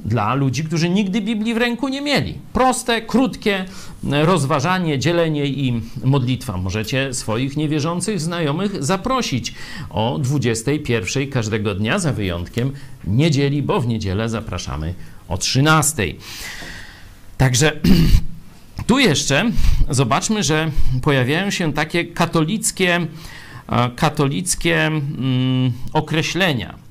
dla 0.00 0.34
ludzi, 0.34 0.64
którzy 0.64 0.88
nigdy 0.88 1.20
Biblii 1.20 1.54
w 1.54 1.56
ręku 1.56 1.88
nie 1.88 2.00
mieli. 2.00 2.34
Proste, 2.52 3.02
krótkie 3.02 3.64
rozważanie, 4.02 4.98
dzielenie 4.98 5.46
i 5.46 5.80
modlitwa. 6.04 6.56
Możecie 6.56 7.14
swoich 7.14 7.56
niewierzących 7.56 8.20
znajomych 8.20 8.84
zaprosić 8.84 9.54
o 9.90 10.18
21 10.18 11.30
każdego 11.30 11.74
dnia, 11.74 11.98
za 11.98 12.12
wyjątkiem 12.12 12.72
niedzieli, 13.06 13.62
bo 13.62 13.80
w 13.80 13.86
niedzielę 13.86 14.28
zapraszamy 14.28 14.94
o 15.28 15.38
13. 15.38 16.04
Także 17.36 17.72
tu 18.86 18.98
jeszcze 18.98 19.50
zobaczmy, 19.90 20.42
że 20.42 20.70
pojawiają 21.02 21.50
się 21.50 21.72
takie 21.72 22.04
katolickie, 22.04 23.06
e, 23.68 23.90
katolickie 23.96 24.86
mm, 24.86 25.72
określenia 25.92 26.87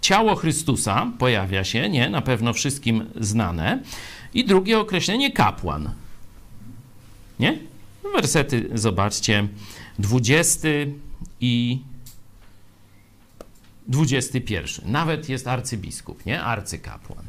ciało 0.00 0.36
Chrystusa 0.36 1.12
pojawia 1.18 1.64
się, 1.64 1.88
nie, 1.88 2.10
na 2.10 2.22
pewno 2.22 2.52
wszystkim 2.52 3.04
znane. 3.20 3.82
I 4.34 4.44
drugie 4.44 4.78
określenie 4.78 5.32
kapłan. 5.32 5.90
Nie? 7.38 7.58
Wersety, 8.14 8.70
zobaczcie, 8.74 9.48
20 9.98 10.68
i 11.40 11.78
21. 13.88 14.92
Nawet 14.92 15.28
jest 15.28 15.46
arcybiskup, 15.46 16.26
nie? 16.26 16.42
Arcykapłan. 16.42 17.24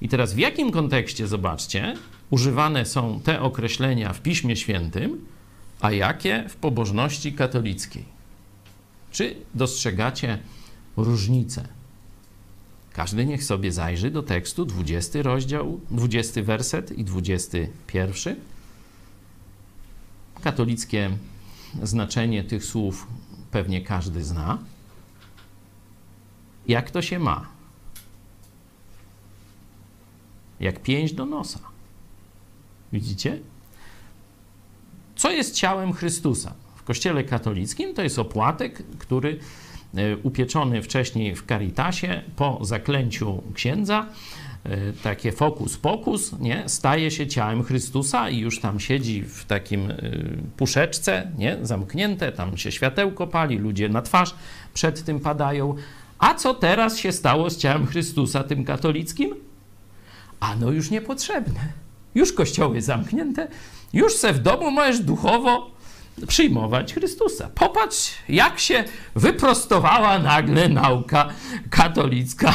I 0.00 0.08
teraz 0.08 0.34
w 0.34 0.38
jakim 0.38 0.70
kontekście, 0.70 1.26
zobaczcie, 1.26 1.96
używane 2.30 2.86
są 2.86 3.20
te 3.20 3.40
określenia 3.40 4.12
w 4.12 4.20
Piśmie 4.20 4.56
Świętym, 4.56 5.26
a 5.80 5.92
jakie 5.92 6.44
w 6.48 6.56
pobożności 6.56 7.32
katolickiej? 7.32 8.04
Czy 9.10 9.36
dostrzegacie 9.54 10.38
różnice. 10.96 11.68
Każdy 12.92 13.26
niech 13.26 13.44
sobie 13.44 13.72
zajrzy 13.72 14.10
do 14.10 14.22
tekstu, 14.22 14.64
20 14.64 15.22
rozdział, 15.22 15.80
20 15.90 16.42
werset 16.42 16.98
i 16.98 17.04
21. 17.04 18.36
Katolickie 20.42 21.18
znaczenie 21.82 22.44
tych 22.44 22.64
słów 22.64 23.06
pewnie 23.50 23.80
każdy 23.80 24.24
zna. 24.24 24.58
Jak 26.68 26.90
to 26.90 27.02
się 27.02 27.18
ma? 27.18 27.46
Jak 30.60 30.82
pięść 30.82 31.14
do 31.14 31.26
nosa. 31.26 31.60
Widzicie? 32.92 33.38
Co 35.16 35.30
jest 35.30 35.54
ciałem 35.54 35.92
Chrystusa? 35.92 36.54
W 36.76 36.82
Kościele 36.82 37.24
katolickim 37.24 37.94
to 37.94 38.02
jest 38.02 38.18
opłatek, 38.18 38.82
który 38.98 39.40
upieczony 40.22 40.82
wcześniej 40.82 41.36
w 41.36 41.46
Caritasie 41.46 42.22
po 42.36 42.58
zaklęciu 42.62 43.42
księdza, 43.54 44.06
e, 44.64 44.92
takie 44.92 45.32
fokus 45.32 45.76
pokus, 45.76 46.38
nie, 46.40 46.62
staje 46.66 47.10
się 47.10 47.26
ciałem 47.26 47.62
Chrystusa 47.62 48.30
i 48.30 48.38
już 48.38 48.60
tam 48.60 48.80
siedzi 48.80 49.22
w 49.22 49.44
takim 49.44 49.90
e, 49.90 49.96
puszeczce, 50.56 51.30
nie, 51.38 51.58
zamknięte, 51.62 52.32
tam 52.32 52.56
się 52.56 52.72
światełko 52.72 53.26
pali, 53.26 53.58
ludzie 53.58 53.88
na 53.88 54.02
twarz 54.02 54.34
przed 54.74 55.04
tym 55.04 55.20
padają. 55.20 55.74
A 56.18 56.34
co 56.34 56.54
teraz 56.54 56.98
się 56.98 57.12
stało 57.12 57.50
z 57.50 57.56
ciałem 57.56 57.86
Chrystusa, 57.86 58.44
tym 58.44 58.64
katolickim? 58.64 59.34
Ano 60.40 60.70
już 60.70 60.90
niepotrzebne. 60.90 61.60
Już 62.14 62.32
kościoły 62.32 62.82
zamknięte, 62.82 63.48
już 63.92 64.14
se 64.14 64.32
w 64.32 64.38
domu 64.38 64.70
możesz 64.70 65.00
duchowo 65.00 65.75
przyjmować 66.28 66.94
Chrystusa. 66.94 67.50
Popatrz, 67.54 68.12
jak 68.28 68.58
się 68.58 68.84
wyprostowała 69.14 70.18
nagle 70.18 70.68
nauka 70.68 71.28
katolicka 71.70 72.54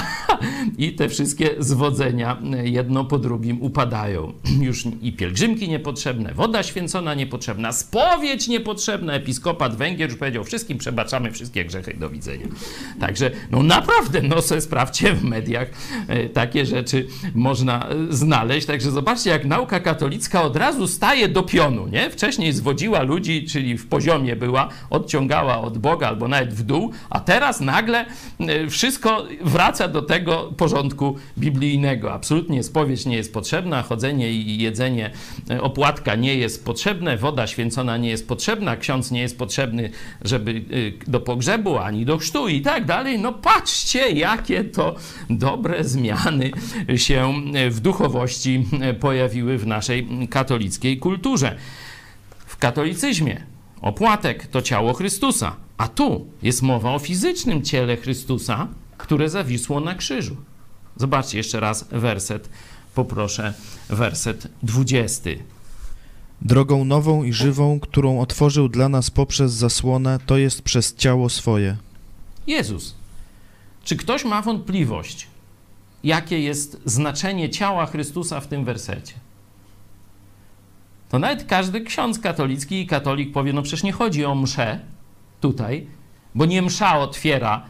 i 0.78 0.93
te 0.93 1.10
wszystkie 1.10 1.50
zwodzenia 1.60 2.38
jedno 2.63 3.06
po 3.06 3.19
drugim 3.19 3.62
upadają. 3.62 4.34
Już 4.62 4.84
i 5.02 5.13
pielgrzymki 5.13 5.69
niepotrzebne, 5.69 6.34
woda 6.34 6.63
święcona 6.63 7.13
niepotrzebna, 7.13 7.71
spowiedź 7.71 8.47
niepotrzebna. 8.47 9.13
Episkopat 9.13 9.76
Węgier 9.76 10.10
już 10.10 10.19
powiedział, 10.19 10.43
wszystkim 10.43 10.78
przebaczamy 10.78 11.32
wszystkie 11.32 11.65
grzechy, 11.65 11.93
do 11.93 12.10
widzenia. 12.10 12.47
Także, 13.00 13.32
no 13.52 13.63
naprawdę, 13.63 14.21
no 14.21 14.41
se 14.41 14.62
sprawdźcie 14.62 15.13
w 15.13 15.24
mediach, 15.24 15.67
e, 16.08 16.30
takie 16.30 16.65
rzeczy 16.65 17.08
można 17.36 17.89
e, 17.89 17.95
znaleźć. 18.10 18.67
Także 18.67 18.91
zobaczcie, 18.91 19.30
jak 19.30 19.45
nauka 19.45 19.80
katolicka 19.80 20.43
od 20.43 20.56
razu 20.56 20.88
staje 20.88 21.28
do 21.28 21.43
pionu, 21.43 21.88
nie? 21.88 22.10
Wcześniej 22.10 22.54
zwodziła 22.54 23.02
ludzi 23.02 23.45
czyli 23.51 23.77
w 23.77 23.87
poziomie 23.87 24.35
była, 24.35 24.69
odciągała 24.89 25.61
od 25.61 25.77
Boga 25.77 26.07
albo 26.07 26.27
nawet 26.27 26.53
w 26.53 26.63
dół, 26.63 26.91
a 27.09 27.19
teraz 27.19 27.61
nagle 27.61 28.05
e, 28.39 28.67
wszystko 28.67 29.25
wraca 29.41 29.87
do 29.87 30.01
tego 30.01 30.53
porządku 30.57 31.15
biblijnego. 31.37 32.13
Absolutnie 32.13 32.63
spowiedź 32.63 33.05
nie 33.05 33.15
jest 33.15 33.33
potrzebna, 33.33 33.81
chodzenie 33.81 34.31
i 34.31 34.57
jedzenie 34.57 35.11
e, 35.49 35.61
opłatka 35.61 36.15
nie 36.15 36.35
jest 36.35 36.65
potrzebne, 36.65 37.17
woda 37.17 37.47
święcona 37.47 37.97
nie 37.97 38.09
jest 38.09 38.27
potrzebna, 38.27 38.77
ksiądz 38.77 39.11
nie 39.11 39.21
jest 39.21 39.37
potrzebny, 39.37 39.89
żeby 40.21 40.51
e, 40.51 41.11
do 41.11 41.19
pogrzebu 41.19 41.77
ani 41.77 42.05
do 42.05 42.17
chrztu 42.17 42.47
i 42.47 42.61
tak 42.61 42.85
dalej. 42.85 43.19
No 43.19 43.33
patrzcie, 43.33 44.09
jakie 44.09 44.63
to 44.63 44.95
dobre 45.29 45.83
zmiany 45.83 46.51
się 46.95 47.33
w 47.69 47.79
duchowości 47.79 48.65
pojawiły 48.99 49.57
w 49.57 49.67
naszej 49.67 50.07
katolickiej 50.29 50.97
kulturze 50.97 51.57
katolicyzmie. 52.62 53.43
Opłatek 53.82 54.47
to 54.47 54.62
ciało 54.62 54.93
Chrystusa, 54.93 55.56
a 55.78 55.88
tu 55.88 56.28
jest 56.41 56.62
mowa 56.62 56.93
o 56.93 57.00
fizycznym 57.00 57.62
ciele 57.62 57.97
Chrystusa, 57.97 58.67
które 58.97 59.30
zawisło 59.30 59.80
na 59.80 59.95
krzyżu. 59.95 60.36
Zobaczcie 60.95 61.38
jeszcze 61.38 61.60
raz 61.60 61.88
werset, 61.91 62.50
poproszę, 62.95 63.54
werset 63.89 64.47
20. 64.63 65.30
Drogą 66.41 66.86
nową 66.86 67.24
i 67.24 67.34
żywą, 67.34 67.80
którą 67.80 68.19
otworzył 68.19 68.69
dla 68.69 68.89
nas 68.89 69.10
poprzez 69.10 69.52
zasłonę, 69.52 70.19
to 70.26 70.38
jest 70.38 70.62
przez 70.62 70.95
ciało 70.95 71.30
swoje. 71.30 71.78
Jezus. 72.47 72.95
Czy 73.84 73.95
ktoś 73.95 74.26
ma 74.26 74.41
wątpliwość, 74.41 75.28
jakie 76.04 76.39
jest 76.39 76.82
znaczenie 76.86 77.50
ciała 77.50 77.86
Chrystusa 77.86 78.39
w 78.39 78.47
tym 78.47 78.65
wersecie? 78.65 79.13
To 81.12 81.19
nawet 81.19 81.43
każdy 81.43 81.82
ksiądz 81.82 82.19
katolicki 82.19 82.82
i 82.82 82.88
katolik 82.88 83.32
powie, 83.32 83.54
no 83.54 83.62
przecież 83.62 83.84
nie 83.84 83.91
chodzi 83.91 84.26
o 84.26 84.36
mszę 84.36 84.80
tutaj, 85.41 85.88
bo 86.36 86.45
nie 86.45 86.62
msza 86.62 87.00
otwiera 87.00 87.63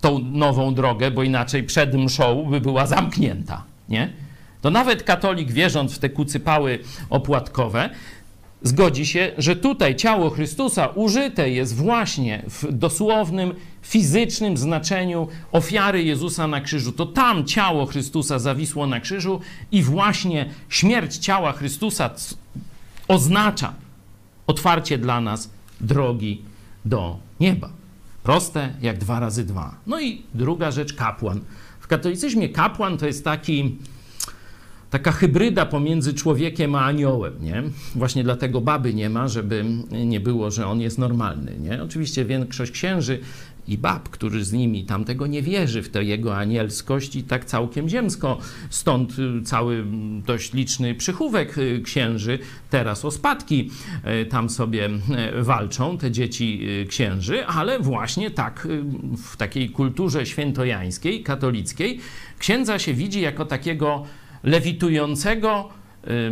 tą 0.00 0.18
nową 0.18 0.74
drogę, 0.74 1.10
bo 1.10 1.22
inaczej 1.22 1.62
przed 1.62 1.94
mszą 1.94 2.46
by 2.50 2.60
była 2.60 2.86
zamknięta, 2.86 3.64
nie? 3.88 4.12
To 4.60 4.70
nawet 4.70 5.02
katolik 5.02 5.52
wierząc 5.52 5.94
w 5.94 5.98
te 5.98 6.10
kucypały 6.10 6.78
opłatkowe, 7.10 7.90
zgodzi 8.62 9.06
się, 9.06 9.32
że 9.38 9.56
tutaj 9.56 9.96
ciało 9.96 10.30
Chrystusa 10.30 10.86
użyte 10.86 11.50
jest 11.50 11.76
właśnie 11.76 12.42
w 12.48 12.72
dosłownym, 12.72 13.54
fizycznym 13.82 14.56
znaczeniu 14.56 15.28
ofiary 15.52 16.02
Jezusa 16.02 16.46
na 16.46 16.60
krzyżu. 16.60 16.92
To 16.92 17.06
tam 17.06 17.44
ciało 17.44 17.86
Chrystusa 17.86 18.38
zawisło 18.38 18.86
na 18.86 19.00
krzyżu 19.00 19.40
i 19.72 19.82
właśnie 19.82 20.46
śmierć 20.68 21.16
ciała 21.16 21.52
Chrystusa 21.52 22.10
oznacza 23.12 23.74
otwarcie 24.46 24.98
dla 24.98 25.20
nas 25.20 25.50
drogi 25.80 26.42
do 26.84 27.18
nieba. 27.40 27.68
Proste 28.22 28.74
jak 28.82 28.98
dwa 28.98 29.20
razy 29.20 29.44
dwa. 29.44 29.74
No 29.86 30.00
i 30.00 30.22
druga 30.34 30.70
rzecz, 30.70 30.92
kapłan. 30.94 31.40
W 31.80 31.86
katolicyzmie 31.86 32.48
kapłan 32.48 32.98
to 32.98 33.06
jest 33.06 33.24
taki 33.24 33.78
taka 34.92 35.12
hybryda 35.12 35.66
pomiędzy 35.66 36.14
człowiekiem 36.14 36.74
a 36.74 36.84
aniołem, 36.84 37.32
nie? 37.40 37.62
Właśnie 37.94 38.24
dlatego 38.24 38.60
baby 38.60 38.94
nie 38.94 39.10
ma, 39.10 39.28
żeby 39.28 39.64
nie 39.90 40.20
było, 40.20 40.50
że 40.50 40.66
on 40.66 40.80
jest 40.80 40.98
normalny, 40.98 41.58
nie? 41.58 41.82
Oczywiście 41.82 42.24
większość 42.24 42.72
księży 42.72 43.18
i 43.68 43.78
bab, 43.78 44.08
którzy 44.08 44.44
z 44.44 44.52
nimi 44.52 44.84
tamtego 44.84 45.26
nie 45.26 45.42
wierzy 45.42 45.82
w 45.82 45.88
tę 45.88 46.04
jego 46.04 46.36
anielskość 46.36 47.16
i 47.16 47.22
tak 47.22 47.44
całkiem 47.44 47.88
ziemsko. 47.88 48.38
Stąd 48.70 49.18
y, 49.18 49.42
cały 49.42 49.84
dość 50.26 50.52
liczny 50.52 50.94
przychówek 50.94 51.58
y, 51.58 51.80
księży, 51.84 52.38
teraz 52.70 53.04
o 53.04 53.10
spadki 53.10 53.70
y, 54.22 54.26
tam 54.26 54.50
sobie 54.50 54.90
walczą, 55.40 55.98
te 55.98 56.10
dzieci 56.10 56.66
księży, 56.88 57.46
ale 57.46 57.78
właśnie 57.78 58.30
tak 58.30 58.68
w 59.16 59.36
takiej 59.36 59.70
kulturze 59.70 60.26
świętojańskiej, 60.26 61.22
katolickiej, 61.22 62.00
księdza 62.38 62.78
się 62.78 62.94
widzi 62.94 63.20
jako 63.20 63.44
takiego 63.44 64.06
lewitującego 64.44 65.68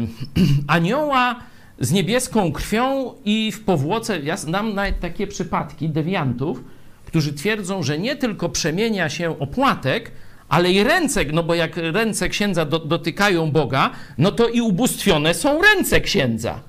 anioła 0.66 1.36
z 1.80 1.92
niebieską 1.92 2.52
krwią 2.52 3.14
i 3.24 3.52
w 3.52 3.64
powłoce, 3.64 4.20
ja 4.20 4.36
znam 4.36 4.74
nawet 4.74 5.00
takie 5.00 5.26
przypadki 5.26 5.88
dewiantów, 5.88 6.64
którzy 7.06 7.32
twierdzą, 7.32 7.82
że 7.82 7.98
nie 7.98 8.16
tylko 8.16 8.48
przemienia 8.48 9.08
się 9.08 9.38
opłatek, 9.38 10.12
ale 10.48 10.72
i 10.72 10.84
ręce, 10.84 11.24
no 11.32 11.42
bo 11.42 11.54
jak 11.54 11.76
ręce 11.76 12.28
księdza 12.28 12.64
do, 12.64 12.78
dotykają 12.78 13.50
Boga, 13.50 13.90
no 14.18 14.32
to 14.32 14.48
i 14.48 14.60
ubóstwione 14.60 15.34
są 15.34 15.62
ręce 15.62 16.00
księdza. 16.00 16.60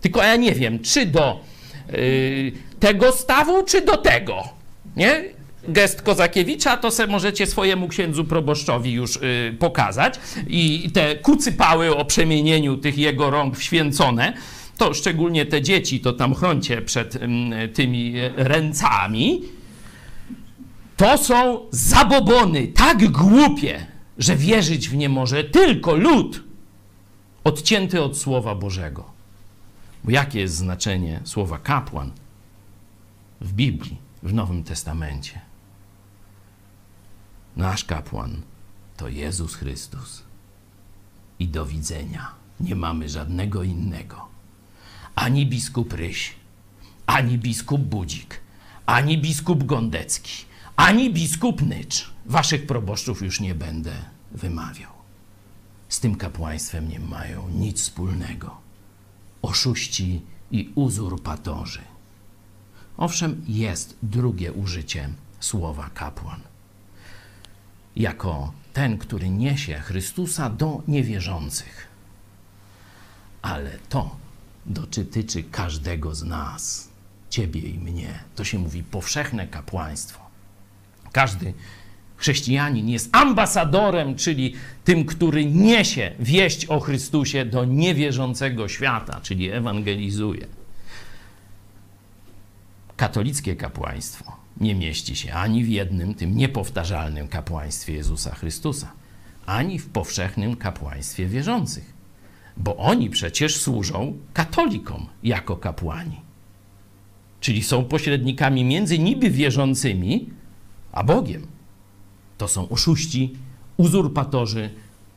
Tylko 0.00 0.22
ja 0.22 0.36
nie 0.36 0.52
wiem, 0.52 0.78
czy 0.78 1.06
do 1.06 1.40
yy, 1.92 2.52
tego 2.80 3.12
stawu, 3.12 3.64
czy 3.64 3.80
do 3.80 3.96
tego. 3.96 4.42
Nie? 4.96 5.24
Gest 5.68 6.02
Kozakiewicza 6.02 6.76
to 6.76 6.90
se 6.90 7.06
możecie 7.06 7.46
swojemu 7.46 7.88
księdzu 7.88 8.24
proboszczowi 8.24 8.92
już 8.92 9.16
yy, 9.16 9.56
pokazać. 9.58 10.20
I 10.46 10.90
te 10.94 11.16
kucypały 11.16 11.96
o 11.96 12.04
przemienieniu 12.04 12.76
tych 12.76 12.98
jego 12.98 13.30
rąk 13.30 13.56
w 13.56 13.62
święcone, 13.62 14.32
to 14.78 14.94
szczególnie 14.94 15.46
te 15.46 15.62
dzieci, 15.62 16.00
to 16.00 16.12
tam 16.12 16.34
chroncie 16.34 16.82
przed 16.82 17.14
yy, 17.14 17.68
tymi 17.68 18.14
ręcami 18.36 19.42
to 21.00 21.18
są 21.18 21.60
zabobony 21.70 22.66
tak 22.66 23.10
głupie, 23.10 23.86
że 24.18 24.36
wierzyć 24.36 24.88
w 24.88 24.96
nie 24.96 25.08
może 25.08 25.44
tylko 25.44 25.94
lud 25.94 26.42
odcięty 27.44 28.02
od 28.02 28.18
Słowa 28.18 28.54
Bożego. 28.54 29.04
Bo 30.04 30.10
jakie 30.10 30.40
jest 30.40 30.54
znaczenie 30.54 31.20
słowa 31.24 31.58
kapłan 31.58 32.12
w 33.40 33.52
Biblii, 33.52 33.96
w 34.22 34.34
Nowym 34.34 34.64
Testamencie? 34.64 35.40
Nasz 37.56 37.84
kapłan 37.84 38.42
to 38.96 39.08
Jezus 39.08 39.54
Chrystus. 39.54 40.22
I 41.38 41.48
do 41.48 41.66
widzenia. 41.66 42.34
Nie 42.60 42.76
mamy 42.76 43.08
żadnego 43.08 43.62
innego. 43.62 44.28
Ani 45.14 45.46
biskup 45.46 45.92
Ryś, 45.92 46.34
ani 47.06 47.38
biskup 47.38 47.80
Budzik, 47.80 48.40
ani 48.86 49.18
biskup 49.18 49.64
Gondecki 49.64 50.50
ani 50.80 51.12
biskup 51.12 51.62
Nycz. 51.62 52.10
Waszych 52.26 52.66
proboszczów 52.66 53.22
już 53.22 53.40
nie 53.40 53.54
będę 53.54 53.92
wymawiał. 54.32 54.92
Z 55.88 56.00
tym 56.00 56.14
kapłaństwem 56.14 56.88
nie 56.88 57.00
mają 57.00 57.48
nic 57.48 57.80
wspólnego. 57.80 58.56
Oszuści 59.42 60.22
i 60.50 60.72
uzurpatorzy. 60.74 61.82
Owszem, 62.96 63.44
jest 63.48 63.96
drugie 64.02 64.52
użycie 64.52 65.08
słowa 65.40 65.90
kapłan. 65.94 66.40
Jako 67.96 68.52
ten, 68.72 68.98
który 68.98 69.30
niesie 69.30 69.74
Chrystusa 69.74 70.50
do 70.50 70.82
niewierzących. 70.88 71.86
Ale 73.42 73.78
to 73.88 74.16
dotyczy 74.66 75.42
każdego 75.42 76.14
z 76.14 76.24
nas, 76.24 76.88
ciebie 77.30 77.60
i 77.60 77.78
mnie. 77.78 78.18
To 78.36 78.44
się 78.44 78.58
mówi 78.58 78.82
powszechne 78.82 79.46
kapłaństwo. 79.46 80.20
Każdy 81.12 81.54
chrześcijanin 82.16 82.88
jest 82.88 83.16
ambasadorem, 83.16 84.16
czyli 84.16 84.54
tym, 84.84 85.04
który 85.04 85.44
niesie 85.44 86.12
wieść 86.18 86.66
o 86.66 86.80
Chrystusie 86.80 87.44
do 87.44 87.64
niewierzącego 87.64 88.68
świata, 88.68 89.20
czyli 89.22 89.50
ewangelizuje. 89.50 90.46
Katolickie 92.96 93.56
kapłaństwo 93.56 94.39
nie 94.60 94.74
mieści 94.74 95.16
się 95.16 95.32
ani 95.32 95.64
w 95.64 95.68
jednym, 95.68 96.14
tym 96.14 96.36
niepowtarzalnym 96.36 97.28
kapłaństwie 97.28 97.92
Jezusa 97.92 98.34
Chrystusa, 98.34 98.92
ani 99.46 99.78
w 99.78 99.88
powszechnym 99.88 100.56
kapłaństwie 100.56 101.26
wierzących, 101.26 101.92
bo 102.56 102.76
oni 102.76 103.10
przecież 103.10 103.56
służą 103.56 104.16
katolikom 104.32 105.06
jako 105.22 105.56
kapłani. 105.56 106.20
Czyli 107.40 107.62
są 107.62 107.84
pośrednikami 107.84 108.64
między 108.64 108.98
niby 108.98 109.30
wierzącymi, 109.30 110.30
a 110.92 111.04
Bogiem. 111.04 111.46
To 112.38 112.48
są 112.48 112.68
oszuści, 112.68 113.36
uzurpatorzy. 113.76 114.70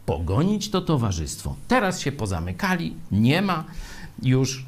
Pogonić 0.05 0.69
to 0.69 0.81
towarzystwo. 0.81 1.55
Teraz 1.67 1.99
się 2.01 2.11
pozamykali, 2.11 2.95
nie 3.11 3.41
ma 3.41 3.63
już, 4.23 4.65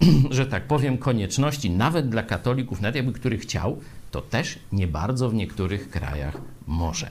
że 0.30 0.46
tak 0.46 0.66
powiem, 0.66 0.98
konieczności, 0.98 1.70
nawet 1.70 2.08
dla 2.08 2.22
katolików, 2.22 2.80
nawet 2.80 2.96
jakby 2.96 3.12
który 3.12 3.38
chciał, 3.38 3.80
to 4.10 4.20
też 4.20 4.58
nie 4.72 4.86
bardzo 4.86 5.30
w 5.30 5.34
niektórych 5.34 5.90
krajach 5.90 6.40
może. 6.66 7.10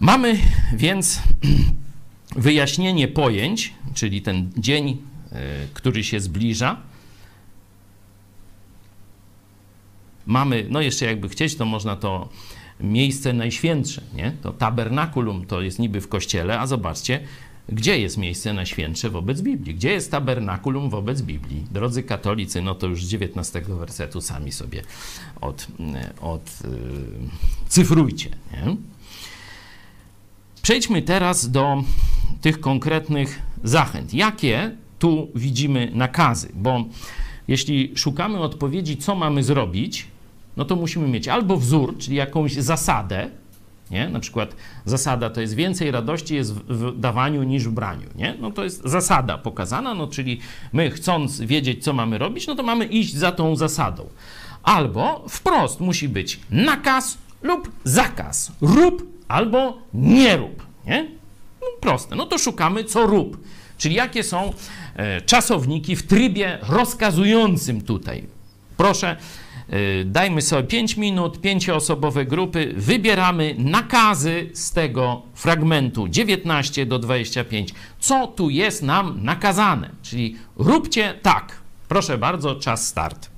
Mamy 0.00 0.38
więc 0.74 1.22
wyjaśnienie 2.36 3.08
pojęć, 3.08 3.74
czyli 3.94 4.22
ten 4.22 4.50
dzień, 4.56 5.02
e, 5.32 5.66
który 5.74 6.04
się 6.04 6.20
zbliża, 6.20 6.76
mamy, 10.26 10.66
no 10.70 10.80
jeszcze 10.80 11.06
jakby 11.06 11.28
chcieć, 11.28 11.56
to 11.56 11.64
można 11.64 11.96
to 11.96 12.28
miejsce 12.80 13.32
najświętsze, 13.32 14.02
nie? 14.14 14.32
To 14.42 14.52
tabernakulum 14.52 15.46
to 15.46 15.60
jest 15.60 15.78
niby 15.78 16.00
w 16.00 16.08
kościele, 16.08 16.60
a 16.60 16.66
zobaczcie, 16.66 17.20
gdzie 17.68 17.98
jest 17.98 18.18
miejsce 18.18 18.52
najświętsze 18.52 19.10
wobec 19.10 19.40
Biblii? 19.40 19.74
Gdzie 19.74 19.92
jest 19.92 20.10
tabernakulum 20.10 20.90
wobec 20.90 21.22
Biblii? 21.22 21.66
Drodzy 21.70 22.02
katolicy, 22.02 22.62
no 22.62 22.74
to 22.74 22.86
już 22.86 23.04
z 23.04 23.08
19 23.08 23.60
wersetu 23.60 24.20
sami 24.20 24.52
sobie 24.52 24.82
od, 25.40 25.66
od 26.20 26.58
yy, 26.64 26.70
cyfrujcie. 27.68 28.30
Nie? 28.52 28.76
Przejdźmy 30.62 31.02
teraz 31.02 31.50
do 31.50 31.84
tych 32.40 32.60
konkretnych 32.60 33.42
zachęt. 33.64 34.14
Jakie 34.14 34.76
tu 34.98 35.28
widzimy 35.34 35.90
nakazy? 35.94 36.48
Bo 36.54 36.84
jeśli 37.48 37.92
szukamy 37.96 38.38
odpowiedzi, 38.38 38.96
co 38.96 39.14
mamy 39.14 39.42
zrobić, 39.42 40.06
no 40.56 40.64
to 40.64 40.76
musimy 40.76 41.08
mieć 41.08 41.28
albo 41.28 41.56
wzór, 41.56 41.98
czyli 41.98 42.16
jakąś 42.16 42.52
zasadę, 42.52 43.30
nie? 43.90 44.08
Na 44.08 44.20
przykład 44.20 44.56
zasada 44.84 45.30
to 45.30 45.40
jest 45.40 45.54
więcej 45.54 45.90
radości 45.90 46.34
jest 46.34 46.54
w 46.54 47.00
dawaniu 47.00 47.42
niż 47.42 47.68
w 47.68 47.70
braniu, 47.70 48.08
nie? 48.14 48.34
No 48.40 48.50
to 48.50 48.64
jest 48.64 48.82
zasada 48.84 49.38
pokazana, 49.38 49.94
no 49.94 50.06
czyli 50.06 50.40
my 50.72 50.90
chcąc 50.90 51.40
wiedzieć, 51.40 51.84
co 51.84 51.92
mamy 51.92 52.18
robić, 52.18 52.46
no 52.46 52.54
to 52.54 52.62
mamy 52.62 52.84
iść 52.84 53.14
za 53.14 53.32
tą 53.32 53.56
zasadą. 53.56 54.08
Albo 54.62 55.24
wprost 55.28 55.80
musi 55.80 56.08
być 56.08 56.40
nakaz 56.50 57.18
lub 57.42 57.72
zakaz. 57.84 58.52
Rób 58.60 59.06
albo 59.28 59.78
nie 59.94 60.36
rób, 60.36 60.66
nie? 60.86 61.08
No 61.60 61.66
proste. 61.80 62.16
No 62.16 62.26
to 62.26 62.38
szukamy, 62.38 62.84
co 62.84 63.06
rób. 63.06 63.44
Czyli 63.78 63.94
jakie 63.94 64.24
są 64.24 64.52
e, 64.96 65.20
czasowniki 65.20 65.96
w 65.96 66.06
trybie 66.06 66.58
rozkazującym 66.68 67.80
tutaj. 67.80 68.26
Proszę 68.76 69.16
dajmy 70.04 70.42
sobie 70.42 70.62
5 70.62 70.96
minut, 70.96 71.40
pięcioosobowe 71.40 72.24
grupy, 72.24 72.74
wybieramy 72.76 73.54
nakazy 73.58 74.50
z 74.52 74.72
tego 74.72 75.22
fragmentu 75.34 76.08
19 76.08 76.86
do 76.86 76.98
25. 76.98 77.74
Co 77.98 78.26
tu 78.26 78.50
jest 78.50 78.82
nam 78.82 79.24
nakazane? 79.24 79.90
Czyli 80.02 80.36
róbcie 80.56 81.14
tak. 81.22 81.60
Proszę 81.88 82.18
bardzo, 82.18 82.54
czas 82.54 82.88
start. 82.88 83.29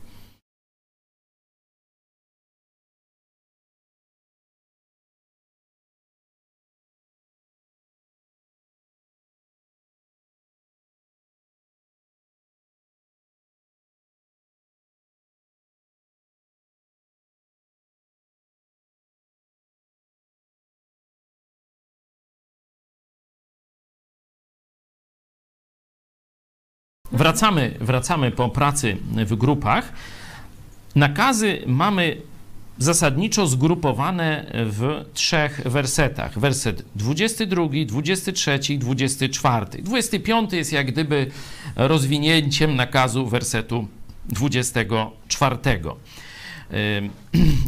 Wracamy, 27.12 27.75
wracamy 27.81 28.31
po 28.31 28.48
pracy 28.48 28.96
w 29.27 29.37
grupach. 29.37 29.92
Nakazy 30.94 31.62
mamy 31.66 32.16
zasadniczo 32.79 33.46
zgrupowane 33.46 34.53
w 34.55 35.05
trzech 35.14 35.61
wersetach. 35.64 36.38
Werset 36.38 36.85
22, 36.96 37.62
23, 37.87 38.59
24. 38.79 39.66
25 39.83 40.53
jest 40.53 40.72
jak 40.72 40.87
gdyby 40.87 41.31
rozwinięciem 41.77 42.77
nakazu 42.77 43.27
wersetu 43.27 43.88
24. 44.29 45.57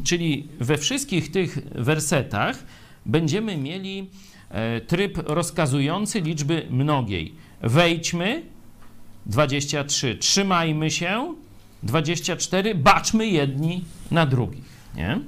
Czyli 0.05 0.49
we 0.61 0.79
wszystkich 0.79 1.31
tych 1.31 1.59
wersetach 1.75 2.65
będziemy 3.07 3.57
mieli 3.57 4.11
e, 4.51 4.81
tryb 4.81 5.19
rozkazujący 5.27 6.21
liczby 6.21 6.67
mnogiej. 6.71 7.35
Wejdźmy 7.63 8.54
23, 9.27 10.17
trzymajmy 10.17 10.91
się 10.91 11.35
24, 11.83 12.75
baczmy 12.75 13.27
jedni 13.27 13.85
na 14.11 14.27
drugich. 14.27 14.65
Nie? 14.95 15.21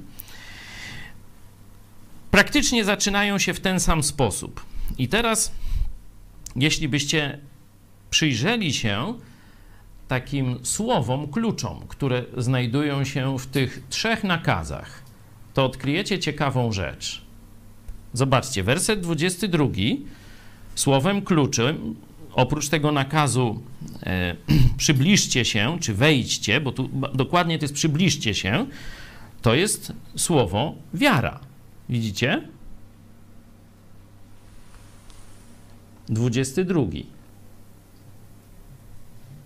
Praktycznie 2.30 2.84
zaczynają 2.84 3.38
się 3.38 3.54
w 3.54 3.60
ten 3.60 3.80
sam 3.80 4.02
sposób. 4.02 4.64
I 4.98 5.08
teraz, 5.08 5.52
jeśli 6.56 6.88
byście 6.88 7.38
przyjrzeli 8.10 8.74
się 8.74 9.14
takim 10.08 10.58
słowom, 10.62 11.28
kluczom, 11.28 11.80
które 11.88 12.24
znajdują 12.36 13.04
się 13.04 13.38
w 13.38 13.46
tych 13.46 13.82
trzech 13.90 14.24
nakazach, 14.24 15.02
to 15.54 15.64
odkryjecie 15.64 16.18
ciekawą 16.18 16.72
rzecz. 16.72 17.22
Zobaczcie, 18.12 18.62
werset 18.62 19.00
22 19.00 19.66
słowem 20.74 21.22
kluczem, 21.22 21.94
oprócz 22.36 22.68
tego 22.68 22.92
nakazu 22.92 23.62
e, 24.02 24.36
przybliżcie 24.76 25.44
się, 25.44 25.78
czy 25.80 25.94
wejdźcie, 25.94 26.60
bo 26.60 26.72
tu 26.72 26.90
dokładnie 27.14 27.58
to 27.58 27.64
jest 27.64 27.74
przybliżcie 27.74 28.34
się, 28.34 28.66
to 29.42 29.54
jest 29.54 29.92
słowo 30.16 30.74
wiara. 30.94 31.40
Widzicie? 31.88 32.48
22. 36.08 36.82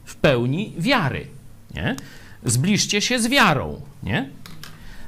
W 0.04 0.16
pełni 0.16 0.74
wiary. 0.78 1.26
Nie? 1.74 1.96
Zbliżcie 2.44 3.00
się 3.00 3.20
z 3.20 3.28
wiarą. 3.28 3.80
Nie? 4.02 4.30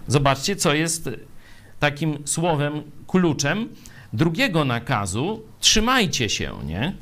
Zobaczcie, 0.09 0.57
co 0.57 0.75
jest 0.75 1.11
takim 1.81 2.19
słowem, 2.25 2.83
kluczem 3.07 3.69
drugiego 4.13 4.65
nakazu. 4.65 5.43
Trzymajcie 5.61 6.29
się, 6.29 6.53
nie? 6.67 6.95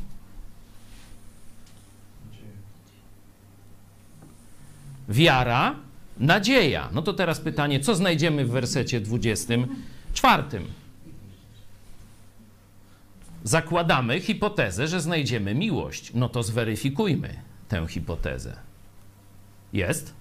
Wiara 5.11 5.77
nadzieja. 6.19 6.89
No 6.93 7.03
to 7.03 7.13
teraz 7.13 7.41
pytanie, 7.41 7.81
co 7.81 7.95
znajdziemy 7.95 8.45
w 8.45 8.51
wersecie 8.51 9.01
24? 9.01 10.43
Zakładamy 13.45 14.21
hipotezę, 14.21 14.89
że 14.89 15.01
znajdziemy 15.01 15.55
miłość. 15.55 16.13
No 16.15 16.29
to 16.29 16.43
zweryfikujmy 16.43 17.35
tę 17.69 17.87
hipotezę. 17.89 18.57
Jest? 19.73 20.15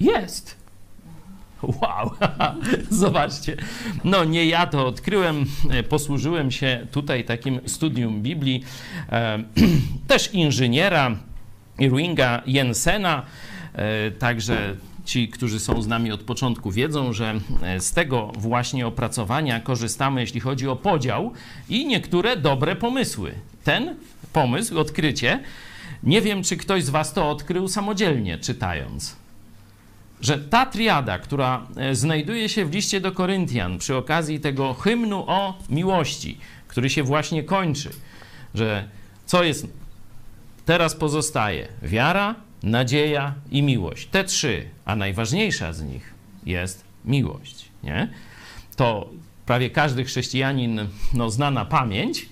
Jest. 0.00 0.56
Wow, 1.62 2.10
zobaczcie. 2.90 3.56
No 4.04 4.24
nie 4.24 4.46
ja 4.46 4.66
to 4.66 4.86
odkryłem, 4.86 5.44
posłużyłem 5.88 6.50
się 6.50 6.86
tutaj 6.90 7.24
takim 7.24 7.60
studium 7.66 8.22
Biblii, 8.22 8.64
e, 9.08 9.44
też 10.08 10.34
inżyniera 10.34 11.16
Irvinga 11.78 12.42
Jensena, 12.46 13.22
E, 13.76 14.10
także 14.10 14.76
ci, 15.04 15.28
którzy 15.28 15.60
są 15.60 15.82
z 15.82 15.86
nami 15.86 16.12
od 16.12 16.22
początku, 16.22 16.70
wiedzą, 16.70 17.12
że 17.12 17.40
e, 17.62 17.80
z 17.80 17.92
tego 17.92 18.32
właśnie 18.38 18.86
opracowania 18.86 19.60
korzystamy, 19.60 20.20
jeśli 20.20 20.40
chodzi 20.40 20.68
o 20.68 20.76
podział 20.76 21.32
i 21.68 21.86
niektóre 21.86 22.36
dobre 22.36 22.76
pomysły. 22.76 23.34
Ten 23.64 23.96
pomysł, 24.32 24.78
odkrycie, 24.78 25.42
nie 26.02 26.20
wiem, 26.20 26.42
czy 26.42 26.56
ktoś 26.56 26.84
z 26.84 26.90
Was 26.90 27.12
to 27.12 27.30
odkrył 27.30 27.68
samodzielnie, 27.68 28.38
czytając. 28.38 29.16
Że 30.20 30.38
ta 30.38 30.66
triada, 30.66 31.18
która 31.18 31.66
e, 31.76 31.94
znajduje 31.94 32.48
się 32.48 32.64
w 32.64 32.74
liście 32.74 33.00
do 33.00 33.12
Koryntian 33.12 33.78
przy 33.78 33.96
okazji 33.96 34.40
tego 34.40 34.74
hymnu 34.74 35.24
o 35.26 35.58
miłości, 35.70 36.38
który 36.68 36.90
się 36.90 37.02
właśnie 37.02 37.42
kończy, 37.42 37.90
że 38.54 38.88
co 39.26 39.44
jest 39.44 39.66
teraz 40.66 40.94
pozostaje? 40.94 41.68
Wiara, 41.82 42.34
nadzieja 42.62 43.34
i 43.50 43.62
miłość. 43.62 44.06
Te 44.06 44.24
trzy, 44.24 44.68
a 44.84 44.96
najważniejsza 44.96 45.72
z 45.72 45.82
nich 45.82 46.14
jest 46.46 46.84
miłość. 47.04 47.68
Nie? 47.82 48.08
To 48.76 49.10
prawie 49.46 49.70
każdy 49.70 50.04
chrześcijanin 50.04 50.88
no, 51.14 51.30
zna 51.30 51.50
na 51.50 51.64
pamięć. 51.64 52.28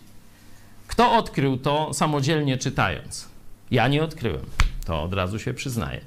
Kto 0.87 1.16
odkrył 1.16 1.59
to 1.59 1.94
samodzielnie 1.94 2.59
czytając? 2.59 3.29
Ja 3.70 3.88
nie 3.88 4.03
odkryłem. 4.03 4.47
To 4.85 5.03
od 5.03 5.14
razu 5.14 5.38
się 5.38 5.55
przyznaję. 5.55 6.01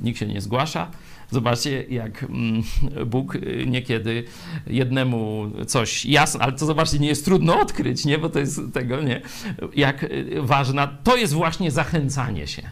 Nikt 0.00 0.18
się 0.18 0.26
nie 0.26 0.40
zgłasza. 0.40 0.90
Zobaczcie, 1.34 1.84
jak 1.90 2.22
mm, 2.22 2.62
Bóg 3.06 3.34
y, 3.34 3.64
niekiedy 3.66 4.24
jednemu 4.66 5.50
coś 5.66 6.04
jasne, 6.06 6.40
ale 6.40 6.52
to 6.52 6.66
zobaczcie, 6.66 6.98
nie 6.98 7.08
jest 7.08 7.24
trudno 7.24 7.60
odkryć, 7.60 8.04
nie? 8.04 8.18
Bo 8.18 8.28
to 8.28 8.38
jest 8.38 8.60
tego, 8.72 9.02
nie? 9.02 9.20
Jak 9.76 10.02
y, 10.02 10.42
ważna, 10.42 10.86
to 10.86 11.16
jest 11.16 11.32
właśnie 11.32 11.70
zachęcanie 11.70 12.46
się. 12.46 12.62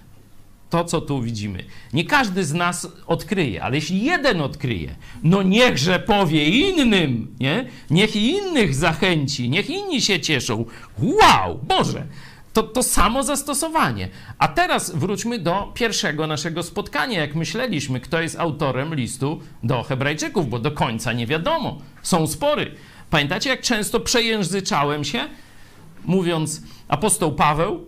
To, 0.70 0.84
co 0.84 1.00
tu 1.00 1.22
widzimy. 1.22 1.64
Nie 1.92 2.04
każdy 2.04 2.44
z 2.44 2.54
nas 2.54 2.88
odkryje, 3.06 3.62
ale 3.62 3.76
jeśli 3.76 4.04
jeden 4.04 4.40
odkryje, 4.40 4.94
no 5.22 5.42
niechże 5.42 5.98
powie 5.98 6.48
innym, 6.48 7.34
nie? 7.40 7.68
Niech 7.90 8.16
innych 8.16 8.74
zachęci, 8.74 9.50
niech 9.50 9.70
inni 9.70 10.00
się 10.00 10.20
cieszą. 10.20 10.64
Wow, 10.98 11.58
Boże! 11.68 12.06
To, 12.52 12.62
to 12.62 12.82
samo 12.82 13.22
zastosowanie. 13.22 14.08
A 14.38 14.48
teraz 14.48 14.96
wróćmy 14.96 15.38
do 15.38 15.72
pierwszego 15.74 16.26
naszego 16.26 16.62
spotkania, 16.62 17.20
jak 17.20 17.34
myśleliśmy, 17.34 18.00
kto 18.00 18.20
jest 18.20 18.40
autorem 18.40 18.94
listu 18.94 19.40
do 19.62 19.82
Hebrajczyków, 19.82 20.48
bo 20.48 20.58
do 20.58 20.70
końca 20.70 21.12
nie 21.12 21.26
wiadomo. 21.26 21.78
Są 22.02 22.26
spory. 22.26 22.74
Pamiętacie, 23.10 23.50
jak 23.50 23.60
często 23.60 24.00
przejęzyczałem 24.00 25.04
się, 25.04 25.28
mówiąc 26.04 26.62
apostoł 26.88 27.32
Paweł, 27.32 27.86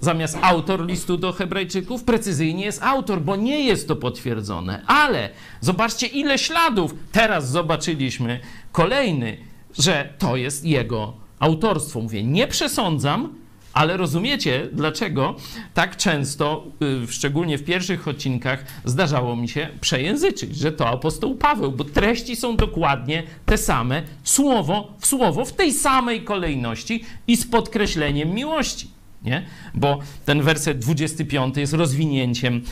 zamiast 0.00 0.38
autor 0.42 0.86
listu 0.86 1.16
do 1.16 1.32
Hebrajczyków, 1.32 2.04
precyzyjnie 2.04 2.64
jest 2.64 2.82
autor, 2.82 3.20
bo 3.20 3.36
nie 3.36 3.64
jest 3.64 3.88
to 3.88 3.96
potwierdzone. 3.96 4.82
Ale 4.86 5.30
zobaczcie, 5.60 6.06
ile 6.06 6.38
śladów. 6.38 6.94
Teraz 7.12 7.50
zobaczyliśmy 7.50 8.40
kolejny, 8.72 9.36
że 9.78 10.14
to 10.18 10.36
jest 10.36 10.64
jego 10.64 11.12
autorstwo. 11.38 12.00
Mówię, 12.00 12.24
nie 12.24 12.46
przesądzam, 12.46 13.41
ale 13.72 13.96
rozumiecie, 13.96 14.68
dlaczego 14.72 15.36
tak 15.74 15.96
często, 15.96 16.66
y, 17.04 17.12
szczególnie 17.12 17.58
w 17.58 17.64
pierwszych 17.64 18.08
odcinkach, 18.08 18.64
zdarzało 18.84 19.36
mi 19.36 19.48
się 19.48 19.68
przejęzyczyć, 19.80 20.56
że 20.56 20.72
to 20.72 20.88
apostoł 20.88 21.34
Paweł, 21.34 21.72
bo 21.72 21.84
treści 21.84 22.36
są 22.36 22.56
dokładnie 22.56 23.22
te 23.46 23.58
same, 23.58 24.02
słowo 24.24 24.94
w 24.98 25.06
słowo, 25.06 25.44
w 25.44 25.52
tej 25.52 25.72
samej 25.72 26.24
kolejności 26.24 27.04
i 27.26 27.36
z 27.36 27.46
podkreśleniem 27.46 28.34
miłości. 28.34 28.88
Nie? 29.24 29.42
Bo 29.74 29.98
ten 30.24 30.42
werset 30.42 30.78
25 30.78 31.56
jest 31.56 31.72
rozwinięciem 31.72 32.62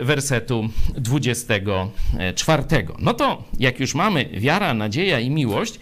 y, 0.00 0.04
wersetu 0.04 0.68
24. 0.94 2.62
No 2.98 3.14
to 3.14 3.44
jak 3.58 3.80
już 3.80 3.94
mamy 3.94 4.24
wiara, 4.32 4.74
nadzieja 4.74 5.20
i 5.20 5.30
miłość, 5.30 5.78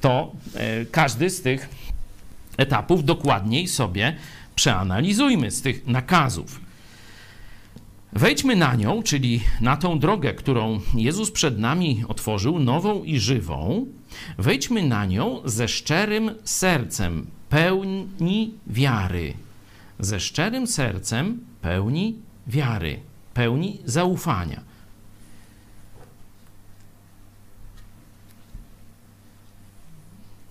to 0.00 0.32
y, 0.82 0.86
każdy 0.86 1.30
z 1.30 1.42
tych 1.42 1.77
etapów 2.58 3.04
dokładniej 3.04 3.68
sobie 3.68 4.16
przeanalizujmy 4.54 5.50
z 5.50 5.62
tych 5.62 5.86
nakazów. 5.86 6.60
Wejdźmy 8.12 8.56
na 8.56 8.74
nią, 8.74 9.02
czyli 9.02 9.40
na 9.60 9.76
tą 9.76 9.98
drogę, 9.98 10.34
którą 10.34 10.80
Jezus 10.94 11.30
przed 11.30 11.58
nami 11.58 12.04
otworzył, 12.08 12.58
nową 12.58 13.04
i 13.04 13.18
żywą. 13.18 13.86
Wejdźmy 14.38 14.82
na 14.82 15.06
nią 15.06 15.40
ze 15.44 15.68
szczerym 15.68 16.30
sercem, 16.44 17.26
pełni 17.48 18.54
wiary. 18.66 19.34
Ze 19.98 20.20
szczerym 20.20 20.66
sercem, 20.66 21.40
pełni 21.62 22.14
wiary, 22.46 23.00
pełni 23.34 23.78
zaufania. 23.84 24.67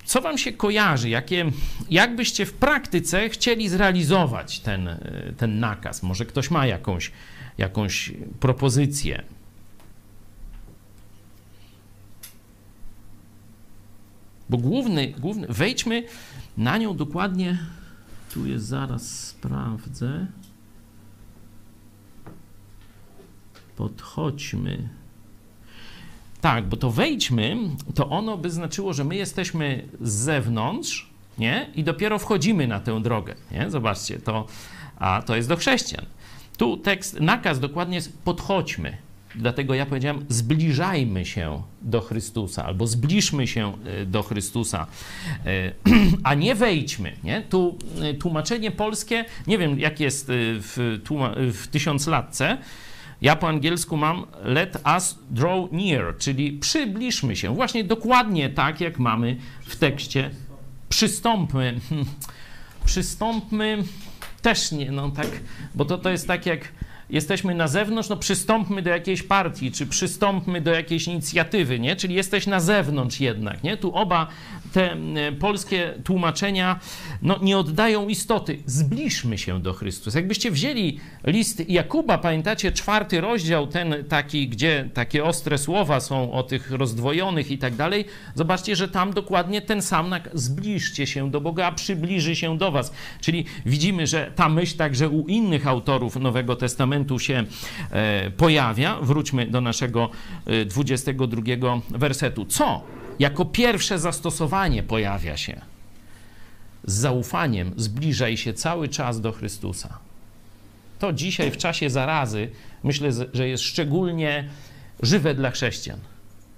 Co 0.07 0.21
wam 0.21 0.37
się 0.37 0.51
kojarzy? 0.51 1.09
Jakie, 1.09 1.51
jak 1.89 2.15
byście 2.15 2.45
w 2.45 2.53
praktyce 2.53 3.29
chcieli 3.29 3.69
zrealizować 3.69 4.59
ten, 4.59 4.89
ten 5.37 5.59
nakaz? 5.59 6.03
Może 6.03 6.25
ktoś 6.25 6.51
ma 6.51 6.65
jakąś, 6.65 7.11
jakąś 7.57 8.13
propozycję? 8.39 9.23
Bo 14.49 14.57
główny, 14.57 15.07
główny, 15.07 15.47
wejdźmy 15.49 16.03
na 16.57 16.77
nią 16.77 16.97
dokładnie. 16.97 17.57
Tu 18.33 18.45
jest, 18.45 18.65
zaraz 18.65 19.27
sprawdzę. 19.27 20.27
podchodźmy. 23.77 24.89
Tak, 26.41 26.65
bo 26.65 26.77
to 26.77 26.91
wejdźmy, 26.91 27.57
to 27.95 28.09
ono 28.09 28.37
by 28.37 28.49
znaczyło, 28.49 28.93
że 28.93 29.03
my 29.03 29.15
jesteśmy 29.15 29.87
z 30.01 30.11
zewnątrz, 30.13 31.09
nie? 31.37 31.69
I 31.75 31.83
dopiero 31.83 32.19
wchodzimy 32.19 32.67
na 32.67 32.79
tę 32.79 33.01
drogę, 33.01 33.35
nie? 33.51 33.69
Zobaczcie, 33.69 34.19
to, 34.19 34.47
a 34.99 35.21
to 35.25 35.35
jest 35.35 35.49
do 35.49 35.55
chrześcijan. 35.55 36.05
Tu 36.57 36.77
tekst, 36.77 37.19
nakaz 37.19 37.59
dokładnie 37.59 37.95
jest 37.95 38.17
podchodźmy. 38.23 38.97
Dlatego 39.35 39.73
ja 39.73 39.85
powiedziałem, 39.85 40.25
zbliżajmy 40.29 41.25
się 41.25 41.61
do 41.81 42.01
Chrystusa, 42.01 42.65
albo 42.65 42.87
zbliżmy 42.87 43.47
się 43.47 43.73
e, 43.85 44.05
do 44.05 44.23
Chrystusa, 44.23 44.87
e, 45.45 45.71
a 46.23 46.33
nie 46.33 46.55
wejdźmy. 46.55 47.13
Nie? 47.23 47.41
Tu 47.41 47.77
e, 48.01 48.13
tłumaczenie 48.13 48.71
polskie, 48.71 49.25
nie 49.47 49.57
wiem 49.57 49.79
jak 49.79 49.99
jest 49.99 50.27
w, 50.29 50.99
w 51.53 51.67
tysiąclatce, 51.67 52.57
ja 53.21 53.35
po 53.35 53.47
angielsku 53.47 53.97
mam 53.97 54.25
let 54.43 54.77
us 54.95 55.19
draw 55.29 55.71
near, 55.71 56.17
czyli 56.17 56.51
przybliżmy 56.51 57.35
się. 57.35 57.55
Właśnie 57.55 57.83
dokładnie 57.83 58.49
tak, 58.49 58.81
jak 58.81 58.99
mamy 58.99 59.37
w 59.61 59.75
tekście. 59.75 60.29
Przystąpmy. 60.89 61.79
Przystąpmy 62.85 63.83
też 64.41 64.71
nie, 64.71 64.91
no 64.91 65.11
tak, 65.11 65.27
bo 65.75 65.85
to, 65.85 65.97
to 65.97 66.09
jest 66.09 66.27
tak 66.27 66.45
jak 66.45 66.71
jesteśmy 67.09 67.55
na 67.55 67.67
zewnątrz, 67.67 68.09
no 68.09 68.17
przystąpmy 68.17 68.81
do 68.81 68.89
jakiejś 68.89 69.23
partii, 69.23 69.71
czy 69.71 69.85
przystąpmy 69.85 70.61
do 70.61 70.71
jakiejś 70.71 71.07
inicjatywy, 71.07 71.79
nie? 71.79 71.95
Czyli 71.95 72.15
jesteś 72.15 72.47
na 72.47 72.59
zewnątrz 72.59 73.19
jednak, 73.19 73.63
nie? 73.63 73.77
Tu 73.77 73.95
oba 73.95 74.27
te 74.77 74.91
e, 74.93 75.31
polskie 75.31 75.93
tłumaczenia 76.03 76.79
no, 77.21 77.39
nie 77.41 77.57
oddają 77.57 78.07
istoty. 78.07 78.57
Zbliżmy 78.65 79.37
się 79.37 79.61
do 79.61 79.73
Chrystusa. 79.73 80.19
Jakbyście 80.19 80.51
wzięli 80.51 80.99
list 81.23 81.69
Jakuba, 81.69 82.17
pamiętacie 82.17 82.71
czwarty 82.71 83.21
rozdział, 83.21 83.67
ten 83.67 83.95
taki, 84.09 84.49
gdzie 84.49 84.89
takie 84.93 85.23
ostre 85.23 85.57
słowa 85.57 85.99
są 85.99 86.31
o 86.31 86.43
tych 86.43 86.71
rozdwojonych 86.71 87.51
i 87.51 87.57
tak 87.57 87.75
dalej, 87.75 88.05
zobaczcie, 88.35 88.75
że 88.75 88.87
tam 88.87 89.13
dokładnie 89.13 89.61
ten 89.61 89.81
sam 89.81 90.15
zbliżcie 90.33 91.07
się 91.07 91.31
do 91.31 91.41
Boga, 91.41 91.65
a 91.65 91.71
przybliży 91.71 92.35
się 92.35 92.57
do 92.57 92.71
was. 92.71 92.93
Czyli 93.21 93.45
widzimy, 93.65 94.07
że 94.07 94.31
ta 94.35 94.49
myśl 94.49 94.77
także 94.77 95.09
u 95.09 95.27
innych 95.27 95.67
autorów 95.67 96.15
Nowego 96.15 96.55
Testamentu 96.55 97.19
się 97.19 97.43
e, 97.91 98.31
pojawia. 98.31 98.97
Wróćmy 99.01 99.47
do 99.47 99.61
naszego 99.61 100.09
e, 100.45 100.65
22 100.65 101.41
wersetu. 101.89 102.45
Co 102.45 102.83
jako 103.19 103.45
pierwsze 103.45 103.99
zastosowanie 103.99 104.83
pojawia 104.83 105.37
się. 105.37 105.61
Z 106.83 106.93
zaufaniem 106.93 107.71
zbliżaj 107.75 108.37
się 108.37 108.53
cały 108.53 108.87
czas 108.87 109.21
do 109.21 109.31
Chrystusa. 109.31 109.99
To 110.99 111.13
dzisiaj 111.13 111.51
w 111.51 111.57
czasie 111.57 111.89
zarazy 111.89 112.49
myślę, 112.83 113.09
że 113.33 113.47
jest 113.47 113.63
szczególnie 113.63 114.49
żywe 115.01 115.35
dla 115.35 115.51
chrześcijan. 115.51 115.99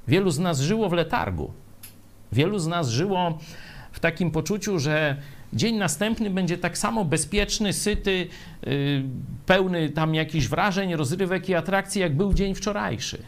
Wielu 0.07 0.31
z 0.31 0.39
nas 0.39 0.59
żyło 0.59 0.89
w 0.89 0.93
letargu. 0.93 1.53
Wielu 2.31 2.59
z 2.59 2.67
nas 2.67 2.89
żyło 2.89 3.39
w 3.91 3.99
takim 3.99 4.31
poczuciu, 4.31 4.79
że 4.79 5.15
dzień 5.53 5.75
następny 5.75 6.29
będzie 6.29 6.57
tak 6.57 6.77
samo 6.77 7.05
bezpieczny, 7.05 7.73
syty, 7.73 8.27
yy, 8.65 9.03
pełny 9.45 9.89
tam 9.89 10.15
jakichś 10.15 10.47
wrażeń, 10.47 10.95
rozrywek 10.95 11.49
i 11.49 11.55
atrakcji, 11.55 12.01
jak 12.01 12.15
był 12.15 12.33
dzień 12.33 12.55
wczorajszy. 12.55 13.23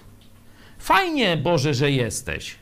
Fajnie, 0.79 1.37
Boże, 1.37 1.73
że 1.73 1.91
jesteś. 1.91 2.55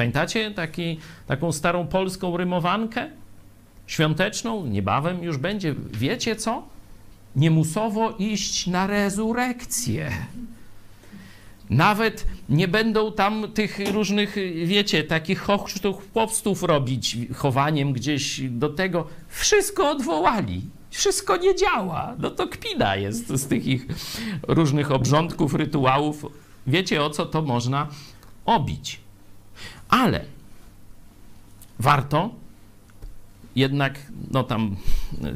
Pamiętacie 0.00 0.50
taki, 0.50 0.98
taką 1.26 1.52
starą 1.52 1.86
polską 1.86 2.36
rymowankę? 2.36 3.10
Świąteczną? 3.86 4.66
Niebawem 4.66 5.22
już 5.22 5.36
będzie. 5.36 5.74
Wiecie 5.92 6.36
co? 6.36 6.62
Niemusowo 7.36 8.10
iść 8.18 8.66
na 8.66 8.86
rezurekcję. 8.86 10.10
Nawet 11.70 12.26
nie 12.48 12.68
będą 12.68 13.12
tam 13.12 13.52
tych 13.54 13.78
różnych, 13.92 14.36
wiecie, 14.64 15.04
takich 15.04 15.46
chłopstów 16.12 16.62
robić 16.62 17.16
chowaniem 17.34 17.92
gdzieś 17.92 18.40
do 18.40 18.68
tego. 18.68 19.06
Wszystko 19.28 19.90
odwołali. 19.90 20.62
Wszystko 20.90 21.36
nie 21.36 21.54
działa. 21.54 22.14
No 22.18 22.30
to 22.30 22.48
kpina 22.48 22.96
jest 22.96 23.28
z 23.28 23.46
tych 23.46 23.66
ich 23.66 23.86
różnych 24.48 24.90
obrządków, 24.90 25.54
rytuałów. 25.54 26.26
Wiecie 26.66 27.02
o 27.02 27.10
co 27.10 27.26
to 27.26 27.42
można 27.42 27.88
obić. 28.44 28.99
Ale 29.90 30.24
warto 31.78 32.34
jednak, 33.56 33.98
no 34.30 34.44
tam, 34.44 34.76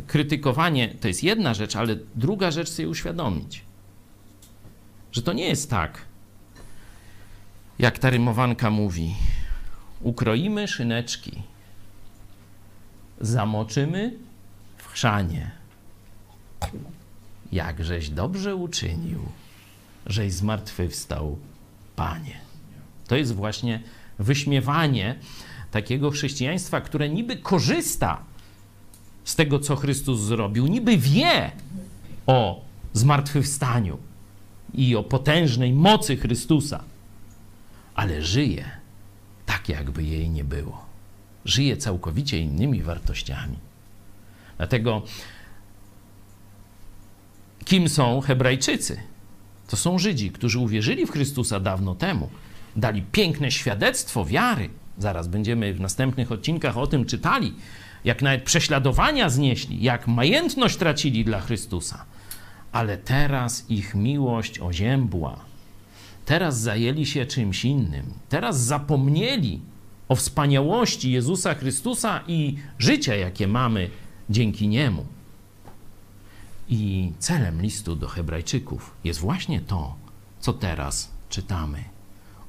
krytykowanie 0.06 0.88
to 0.88 1.08
jest 1.08 1.24
jedna 1.24 1.54
rzecz, 1.54 1.76
ale 1.76 1.96
druga 2.14 2.50
rzecz 2.50 2.68
sobie 2.68 2.88
uświadomić, 2.88 3.62
że 5.12 5.22
to 5.22 5.32
nie 5.32 5.48
jest 5.48 5.70
tak, 5.70 6.04
jak 7.78 7.98
ta 7.98 8.10
rymowanka 8.10 8.70
mówi. 8.70 9.14
Ukroimy 10.00 10.68
szyneczki, 10.68 11.42
zamoczymy 13.20 14.14
w 14.76 14.86
chrzanie. 14.88 15.50
Jakżeś 17.52 18.10
dobrze 18.10 18.56
uczynił, 18.56 19.20
żeś 20.06 20.32
zmartwychwstał, 20.32 21.38
Panie. 21.96 22.40
To 23.06 23.16
jest 23.16 23.34
właśnie 23.34 23.82
wyśmiewanie 24.18 25.18
takiego 25.70 26.10
chrześcijaństwa, 26.10 26.80
które 26.80 27.08
niby 27.08 27.36
korzysta 27.36 28.24
z 29.24 29.36
tego, 29.36 29.58
co 29.58 29.76
Chrystus 29.76 30.20
zrobił, 30.20 30.66
niby 30.66 30.98
wie 30.98 31.50
o 32.26 32.64
zmartwychwstaniu 32.92 33.98
i 34.74 34.96
o 34.96 35.02
potężnej 35.02 35.72
mocy 35.72 36.16
Chrystusa, 36.16 36.84
ale 37.94 38.22
żyje 38.22 38.70
tak, 39.46 39.68
jakby 39.68 40.04
jej 40.04 40.30
nie 40.30 40.44
było. 40.44 40.84
Żyje 41.44 41.76
całkowicie 41.76 42.38
innymi 42.38 42.82
wartościami. 42.82 43.56
Dlatego 44.56 45.02
kim 47.64 47.88
są 47.88 48.20
Hebrajczycy? 48.20 49.00
To 49.68 49.76
są 49.76 49.98
Żydzi, 49.98 50.30
którzy 50.30 50.58
uwierzyli 50.58 51.06
w 51.06 51.10
Chrystusa 51.10 51.60
dawno 51.60 51.94
temu, 51.94 52.30
dali 52.76 53.02
piękne 53.02 53.50
świadectwo 53.50 54.24
wiary. 54.24 54.70
Zaraz 54.98 55.28
będziemy 55.28 55.74
w 55.74 55.80
następnych 55.80 56.32
odcinkach 56.32 56.78
o 56.78 56.86
tym 56.86 57.04
czytali, 57.04 57.54
jak 58.04 58.22
nawet 58.22 58.42
prześladowania 58.42 59.28
znieśli, 59.28 59.82
jak 59.82 60.08
majętność 60.08 60.76
tracili 60.76 61.24
dla 61.24 61.40
Chrystusa. 61.40 62.04
Ale 62.72 62.98
teraz 62.98 63.70
ich 63.70 63.94
miłość 63.94 64.60
oziębła. 64.60 65.36
Teraz 66.24 66.60
zajęli 66.60 67.06
się 67.06 67.26
czymś 67.26 67.64
innym. 67.64 68.12
Teraz 68.28 68.60
zapomnieli 68.60 69.60
o 70.08 70.16
wspaniałości 70.16 71.12
Jezusa 71.12 71.54
Chrystusa 71.54 72.20
i 72.26 72.56
życia, 72.78 73.14
jakie 73.14 73.48
mamy 73.48 73.90
dzięki 74.30 74.68
Niemu. 74.68 75.06
I 76.68 77.12
celem 77.18 77.62
listu 77.62 77.96
do 77.96 78.08
Hebrajczyków 78.08 78.94
jest 79.04 79.20
właśnie 79.20 79.60
to, 79.60 79.96
co 80.40 80.52
teraz 80.52 81.10
czytamy 81.28 81.93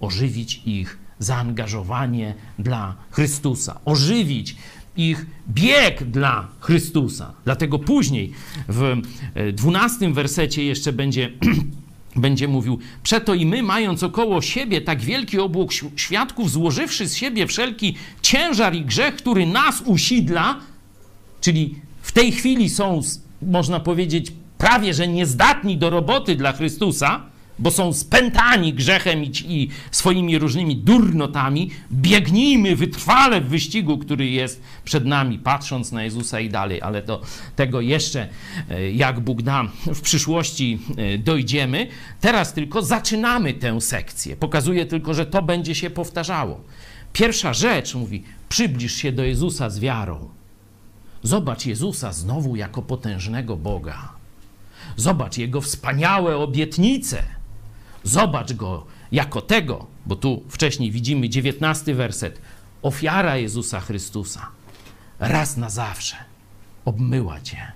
ożywić 0.05 0.61
ich 0.65 0.97
zaangażowanie 1.19 2.33
dla 2.59 2.95
Chrystusa, 3.11 3.79
ożywić 3.85 4.55
ich 4.97 5.25
bieg 5.49 6.03
dla 6.03 6.47
Chrystusa. 6.59 7.33
Dlatego 7.45 7.79
później 7.79 8.31
w 8.67 9.01
e, 9.33 9.51
dwunastym 9.51 10.13
wersecie 10.13 10.63
jeszcze 10.63 10.93
będzie, 10.93 11.31
będzie 12.15 12.47
mówił: 12.47 12.79
Przeto 13.03 13.33
i 13.33 13.45
my, 13.45 13.63
mając 13.63 14.03
około 14.03 14.41
siebie 14.41 14.81
tak 14.81 15.01
wielki 15.01 15.39
obłok 15.39 15.69
świadków, 15.95 16.51
złożywszy 16.51 17.07
z 17.07 17.15
siebie 17.15 17.47
wszelki 17.47 17.95
ciężar 18.21 18.75
i 18.75 18.85
grzech, 18.85 19.15
który 19.15 19.45
nas 19.45 19.81
usidla, 19.81 20.59
czyli 21.41 21.75
w 22.01 22.11
tej 22.11 22.31
chwili 22.31 22.69
są, 22.69 23.01
można 23.41 23.79
powiedzieć, 23.79 24.31
prawie 24.57 24.93
że 24.93 25.07
niezdatni 25.07 25.77
do 25.77 25.89
roboty 25.89 26.35
dla 26.35 26.51
Chrystusa 26.53 27.34
bo 27.59 27.71
są 27.71 27.93
spętani 27.93 28.73
grzechem 28.73 29.23
i, 29.23 29.31
i, 29.47 29.69
swoimi 29.91 30.39
różnymi 30.39 30.77
durnotami, 30.77 31.71
biegnijmy 31.91 32.75
wytrwale 32.75 33.41
w 33.41 33.47
wyścigu, 33.47 33.97
który 33.97 34.29
jest 34.29 34.61
przed 34.83 35.05
nami, 35.05 35.39
patrząc 35.39 35.91
na 35.91 36.03
Jezusa 36.03 36.39
i 36.39 36.49
dalej, 36.49 36.81
ale 36.81 37.01
do 37.01 37.21
tego 37.55 37.81
jeszcze, 37.81 38.27
e, 38.69 38.91
jak 38.91 39.19
Bóg 39.19 39.41
da, 39.41 39.63
w 39.85 40.01
przyszłości 40.01 40.79
e, 40.97 41.17
dojdziemy. 41.17 41.87
Teraz 42.21 42.53
tylko 42.53 42.81
zaczynamy 42.81 43.53
tę 43.53 43.81
sekcję. 43.81 44.35
Pokazuje 44.35 44.85
tylko, 44.85 45.13
że 45.13 45.25
to 45.25 45.41
będzie 45.41 45.75
się 45.75 45.89
powtarzało. 45.89 46.61
Pierwsza 47.13 47.53
rzecz, 47.53 47.95
mówi, 47.95 48.23
przybliż 48.49 48.95
się 48.95 49.11
do 49.11 49.23
Jezusa 49.23 49.69
z 49.69 49.79
wiarą. 49.79 50.29
Zobacz 51.23 51.65
Jezusa 51.65 52.13
znowu 52.13 52.55
jako 52.55 52.81
potężnego 52.81 53.57
Boga. 53.57 54.09
Zobacz 54.95 55.37
Jego 55.37 55.61
wspaniałe 55.61 56.37
obietnice 56.37 57.23
Zobacz 58.05 58.53
go 58.53 58.85
jako 59.11 59.41
tego, 59.41 59.87
bo 60.05 60.15
tu 60.15 60.43
wcześniej 60.49 60.91
widzimy 60.91 61.29
dziewiętnasty 61.29 61.95
werset. 61.95 62.41
Ofiara 62.81 63.37
Jezusa 63.37 63.79
Chrystusa 63.79 64.47
raz 65.19 65.57
na 65.57 65.69
zawsze 65.69 66.15
obmyła 66.85 67.41
cię. 67.41 67.71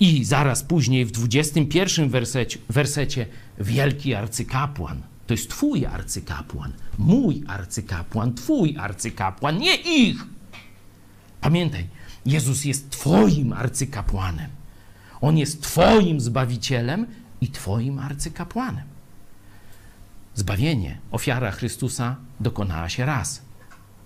I 0.00 0.24
zaraz 0.24 0.62
później 0.62 1.04
w 1.04 1.10
21 1.10 2.08
wersecie, 2.08 2.58
wersecie 2.68 3.26
wielki 3.58 4.14
arcykapłan. 4.14 5.02
To 5.26 5.34
jest 5.34 5.50
twój 5.50 5.86
arcykapłan, 5.86 6.72
mój 6.98 7.42
arcykapłan, 7.46 8.34
twój 8.34 8.76
arcykapłan, 8.78 9.58
nie 9.58 9.76
ich. 9.76 10.24
Pamiętaj, 11.40 11.86
Jezus 12.26 12.64
jest 12.64 12.90
twoim 12.90 13.52
arcykapłanem. 13.52 14.50
On 15.20 15.38
jest 15.38 15.62
twoim 15.62 16.20
zbawicielem 16.20 17.06
i 17.40 17.48
twoim 17.48 17.98
arcykapłanem. 17.98 18.93
Zbawienie, 20.34 20.98
ofiara 21.10 21.50
Chrystusa 21.50 22.16
dokonała 22.40 22.88
się 22.88 23.06
raz. 23.06 23.42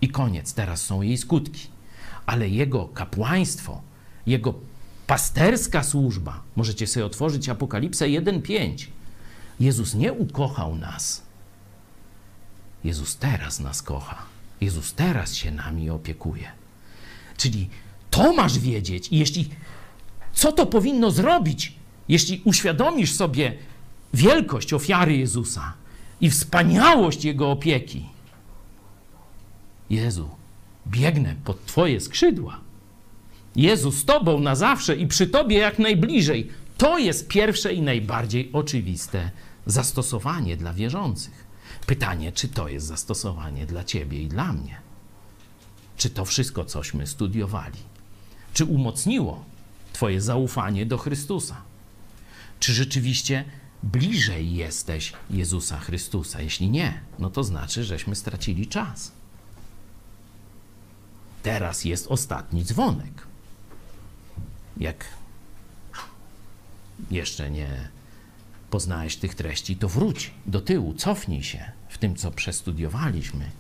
I 0.01 0.09
koniec, 0.09 0.55
teraz 0.55 0.83
są 0.83 1.03
jej 1.03 1.19
skutki. 1.19 1.67
Ale 2.27 2.49
jego 2.49 2.89
kapłaństwo, 2.89 3.83
jego 4.27 4.55
pasterska 5.07 5.83
służba, 5.83 6.43
możecie 6.57 6.87
sobie 6.87 7.07
otworzyć 7.07 7.49
Apokalipsę 7.49 8.07
1:5. 8.07 8.87
Jezus 9.61 9.95
nie 9.95 10.13
ukochał 10.13 10.75
nas. 10.77 11.23
Jezus 12.85 13.17
teraz 13.17 13.61
nas 13.61 13.83
kocha. 13.83 14.23
Jezus 14.61 14.95
teraz 14.95 15.35
się 15.35 15.51
nami 15.51 15.91
opiekuje. 15.91 16.49
Czyli 17.37 17.69
to 18.11 18.33
masz 18.33 18.59
wiedzieć. 18.59 19.09
I 19.09 19.19
jeśli 19.19 19.51
co 20.33 20.53
to 20.53 20.67
powinno 20.67 21.11
zrobić, 21.11 21.75
jeśli 22.09 22.43
uświadomisz 22.45 23.13
sobie 23.15 23.55
wielkość 24.15 24.73
ofiary 24.73 25.17
Jezusa 25.17 25.73
i 26.21 26.31
wspaniałość 26.31 27.25
Jego 27.25 27.51
opieki? 27.51 28.09
Jezu, 29.91 30.29
biegnę 30.87 31.35
pod 31.45 31.67
Twoje 31.67 32.01
skrzydła. 32.01 32.61
Jezu 33.57 33.93
z 33.93 34.05
Tobą 34.05 34.41
na 34.41 34.55
zawsze 34.55 34.97
i 34.97 35.07
przy 35.07 35.27
Tobie 35.27 35.59
jak 35.59 35.79
najbliżej. 35.79 36.49
To 36.79 36.99
jest 36.99 37.29
pierwsze 37.29 37.73
i 37.73 37.83
najbardziej 37.83 38.51
oczywiste 38.53 39.31
zastosowanie 39.67 40.57
dla 40.57 40.73
wierzących. 40.73 41.47
Pytanie, 41.87 42.33
czy 42.33 42.49
to 42.49 42.69
jest 42.69 42.87
zastosowanie 42.87 43.67
dla 43.67 43.85
Ciebie 43.85 44.23
i 44.23 44.29
dla 44.29 44.53
mnie? 44.53 44.77
Czy 45.97 46.11
to 46.11 46.25
wszystko, 46.25 46.65
cośmy 46.65 47.07
studiowali, 47.07 47.79
czy 48.55 48.65
umocniło 48.65 49.45
Twoje 49.93 50.21
zaufanie 50.21 50.87
do 50.87 50.99
Chrystusa? 50.99 51.63
Czy 52.61 52.73
rzeczywiście 52.75 53.45
bliżej 53.83 54.55
jesteś 54.55 55.13
Jezusa 55.31 55.79
Chrystusa? 55.79 56.43
Jeśli 56.43 56.71
nie, 56.71 57.01
no 57.19 57.31
to 57.31 57.45
znaczy, 57.45 57.85
żeśmy 57.85 58.15
stracili 58.15 58.67
czas. 58.67 59.13
Teraz 61.43 61.85
jest 61.85 62.07
ostatni 62.07 62.65
dzwonek. 62.65 63.27
Jak 64.77 65.05
jeszcze 67.11 67.51
nie 67.51 67.89
poznałeś 68.71 69.17
tych 69.17 69.35
treści, 69.35 69.77
to 69.77 69.89
wróć 69.89 70.31
do 70.47 70.61
tyłu, 70.61 70.95
cofnij 70.95 71.43
się 71.43 71.73
w 71.89 71.99
tym, 71.99 72.17
co 72.17 72.31
przestudiowaliśmy 72.31 73.51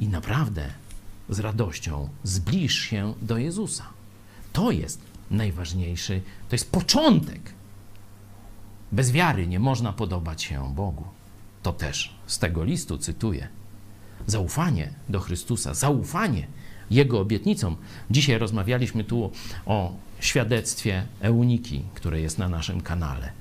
i 0.00 0.08
naprawdę 0.08 0.70
z 1.28 1.38
radością 1.38 2.08
zbliż 2.24 2.78
się 2.78 3.14
do 3.22 3.38
Jezusa. 3.38 3.86
To 4.52 4.70
jest 4.70 5.00
najważniejszy, 5.30 6.22
to 6.48 6.54
jest 6.54 6.72
początek. 6.72 7.40
Bez 8.92 9.12
wiary 9.12 9.46
nie 9.46 9.60
można 9.60 9.92
podobać 9.92 10.42
się 10.42 10.74
Bogu. 10.74 11.04
To 11.62 11.72
też 11.72 12.14
z 12.26 12.38
tego 12.38 12.64
listu 12.64 12.98
cytuję. 12.98 13.48
Zaufanie 14.26 14.90
do 15.08 15.20
Chrystusa, 15.20 15.74
zaufanie 15.74 16.46
Jego 16.90 17.20
obietnicom. 17.20 17.76
Dzisiaj 18.10 18.38
rozmawialiśmy 18.38 19.04
tu 19.04 19.30
o 19.66 19.92
świadectwie 20.20 21.06
Euniki, 21.20 21.82
które 21.94 22.20
jest 22.20 22.38
na 22.38 22.48
naszym 22.48 22.80
kanale. 22.80 23.32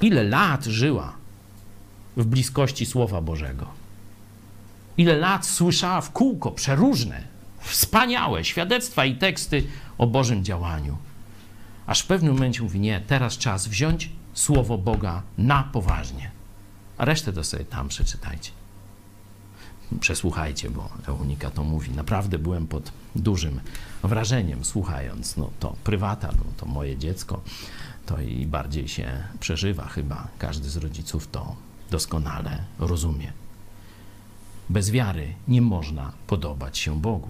Ile 0.00 0.24
lat 0.24 0.64
żyła 0.64 1.12
w 2.16 2.24
bliskości 2.24 2.86
Słowa 2.86 3.20
Bożego? 3.20 3.66
Ile 4.96 5.16
lat 5.16 5.46
słyszała 5.46 6.00
w 6.00 6.12
kółko 6.12 6.50
przeróżne, 6.50 7.22
wspaniałe 7.60 8.44
świadectwa 8.44 9.04
i 9.04 9.16
teksty 9.16 9.64
o 9.98 10.06
Bożym 10.06 10.44
działaniu. 10.44 10.96
Aż 11.90 12.00
w 12.00 12.06
pewnym 12.06 12.32
momencie 12.32 12.62
mówi: 12.62 12.80
Nie, 12.80 13.00
teraz 13.00 13.38
czas 13.38 13.68
wziąć 13.68 14.10
Słowo 14.34 14.78
Boga 14.78 15.22
na 15.38 15.62
poważnie. 15.62 16.30
A 16.98 17.04
resztę 17.04 17.32
to 17.32 17.44
sobie 17.44 17.64
tam 17.64 17.88
przeczytajcie. 17.88 18.50
Przesłuchajcie, 20.00 20.70
bo 20.70 20.88
Eunika 21.06 21.50
to 21.50 21.64
mówi. 21.64 21.90
Naprawdę 21.90 22.38
byłem 22.38 22.66
pod 22.66 22.92
dużym 23.14 23.60
wrażeniem 24.02 24.64
słuchając. 24.64 25.36
No 25.36 25.50
to 25.60 25.76
prywata, 25.84 26.28
no 26.32 26.44
to 26.56 26.66
moje 26.66 26.96
dziecko, 26.98 27.42
to 28.06 28.20
i 28.20 28.46
bardziej 28.46 28.88
się 28.88 29.22
przeżywa 29.40 29.88
chyba. 29.88 30.28
Każdy 30.38 30.70
z 30.70 30.76
rodziców 30.76 31.28
to 31.30 31.56
doskonale 31.90 32.64
rozumie. 32.78 33.32
Bez 34.68 34.90
wiary 34.90 35.34
nie 35.48 35.62
można 35.62 36.12
podobać 36.26 36.78
się 36.78 37.00
Bogu. 37.00 37.28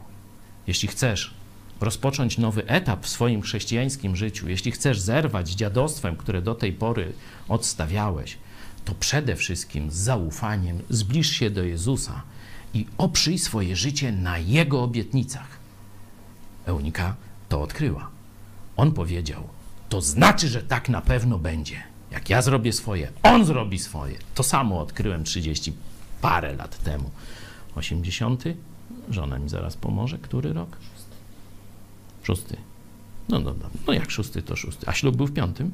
Jeśli 0.66 0.88
chcesz 0.88 1.39
rozpocząć 1.80 2.38
nowy 2.38 2.66
etap 2.66 3.04
w 3.04 3.08
swoim 3.08 3.42
chrześcijańskim 3.42 4.16
życiu, 4.16 4.48
jeśli 4.48 4.72
chcesz 4.72 5.00
zerwać 5.00 5.48
z 5.48 5.54
dziadostwem, 5.54 6.16
które 6.16 6.42
do 6.42 6.54
tej 6.54 6.72
pory 6.72 7.12
odstawiałeś, 7.48 8.38
to 8.84 8.94
przede 8.94 9.36
wszystkim 9.36 9.90
z 9.90 9.94
zaufaniem 9.94 10.82
zbliż 10.90 11.30
się 11.30 11.50
do 11.50 11.62
Jezusa 11.62 12.22
i 12.74 12.86
oprzyj 12.98 13.38
swoje 13.38 13.76
życie 13.76 14.12
na 14.12 14.38
Jego 14.38 14.82
obietnicach. 14.82 15.58
Eunika 16.66 17.16
to 17.48 17.62
odkryła. 17.62 18.10
On 18.76 18.92
powiedział: 18.92 19.48
To 19.88 20.00
znaczy, 20.00 20.48
że 20.48 20.62
tak 20.62 20.88
na 20.88 21.00
pewno 21.00 21.38
będzie. 21.38 21.82
Jak 22.10 22.30
ja 22.30 22.42
zrobię 22.42 22.72
swoje, 22.72 23.12
on 23.22 23.44
zrobi 23.44 23.78
swoje. 23.78 24.18
To 24.34 24.42
samo 24.42 24.80
odkryłem 24.80 25.24
30 25.24 25.72
parę 26.20 26.54
lat 26.54 26.82
temu. 26.82 27.10
80. 27.76 28.44
Żona 29.10 29.38
mi 29.38 29.48
zaraz 29.48 29.76
pomoże. 29.76 30.18
Który 30.18 30.52
rok? 30.52 30.76
Szósty. 32.22 32.56
No, 33.28 33.38
no, 33.38 33.54
no, 33.62 33.70
no 33.86 33.92
jak 33.92 34.10
szósty, 34.10 34.42
to 34.42 34.56
szósty. 34.56 34.86
A 34.88 34.92
ślub 34.92 35.16
był 35.16 35.26
w 35.26 35.32
piątym? 35.32 35.70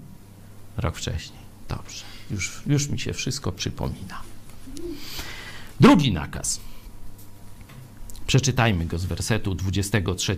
Rok 0.76 0.96
wcześniej. 0.96 1.38
Dobrze. 1.68 2.04
Już, 2.30 2.62
już 2.66 2.88
mi 2.88 2.98
się 2.98 3.12
wszystko 3.12 3.52
przypomina. 3.52 4.22
Drugi 5.80 6.12
nakaz. 6.12 6.60
Przeczytajmy 8.26 8.86
go 8.86 8.98
z 8.98 9.04
wersetu 9.04 9.54
23. 9.54 10.36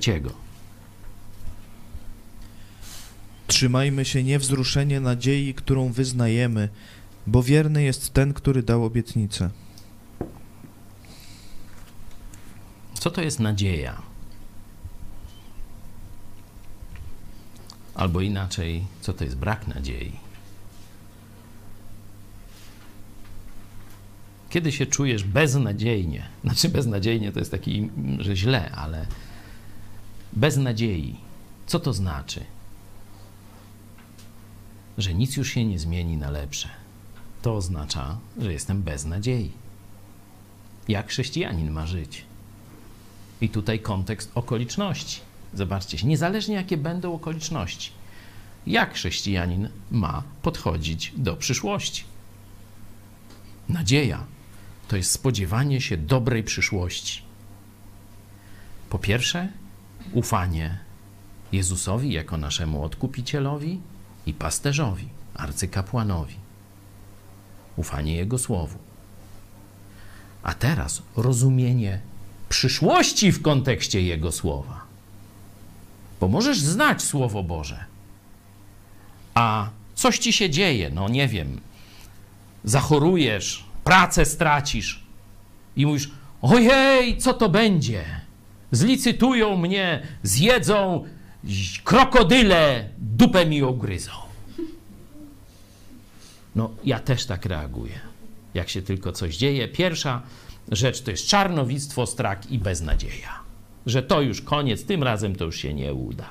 Trzymajmy 3.46 4.04
się 4.04 4.22
niewzruszenie 4.22 5.00
nadziei, 5.00 5.54
którą 5.54 5.92
wyznajemy, 5.92 6.68
bo 7.26 7.42
wierny 7.42 7.82
jest 7.82 8.12
ten, 8.12 8.34
który 8.34 8.62
dał 8.62 8.84
obietnicę. 8.84 9.50
Co 12.94 13.10
to 13.10 13.22
jest 13.22 13.40
nadzieja? 13.40 14.07
Albo 17.98 18.20
inaczej, 18.20 18.86
co 19.00 19.12
to 19.12 19.24
jest 19.24 19.36
brak 19.36 19.66
nadziei? 19.66 20.12
Kiedy 24.50 24.72
się 24.72 24.86
czujesz 24.86 25.24
beznadziejnie, 25.24 26.28
znaczy 26.44 26.68
beznadziejnie 26.68 27.32
to 27.32 27.38
jest 27.38 27.50
taki, 27.50 27.90
że 28.18 28.36
źle, 28.36 28.70
ale 28.70 29.06
bez 30.32 30.56
nadziei, 30.56 31.16
co 31.66 31.80
to 31.80 31.92
znaczy? 31.92 32.44
Że 34.98 35.14
nic 35.14 35.36
już 35.36 35.48
się 35.50 35.64
nie 35.64 35.78
zmieni 35.78 36.16
na 36.16 36.30
lepsze. 36.30 36.68
To 37.42 37.56
oznacza, 37.56 38.18
że 38.38 38.52
jestem 38.52 38.82
bez 38.82 39.04
nadziei. 39.04 39.52
Jak 40.88 41.08
chrześcijanin 41.08 41.70
ma 41.70 41.86
żyć? 41.86 42.24
I 43.40 43.48
tutaj 43.48 43.80
kontekst 43.80 44.30
okoliczności. 44.34 45.27
Zobaczcie, 45.54 46.06
niezależnie 46.06 46.54
jakie 46.54 46.76
będą 46.76 47.14
okoliczności, 47.14 47.90
jak 48.66 48.94
chrześcijanin 48.94 49.68
ma 49.90 50.22
podchodzić 50.42 51.12
do 51.16 51.36
przyszłości. 51.36 52.04
Nadzieja 53.68 54.24
to 54.88 54.96
jest 54.96 55.10
spodziewanie 55.10 55.80
się 55.80 55.96
dobrej 55.96 56.42
przyszłości. 56.42 57.22
Po 58.90 58.98
pierwsze, 58.98 59.48
ufanie 60.12 60.78
Jezusowi 61.52 62.12
jako 62.12 62.36
naszemu 62.36 62.84
odkupicielowi 62.84 63.80
i 64.26 64.34
pasterzowi, 64.34 65.08
arcykapłanowi. 65.34 66.34
Ufanie 67.76 68.16
Jego 68.16 68.38
słowu. 68.38 68.78
A 70.42 70.54
teraz 70.54 71.02
rozumienie 71.16 72.00
przyszłości 72.48 73.32
w 73.32 73.42
kontekście 73.42 74.02
Jego 74.02 74.32
słowa. 74.32 74.87
Bo 76.20 76.28
możesz 76.28 76.60
znać 76.60 77.02
Słowo 77.02 77.42
Boże, 77.42 77.84
a 79.34 79.68
coś 79.94 80.18
ci 80.18 80.32
się 80.32 80.50
dzieje, 80.50 80.90
no 80.90 81.08
nie 81.08 81.28
wiem, 81.28 81.60
zachorujesz, 82.64 83.64
pracę 83.84 84.24
stracisz 84.24 85.02
i 85.76 85.86
mówisz: 85.86 86.10
Ojej, 86.42 87.18
co 87.18 87.34
to 87.34 87.48
będzie? 87.48 88.04
Zlicytują 88.72 89.56
mnie, 89.56 90.06
zjedzą, 90.22 91.04
krokodyle 91.84 92.88
dupę 92.98 93.46
mi 93.46 93.62
ugryzą. 93.62 94.12
No, 96.56 96.70
ja 96.84 97.00
też 97.00 97.26
tak 97.26 97.46
reaguję. 97.46 98.00
Jak 98.54 98.68
się 98.68 98.82
tylko 98.82 99.12
coś 99.12 99.36
dzieje, 99.36 99.68
pierwsza 99.68 100.22
rzecz 100.70 101.00
to 101.02 101.10
jest 101.10 101.26
czarnowictwo, 101.26 102.06
strach 102.06 102.50
i 102.50 102.58
beznadzieja. 102.58 103.37
Że 103.88 104.02
to 104.02 104.20
już 104.20 104.42
koniec, 104.42 104.84
tym 104.84 105.02
razem 105.02 105.36
to 105.36 105.44
już 105.44 105.56
się 105.56 105.74
nie 105.74 105.94
uda. 105.94 106.30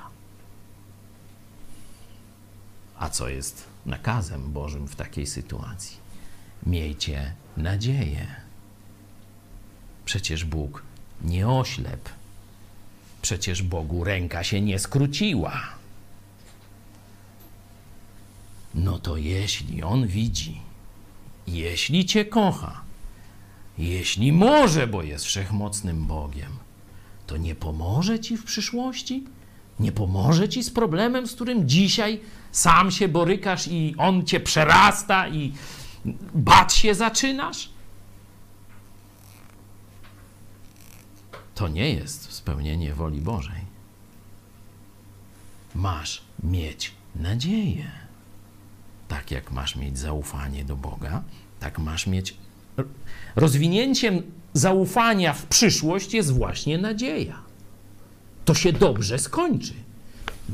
A 2.99 3.09
co 3.09 3.29
jest 3.29 3.65
nakazem 3.85 4.51
Bożym 4.51 4.87
w 4.87 4.95
takiej 4.95 5.27
sytuacji? 5.27 5.97
Miejcie 6.65 7.33
nadzieję. 7.57 8.27
Przecież 10.05 10.45
Bóg 10.45 10.83
nie 11.21 11.49
oślep. 11.49 12.09
Przecież 13.21 13.63
Bogu 13.63 14.03
ręka 14.03 14.43
się 14.43 14.61
nie 14.61 14.79
skróciła. 14.79 15.61
No 18.75 18.99
to 18.99 19.17
jeśli 19.17 19.83
On 19.83 20.07
widzi, 20.07 20.61
jeśli 21.47 22.05
Cię 22.05 22.25
kocha, 22.25 22.81
jeśli 23.77 24.31
może, 24.31 24.87
bo 24.87 25.03
jest 25.03 25.25
wszechmocnym 25.25 26.05
Bogiem, 26.05 26.56
to 27.27 27.37
nie 27.37 27.55
pomoże 27.55 28.19
Ci 28.19 28.37
w 28.37 28.43
przyszłości? 28.43 29.23
Nie 29.79 29.91
pomoże 29.91 30.49
Ci 30.49 30.63
z 30.63 30.69
problemem, 30.69 31.27
z 31.27 31.33
którym 31.33 31.69
dzisiaj 31.69 32.21
sam 32.51 32.91
się 32.91 33.07
borykasz 33.07 33.67
i 33.67 33.95
On 33.97 34.25
Cię 34.25 34.39
przerasta 34.39 35.27
i 35.27 35.53
bać 36.33 36.73
się 36.73 36.95
zaczynasz? 36.95 37.69
To 41.55 41.67
nie 41.67 41.93
jest 41.93 42.31
spełnienie 42.33 42.93
woli 42.93 43.21
Bożej. 43.21 43.61
Masz 45.75 46.21
mieć 46.43 46.93
nadzieję. 47.15 47.91
Tak 49.07 49.31
jak 49.31 49.51
masz 49.51 49.75
mieć 49.75 49.99
zaufanie 49.99 50.65
do 50.65 50.75
Boga, 50.75 51.23
tak 51.59 51.79
masz 51.79 52.07
mieć. 52.07 52.37
Rozwinięciem 53.35 54.21
zaufania 54.53 55.33
w 55.33 55.45
przyszłość 55.45 56.13
jest 56.13 56.31
właśnie 56.31 56.77
nadzieja. 56.77 57.39
To 58.45 58.53
się 58.53 58.73
dobrze 58.73 59.19
skończy. 59.19 59.73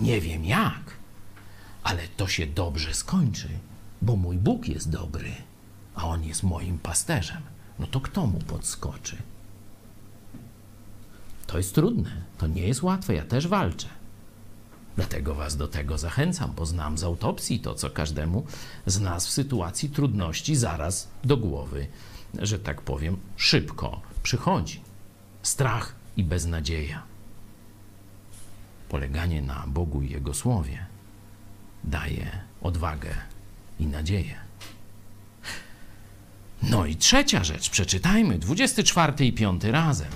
Nie 0.02 0.22
wiem 0.22 0.46
jak, 0.46 0.98
ale 1.84 2.08
to 2.18 2.28
się 2.28 2.48
dobrze 2.48 2.94
skończy, 2.94 3.50
bo 4.02 4.16
mój 4.16 4.38
Bóg 4.38 4.68
jest 4.68 4.90
dobry, 4.90 5.32
a 5.96 6.08
On 6.08 6.24
jest 6.24 6.44
moim 6.44 6.80
pasterzem. 6.80 7.42
No 7.80 7.88
to 7.88 8.02
kto 8.02 8.28
mu 8.28 8.40
podskoczy? 8.40 9.18
To 11.48 11.58
jest 11.58 11.76
trudne, 11.76 12.22
to 12.38 12.48
nie 12.48 12.68
jest 12.68 12.84
łatwe, 12.84 13.14
ja 13.14 13.26
też 13.26 13.48
walczę. 13.48 13.88
Dlatego 14.96 15.36
Was 15.36 15.58
do 15.58 15.68
tego 15.68 15.98
zachęcam, 15.98 16.54
bo 16.56 16.66
znam 16.66 16.98
z 16.98 17.04
autopsji 17.04 17.60
to, 17.60 17.76
co 17.76 17.90
każdemu 17.90 18.46
z 18.86 19.00
nas 19.00 19.28
w 19.28 19.32
sytuacji 19.32 19.90
trudności 19.90 20.56
zaraz 20.56 21.08
do 21.24 21.38
głowy, 21.38 21.88
że 22.40 22.60
tak 22.60 22.82
powiem, 22.82 23.18
szybko 23.38 24.02
przychodzi. 24.24 24.82
Strach 25.44 25.96
i 26.18 26.24
beznadzieja. 26.24 27.04
Poleganie 28.90 29.42
na 29.42 29.64
Bogu 29.68 30.02
i 30.02 30.10
Jego 30.10 30.34
Słowie 30.34 30.86
daje 31.84 32.40
odwagę 32.62 33.10
i 33.80 33.88
nadzieję. 33.88 34.36
No 36.64 36.86
i 36.86 36.96
trzecia 36.96 37.44
rzecz, 37.44 37.70
przeczytajmy, 37.70 38.40
24 38.40 39.26
i 39.26 39.34
5 39.34 39.64
razem. 39.64 40.12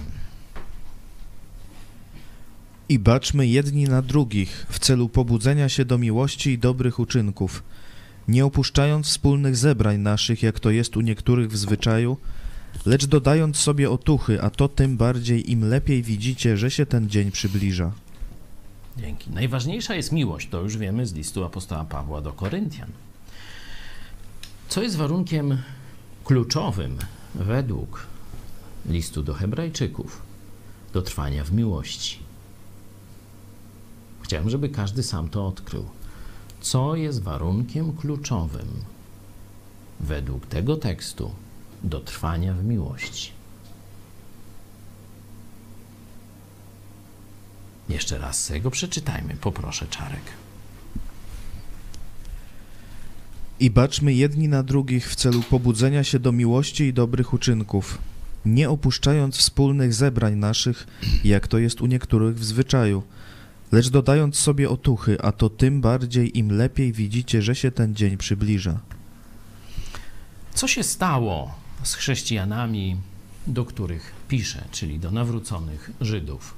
I 2.89 2.99
baczmy 2.99 3.47
jedni 3.47 3.83
na 3.83 4.01
drugich 4.01 4.65
w 4.69 4.79
celu 4.79 5.09
pobudzenia 5.09 5.69
się 5.69 5.85
do 5.85 5.97
miłości 5.97 6.49
i 6.51 6.57
dobrych 6.57 6.99
uczynków, 6.99 7.63
nie 8.27 8.45
opuszczając 8.45 9.07
wspólnych 9.07 9.55
zebrań 9.55 9.97
naszych, 9.97 10.43
jak 10.43 10.59
to 10.59 10.69
jest 10.69 10.97
u 10.97 11.01
niektórych 11.01 11.51
w 11.51 11.57
zwyczaju, 11.57 12.17
lecz 12.85 13.05
dodając 13.05 13.57
sobie 13.57 13.91
otuchy, 13.91 14.41
a 14.41 14.49
to 14.49 14.67
tym 14.67 14.97
bardziej 14.97 15.51
im 15.51 15.69
lepiej 15.69 16.03
widzicie, 16.03 16.57
że 16.57 16.71
się 16.71 16.85
ten 16.85 17.09
dzień 17.09 17.31
przybliża. 17.31 17.91
Dzięki. 18.97 19.31
Najważniejsza 19.31 19.95
jest 19.95 20.11
miłość, 20.11 20.49
to 20.49 20.61
już 20.61 20.77
wiemy 20.77 21.05
z 21.05 21.13
listu 21.13 21.43
apostoła 21.43 21.85
Pawła 21.85 22.21
do 22.21 22.33
Koryntian. 22.33 22.89
Co 24.69 24.83
jest 24.83 24.95
warunkiem 24.95 25.57
kluczowym 26.23 26.97
według 27.35 28.07
listu 28.85 29.23
do 29.23 29.33
Hebrajczyków 29.33 30.21
do 30.93 31.01
trwania 31.01 31.43
w 31.43 31.51
miłości? 31.51 32.19
Chciałem, 34.21 34.49
żeby 34.49 34.69
każdy 34.69 35.03
sam 35.03 35.29
to 35.29 35.47
odkrył. 35.47 35.85
Co 36.61 36.95
jest 36.95 37.23
warunkiem 37.23 37.93
kluczowym 37.93 38.67
według 39.99 40.45
tego 40.47 40.77
tekstu 40.77 41.31
do 41.83 41.99
trwania 41.99 42.53
w 42.53 42.63
miłości? 42.63 43.31
Jeszcze 47.89 48.17
raz 48.17 48.43
sobie 48.45 48.61
go 48.61 48.71
przeczytajmy, 48.71 49.35
poproszę, 49.41 49.87
Czarek. 49.89 50.21
I 53.59 53.69
baczmy 53.69 54.13
jedni 54.13 54.47
na 54.47 54.63
drugich 54.63 55.09
w 55.09 55.15
celu 55.15 55.43
pobudzenia 55.43 56.03
się 56.03 56.19
do 56.19 56.31
miłości 56.31 56.83
i 56.83 56.93
dobrych 56.93 57.33
uczynków, 57.33 57.97
nie 58.45 58.69
opuszczając 58.69 59.37
wspólnych 59.37 59.93
zebrań 59.93 60.35
naszych, 60.35 60.87
jak 61.23 61.47
to 61.47 61.57
jest 61.57 61.81
u 61.81 61.85
niektórych 61.85 62.35
w 62.35 62.43
zwyczaju, 62.43 63.03
lecz 63.71 63.89
dodając 63.89 64.39
sobie 64.39 64.69
otuchy, 64.69 65.21
a 65.21 65.31
to 65.31 65.49
tym 65.49 65.81
bardziej 65.81 66.37
im 66.37 66.51
lepiej 66.51 66.93
widzicie, 66.93 67.41
że 67.41 67.55
się 67.55 67.71
ten 67.71 67.95
dzień 67.95 68.17
przybliża. 68.17 68.79
Co 70.53 70.67
się 70.67 70.83
stało 70.83 71.55
z 71.83 71.93
chrześcijanami, 71.93 72.97
do 73.47 73.65
których 73.65 74.11
pisze, 74.27 74.63
czyli 74.71 74.99
do 74.99 75.11
nawróconych 75.11 75.91
Żydów? 76.01 76.53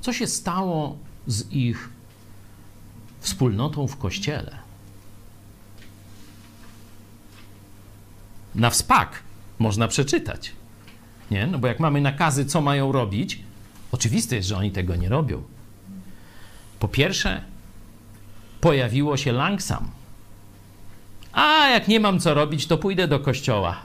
Co 0.00 0.12
się 0.12 0.26
stało 0.26 0.98
z 1.26 1.52
ich 1.52 1.88
wspólnotą 3.20 3.86
w 3.86 3.96
kościele? 3.96 4.56
Na 8.54 8.70
wspak 8.70 9.22
można 9.58 9.88
przeczytać. 9.88 10.52
Nie? 11.30 11.46
No 11.46 11.58
bo 11.58 11.66
jak 11.66 11.80
mamy 11.80 12.00
nakazy, 12.00 12.44
co 12.44 12.60
mają 12.60 12.92
robić, 12.92 13.42
oczywiste 13.92 14.36
jest, 14.36 14.48
że 14.48 14.56
oni 14.56 14.70
tego 14.70 14.96
nie 14.96 15.08
robią. 15.08 15.42
Po 16.80 16.88
pierwsze, 16.88 17.42
pojawiło 18.60 19.16
się 19.16 19.32
langsam. 19.32 19.90
A 21.32 21.68
jak 21.68 21.88
nie 21.88 22.00
mam 22.00 22.20
co 22.20 22.34
robić, 22.34 22.66
to 22.66 22.78
pójdę 22.78 23.08
do 23.08 23.20
kościoła. 23.20 23.76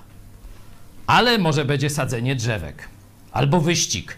Ale 1.07 1.37
może 1.37 1.65
będzie 1.65 1.89
sadzenie 1.89 2.35
drzewek, 2.35 2.89
albo 3.31 3.61
wyścig, 3.61 4.17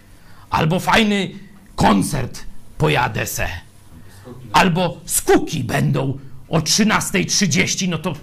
albo 0.49 0.79
fajny 0.79 1.29
koncert 1.75 2.45
pojadę 2.77 3.25
se. 3.25 3.47
Albo 4.53 5.01
skuki 5.05 5.63
będą 5.63 6.19
o 6.49 6.59
13.30, 6.59 7.89
no 7.89 7.97
to 7.97 8.13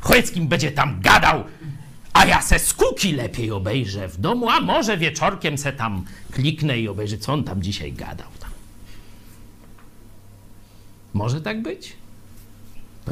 Chojeckim 0.00 0.48
będzie 0.48 0.72
tam 0.72 1.00
gadał, 1.00 1.44
a 2.12 2.26
ja 2.26 2.42
se 2.42 2.58
skuki 2.58 3.12
lepiej 3.12 3.50
obejrzę 3.50 4.08
w 4.08 4.20
domu, 4.20 4.50
a 4.50 4.60
może 4.60 4.98
wieczorkiem 4.98 5.58
se 5.58 5.72
tam 5.72 6.04
kliknę 6.30 6.78
i 6.78 6.88
obejrzę, 6.88 7.18
co 7.18 7.32
on 7.32 7.44
tam 7.44 7.62
dzisiaj 7.62 7.92
gadał. 7.92 8.28
Może 11.14 11.40
tak 11.40 11.62
być? 11.62 11.96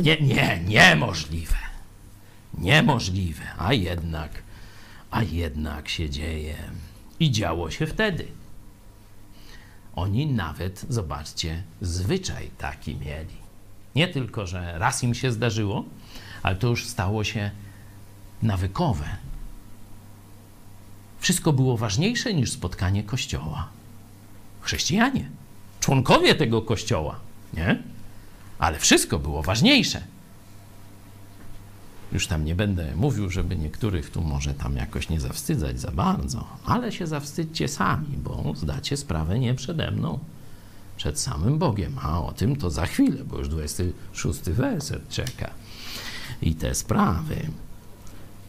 Nie, 0.02 0.20
nie, 0.20 0.60
niemożliwe. 0.66 1.56
Niemożliwe, 2.58 3.42
a 3.58 3.72
jednak, 3.72 4.42
a 5.10 5.22
jednak 5.22 5.88
się 5.88 6.10
dzieje. 6.10 6.56
I 7.20 7.30
działo 7.30 7.70
się 7.70 7.86
wtedy. 7.86 8.26
Oni 9.96 10.26
nawet, 10.26 10.86
zobaczcie, 10.88 11.62
zwyczaj 11.80 12.50
taki 12.58 12.96
mieli. 12.96 13.34
Nie 13.94 14.08
tylko, 14.08 14.46
że 14.46 14.78
raz 14.78 15.02
im 15.02 15.14
się 15.14 15.32
zdarzyło, 15.32 15.84
ale 16.42 16.56
to 16.56 16.68
już 16.68 16.86
stało 16.86 17.24
się 17.24 17.50
nawykowe. 18.42 19.16
Wszystko 21.18 21.52
było 21.52 21.76
ważniejsze 21.76 22.34
niż 22.34 22.52
spotkanie 22.52 23.02
kościoła. 23.02 23.68
Chrześcijanie, 24.60 25.30
członkowie 25.80 26.34
tego 26.34 26.62
kościoła, 26.62 27.20
nie? 27.54 27.82
Ale 28.58 28.78
wszystko 28.78 29.18
było 29.18 29.42
ważniejsze. 29.42 30.02
Już 32.12 32.26
tam 32.26 32.44
nie 32.44 32.54
będę 32.54 32.96
mówił, 32.96 33.30
żeby 33.30 33.56
niektórych 33.56 34.10
tu 34.10 34.20
może 34.22 34.54
tam 34.54 34.76
jakoś 34.76 35.08
nie 35.08 35.20
zawstydzać 35.20 35.80
za 35.80 35.90
bardzo, 35.90 36.46
ale 36.64 36.92
się 36.92 37.06
zawstydźcie 37.06 37.68
sami, 37.68 38.16
bo 38.16 38.52
zdacie 38.56 38.96
sprawę 38.96 39.38
nie 39.38 39.54
przede 39.54 39.90
mną, 39.90 40.18
przed 40.96 41.20
samym 41.20 41.58
Bogiem. 41.58 41.98
A 42.02 42.22
o 42.22 42.32
tym 42.32 42.56
to 42.56 42.70
za 42.70 42.86
chwilę, 42.86 43.24
bo 43.24 43.38
już 43.38 43.48
26 43.48 44.40
werset 44.40 45.08
czeka. 45.08 45.50
I 46.42 46.54
te 46.54 46.74
sprawy. 46.74 47.36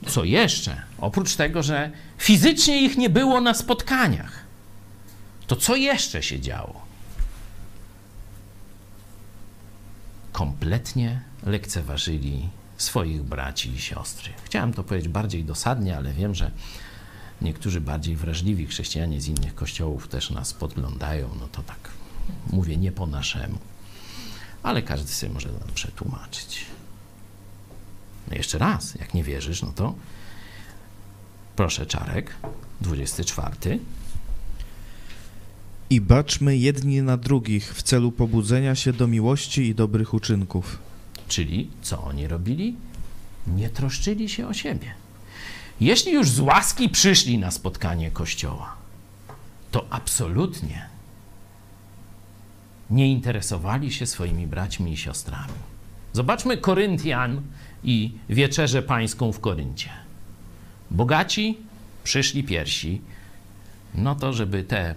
Co 0.08 0.24
jeszcze? 0.24 0.82
Oprócz 0.98 1.36
tego, 1.36 1.64
że 1.64 1.92
fizycznie 2.18 2.82
ich 2.82 2.98
nie 2.98 3.10
było 3.10 3.42
na 3.42 3.54
spotkaniach, 3.54 4.44
to 5.48 5.56
co 5.56 5.76
jeszcze 5.76 6.24
się 6.24 6.40
działo? 6.40 6.81
Kompletnie 10.32 11.22
lekceważyli 11.44 12.50
swoich 12.78 13.24
braci 13.24 13.72
i 13.72 13.80
siostry. 13.80 14.34
Chciałem 14.44 14.74
to 14.74 14.84
powiedzieć 14.84 15.10
bardziej 15.10 15.44
dosadnie, 15.44 15.98
ale 15.98 16.14
wiem, 16.14 16.36
że 16.36 16.52
niektórzy 17.42 17.82
bardziej 17.82 18.16
wrażliwi 18.16 18.68
chrześcijanie 18.68 19.22
z 19.22 19.28
innych 19.28 19.56
kościołów 19.56 20.08
też 20.08 20.30
nas 20.30 20.54
podglądają. 20.54 21.30
No 21.40 21.48
to 21.48 21.64
tak 21.64 21.90
mówię 22.50 22.78
nie 22.78 22.92
po 22.92 23.08
naszemu. 23.08 23.58
Ale 24.64 24.82
każdy 24.82 25.12
sobie 25.12 25.34
może 25.34 25.50
to 25.50 25.66
przetłumaczyć. 25.74 26.66
No 28.28 28.36
jeszcze 28.36 28.58
raz, 28.58 28.96
jak 28.96 29.14
nie 29.14 29.24
wierzysz, 29.24 29.62
no 29.62 29.72
to 29.76 29.96
proszę 31.56 31.86
Czarek, 31.86 32.36
24. 32.82 33.80
I 35.92 36.02
baczmy 36.02 36.58
jedni 36.58 37.02
na 37.02 37.18
drugich 37.18 37.74
w 37.76 37.84
celu 37.84 38.12
pobudzenia 38.12 38.76
się 38.76 38.94
do 38.94 39.08
miłości 39.08 39.62
i 39.62 39.76
dobrych 39.76 40.14
uczynków. 40.14 40.80
Czyli 41.28 41.70
co 41.82 42.04
oni 42.04 42.28
robili? 42.28 42.76
Nie 43.48 43.70
troszczyli 43.70 44.30
się 44.30 44.48
o 44.48 44.54
siebie. 44.54 44.94
Jeśli 45.82 46.14
już 46.14 46.30
z 46.30 46.40
łaski 46.40 46.90
przyszli 46.90 47.38
na 47.38 47.52
spotkanie 47.52 48.12
Kościoła, 48.12 48.76
to 49.72 49.86
absolutnie 49.90 50.90
nie 52.90 53.12
interesowali 53.12 53.92
się 53.92 54.06
swoimi 54.06 54.48
braćmi 54.48 54.92
i 54.94 54.98
siostrami. 54.98 55.54
Zobaczmy 56.14 56.58
Koryntian 56.58 57.42
i 57.84 58.12
wieczerzę 58.30 58.82
pańską 58.82 59.32
w 59.32 59.40
Koryncie. 59.40 59.90
Bogaci 60.92 61.58
przyszli 62.04 62.44
piersi, 62.44 63.02
no 63.96 64.16
to 64.16 64.34
żeby 64.34 64.64
te 64.64 64.96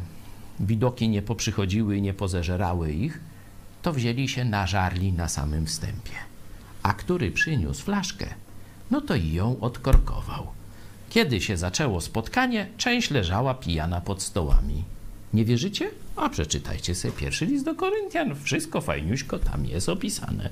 widoki 0.61 1.09
nie 1.09 1.23
poprzychodziły 1.23 1.97
i 1.97 2.03
nie 2.03 2.15
pozeżerały 2.15 2.93
ich, 2.93 3.21
to 3.83 3.93
wzięli 3.93 4.29
się 4.29 4.45
nażarli 4.45 5.13
na 5.13 5.29
samym 5.29 5.67
wstępie. 5.67 6.13
A 6.83 6.93
który 6.93 7.31
przyniósł 7.31 7.85
flaszkę, 7.85 8.27
no 8.91 9.01
to 9.01 9.15
i 9.15 9.33
ją 9.33 9.61
odkorkował. 9.61 10.47
Kiedy 11.11 11.41
się 11.41 11.57
zaczęło 11.57 12.01
spotkanie, 12.01 12.67
część 12.77 13.11
leżała 13.11 13.55
pijana 13.55 14.01
pod 14.01 14.23
stołami. 14.23 14.85
Nie 15.35 15.45
wierzycie? 15.45 15.91
A 16.17 16.29
przeczytajcie 16.29 16.95
sobie 16.95 17.15
pierwszy 17.15 17.47
list 17.47 17.65
do 17.65 17.75
Koryntian. 17.75 18.35
Wszystko 18.43 18.81
fajniuśko 18.81 19.39
tam 19.39 19.67
jest 19.67 19.89
opisane. 19.89 20.51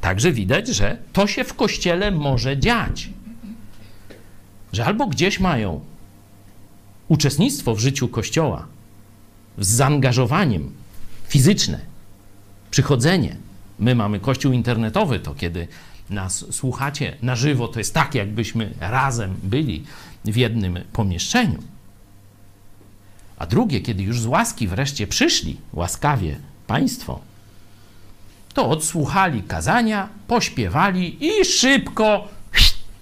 Także 0.00 0.32
widać, 0.32 0.68
że 0.68 0.98
to 1.12 1.26
się 1.26 1.44
w 1.44 1.54
kościele 1.54 2.10
może 2.10 2.58
dziać. 2.58 3.10
Że 4.72 4.84
albo 4.84 5.06
gdzieś 5.06 5.40
mają 5.40 5.80
uczestnictwo 7.08 7.74
w 7.74 7.80
życiu 7.80 8.08
kościoła 8.08 8.66
z 9.58 9.68
zaangażowaniem 9.68 10.72
fizyczne, 11.28 11.80
przychodzenie. 12.70 13.36
My 13.78 13.94
mamy 13.94 14.20
kościół 14.20 14.52
internetowy, 14.52 15.20
to 15.20 15.34
kiedy 15.34 15.68
nas 16.10 16.44
słuchacie 16.50 17.16
na 17.22 17.36
żywo, 17.36 17.68
to 17.68 17.78
jest 17.78 17.94
tak, 17.94 18.14
jakbyśmy 18.14 18.74
razem 18.80 19.34
byli 19.42 19.84
w 20.24 20.36
jednym 20.36 20.78
pomieszczeniu. 20.92 21.58
A 23.38 23.46
drugie, 23.46 23.80
kiedy 23.80 24.02
już 24.02 24.20
z 24.20 24.26
łaski 24.26 24.68
wreszcie 24.68 25.06
przyszli, 25.06 25.56
łaskawie 25.72 26.36
Państwo, 26.66 27.20
to 28.54 28.68
odsłuchali 28.68 29.42
kazania, 29.42 30.08
pośpiewali 30.26 31.26
i 31.26 31.44
szybko 31.44 32.28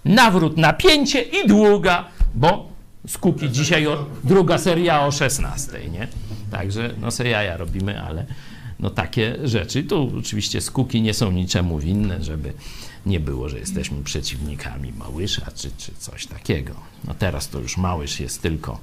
nawrót 0.05 0.57
napięcie 0.57 1.22
i 1.22 1.49
długa, 1.49 2.05
bo 2.34 2.68
skuki 3.09 3.51
dzisiaj 3.51 3.86
o, 3.86 4.07
druga 4.24 4.59
seria 4.59 5.07
o 5.07 5.12
16, 5.12 5.90
nie? 5.90 6.09
Także 6.51 6.94
no 7.01 7.11
se 7.11 7.28
jaja 7.28 7.57
robimy, 7.57 8.03
ale 8.03 8.26
no 8.80 8.90
takie 8.90 9.49
rzeczy. 9.49 9.84
Tu 9.84 10.12
oczywiście 10.18 10.61
skuki 10.61 11.03
nie 11.03 11.14
są 11.14 11.32
niczemu 11.32 11.78
winne, 11.78 12.24
żeby 12.24 12.53
nie 13.07 13.20
było, 13.20 13.49
że 13.49 13.59
jesteśmy 13.59 14.03
przeciwnikami 14.03 14.92
Małysza 14.92 15.51
czy, 15.55 15.70
czy 15.78 15.94
coś 15.99 16.26
takiego. 16.26 16.74
No 17.05 17.14
teraz 17.14 17.49
to 17.49 17.59
już 17.59 17.76
Małysz 17.76 18.20
jest 18.20 18.42
tylko 18.42 18.80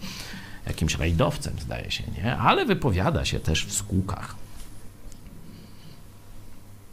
jakimś 0.67 0.95
rajdowcem, 0.97 1.53
zdaje 1.59 1.91
się, 1.91 2.03
nie? 2.17 2.37
Ale 2.37 2.65
wypowiada 2.65 3.25
się 3.25 3.39
też 3.39 3.65
w 3.65 3.73
skłukach. 3.73 4.35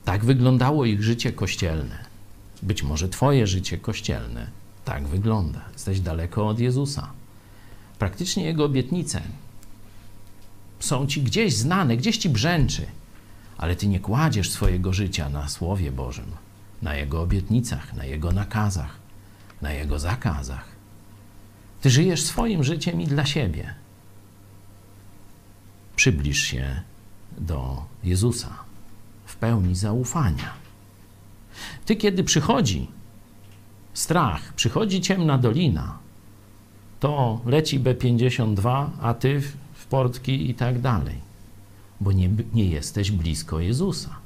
Tak 0.05 0.25
wyglądało 0.25 0.85
ich 0.85 1.03
życie 1.03 1.33
kościelne. 1.33 1.99
Być 2.62 2.83
może 2.83 3.09
Twoje 3.09 3.47
życie 3.47 3.79
kościelne 3.79 4.62
tak 4.85 5.09
wygląda. 5.09 5.61
Jesteś 5.73 6.01
daleko 6.01 6.49
od 6.49 6.61
Jezusa. 6.61 7.11
Praktycznie 7.99 8.45
Jego 8.45 8.64
obietnice 8.64 9.23
są 10.83 11.07
Ci 11.07 11.22
gdzieś 11.22 11.57
znane, 11.57 11.97
gdzieś 11.97 12.18
Ci 12.18 12.28
brzęczy, 12.28 12.87
ale 13.59 13.76
Ty 13.76 13.87
nie 13.87 14.01
kładziesz 14.01 14.51
swojego 14.51 14.93
życia 14.93 15.28
na 15.28 15.49
Słowie 15.49 15.93
Bożym, 15.93 16.33
na 16.83 16.95
Jego 16.95 17.22
obietnicach, 17.22 17.95
na 17.95 18.05
Jego 18.05 18.33
nakazach, 18.33 18.99
na 19.62 19.72
Jego 19.72 19.99
zakazach. 19.99 20.68
Ty 21.80 21.91
żyjesz 21.91 22.22
swoim 22.22 22.64
życiem 22.64 23.01
i 23.01 23.07
dla 23.07 23.26
siebie. 23.26 23.74
Przybliż 25.97 26.39
się 26.39 26.83
do 27.39 27.85
Jezusa 28.05 28.59
w 29.24 29.37
pełni 29.37 29.74
zaufania. 29.74 30.53
Ty, 31.85 31.97
kiedy 31.97 32.24
przychodzi 32.24 32.89
strach, 33.95 34.53
przychodzi 34.53 35.01
ciemna 35.01 35.39
dolina, 35.39 35.99
to 37.01 37.41
leci 37.47 37.80
B52, 37.80 38.89
a 39.03 39.14
ty 39.14 39.43
w 39.93 39.95
portki 39.95 40.51
i 40.51 40.55
tak 40.55 40.80
dalej, 40.80 41.16
bo 42.01 42.12
nie, 42.12 42.30
nie 42.55 42.64
jesteś 42.64 43.11
blisko 43.11 43.61
Jezusa. 43.61 44.16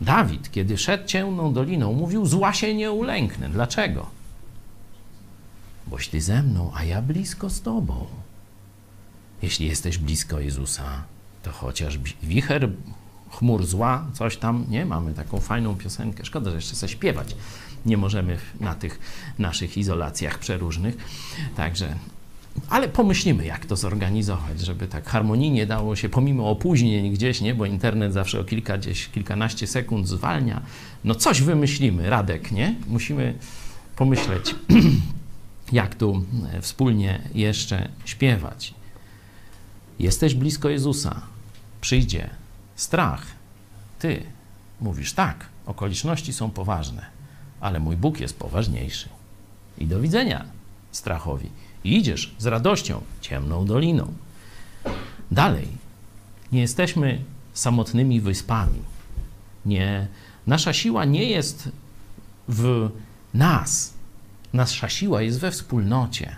Dawid, 0.00 0.50
kiedy 0.50 0.78
szedł 0.78 1.06
ciemną 1.06 1.52
doliną, 1.52 1.92
mówił: 1.92 2.26
Zła 2.26 2.52
się 2.52 2.74
nie 2.74 2.92
ulęknę. 2.92 3.48
Dlaczego? 3.48 4.06
Boś 5.86 6.08
ty 6.08 6.20
ze 6.20 6.42
mną, 6.42 6.70
a 6.74 6.84
ja 6.84 7.02
blisko 7.02 7.50
z 7.50 7.60
tobą. 7.60 8.06
Jeśli 9.42 9.66
jesteś 9.66 9.98
blisko 9.98 10.40
Jezusa, 10.40 11.04
to 11.42 11.52
chociaż 11.52 11.98
wicher 12.22 12.70
chmur 13.30 13.66
zła, 13.66 14.06
coś 14.12 14.36
tam, 14.36 14.64
nie? 14.68 14.86
Mamy 14.86 15.14
taką 15.14 15.40
fajną 15.40 15.76
piosenkę. 15.76 16.24
Szkoda, 16.24 16.50
że 16.50 16.56
jeszcze 16.56 16.74
chcę 16.74 16.88
śpiewać. 16.88 17.36
Nie 17.86 17.96
możemy 17.96 18.38
na 18.60 18.74
tych 18.74 19.00
naszych 19.38 19.78
izolacjach 19.78 20.38
przeróżnych. 20.38 20.96
Także, 21.56 21.96
ale 22.68 22.88
pomyślimy, 22.88 23.46
jak 23.46 23.66
to 23.66 23.76
zorganizować, 23.76 24.60
żeby 24.60 24.88
tak 24.88 25.08
harmonijnie 25.08 25.66
dało 25.66 25.96
się, 25.96 26.08
pomimo 26.08 26.50
opóźnień 26.50 27.12
gdzieś, 27.12 27.40
nie? 27.40 27.54
Bo 27.54 27.66
internet 27.66 28.12
zawsze 28.12 28.40
o 28.40 28.44
kilka, 28.44 28.78
gdzieś, 28.78 29.08
kilkanaście 29.08 29.66
sekund 29.66 30.08
zwalnia. 30.08 30.62
No 31.04 31.14
coś 31.14 31.42
wymyślimy, 31.42 32.10
Radek, 32.10 32.52
nie? 32.52 32.74
Musimy 32.86 33.34
pomyśleć, 33.96 34.54
jak 35.72 35.94
tu 35.94 36.24
wspólnie 36.60 37.22
jeszcze 37.34 37.88
śpiewać. 38.04 38.74
Jesteś 39.98 40.34
blisko 40.34 40.68
Jezusa. 40.68 41.22
Przyjdzie 41.80 42.30
strach. 42.76 43.26
Ty 43.98 44.22
mówisz 44.80 45.12
tak, 45.12 45.46
okoliczności 45.66 46.32
są 46.32 46.50
poważne, 46.50 47.06
ale 47.60 47.80
mój 47.80 47.96
Bóg 47.96 48.20
jest 48.20 48.38
poważniejszy. 48.38 49.08
I 49.78 49.86
do 49.86 50.00
widzenia 50.00 50.44
strachowi. 50.92 51.50
I 51.88 51.96
idziesz 51.96 52.34
z 52.38 52.46
radością 52.46 53.00
ciemną 53.20 53.64
doliną. 53.64 54.12
Dalej, 55.30 55.68
nie 56.52 56.60
jesteśmy 56.60 57.22
samotnymi 57.54 58.20
wyspami. 58.20 58.82
Nie, 59.66 60.06
nasza 60.46 60.72
siła 60.72 61.04
nie 61.04 61.24
jest 61.24 61.68
w 62.48 62.90
nas. 63.34 63.92
Nasza 64.52 64.88
siła 64.88 65.22
jest 65.22 65.40
we 65.40 65.50
wspólnocie. 65.50 66.36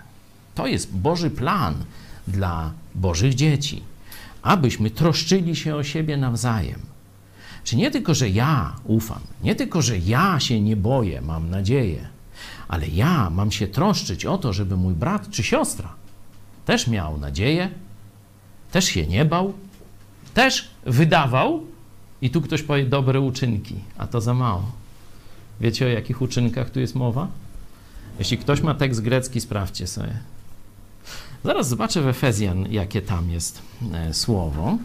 To 0.54 0.66
jest 0.66 0.92
Boży 0.92 1.30
plan 1.30 1.74
dla 2.26 2.72
Bożych 2.94 3.34
dzieci 3.34 3.82
abyśmy 4.42 4.90
troszczyli 4.90 5.56
się 5.56 5.76
o 5.76 5.82
siebie 5.82 6.16
nawzajem. 6.16 6.80
Czy 7.64 7.76
nie 7.76 7.90
tylko, 7.90 8.14
że 8.14 8.28
ja 8.28 8.76
ufam, 8.84 9.20
nie 9.42 9.54
tylko, 9.54 9.82
że 9.82 9.98
ja 9.98 10.40
się 10.40 10.60
nie 10.60 10.76
boję, 10.76 11.20
mam 11.20 11.50
nadzieję, 11.50 12.08
ale 12.68 12.88
ja 12.88 13.30
mam 13.30 13.52
się 13.52 13.66
troszczyć 13.66 14.26
o 14.26 14.38
to, 14.38 14.52
żeby 14.52 14.76
mój 14.76 14.94
brat 14.94 15.30
czy 15.30 15.42
siostra 15.42 15.94
też 16.66 16.86
miał 16.86 17.18
nadzieję, 17.18 17.70
też 18.70 18.84
się 18.84 19.06
nie 19.06 19.24
bał, 19.24 19.52
też 20.34 20.70
wydawał, 20.86 21.66
i 22.22 22.30
tu 22.30 22.40
ktoś 22.40 22.62
powie 22.62 22.86
dobre 22.86 23.20
uczynki, 23.20 23.74
a 23.98 24.06
to 24.06 24.20
za 24.20 24.34
mało. 24.34 24.72
Wiecie 25.60 25.86
o 25.86 25.88
jakich 25.88 26.22
uczynkach 26.22 26.70
tu 26.70 26.80
jest 26.80 26.94
mowa? 26.94 27.28
Jeśli 28.18 28.38
ktoś 28.38 28.60
ma 28.60 28.74
tekst 28.74 29.00
grecki, 29.00 29.40
sprawdźcie 29.40 29.86
sobie. 29.86 30.18
Zaraz 31.44 31.68
zobaczę 31.68 32.02
w 32.02 32.06
Efezjan, 32.06 32.72
jakie 32.72 33.02
tam 33.02 33.30
jest 33.30 33.62
e, 33.92 34.14
słowo. 34.14 34.78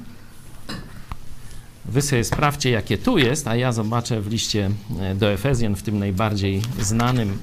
Wy 1.90 2.02
sobie 2.02 2.24
sprawdźcie, 2.24 2.70
jakie 2.70 2.98
tu 2.98 3.18
jest, 3.18 3.48
a 3.48 3.56
ja 3.56 3.72
zobaczę 3.72 4.22
w 4.22 4.28
liście 4.28 4.70
e, 5.00 5.16
do 5.16 5.32
Efezjan, 5.32 5.76
w 5.76 5.84
tym 5.84 6.00
najbardziej 6.00 6.62
znanym 6.80 7.40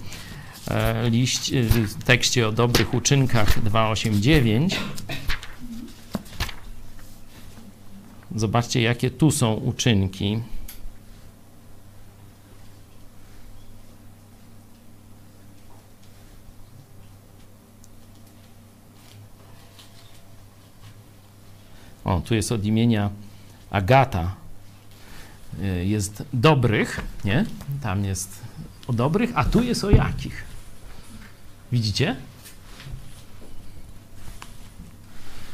e, 0.68 1.10
liście, 1.10 1.64
tekście 2.04 2.48
o 2.48 2.52
dobrych 2.52 2.94
uczynkach 2.94 3.62
289. 3.62 4.80
Zobaczcie, 8.36 8.82
jakie 8.82 9.10
tu 9.10 9.30
są 9.30 9.54
uczynki. 9.54 10.40
O, 22.04 22.20
tu 22.20 22.34
jest 22.34 22.52
od 22.52 22.64
imienia 22.64 23.10
Agata. 23.72 24.34
Y, 25.62 25.84
jest 25.84 26.22
dobrych, 26.32 27.00
nie? 27.24 27.44
Tam 27.82 28.04
jest 28.04 28.40
o 28.86 28.92
dobrych, 28.92 29.30
a 29.34 29.44
tu 29.44 29.62
jest 29.62 29.84
o 29.84 29.90
jakich? 29.90 30.44
Widzicie? 31.72 32.16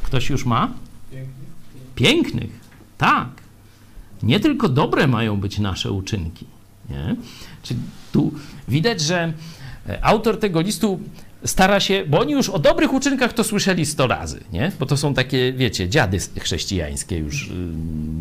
Ktoś 0.03 0.31
już 0.31 0.45
ma? 0.45 0.73
Pięknych. 1.95 2.51
Tak. 2.99 3.29
Nie 4.23 4.41
tylko 4.41 4.69
dobre 4.69 5.07
mają 5.07 5.37
być 5.37 5.59
nasze 5.59 5.93
uczynki. 5.93 6.47
Nie? 6.91 7.17
Czyli 7.63 7.81
tu 8.13 8.35
widać, 8.69 9.01
że 9.01 9.33
e, 9.89 10.05
autor 10.05 10.41
tego 10.41 10.61
listu 10.61 11.01
stara 11.45 11.81
się, 11.81 12.05
bo 12.07 12.21
oni 12.21 12.33
już 12.33 12.49
o 12.49 12.59
dobrych 12.59 12.93
uczynkach 12.93 13.33
to 13.33 13.45
słyszeli 13.45 13.87
sto 13.87 14.07
razy, 14.07 14.41
nie? 14.53 14.73
Bo 14.81 14.87
to 14.87 14.97
są 14.97 15.15
takie, 15.15 15.53
wiecie, 15.53 15.89
dziady 15.89 16.19
chrześcijańskie 16.41 17.17
już 17.17 17.49
y, 17.49 17.53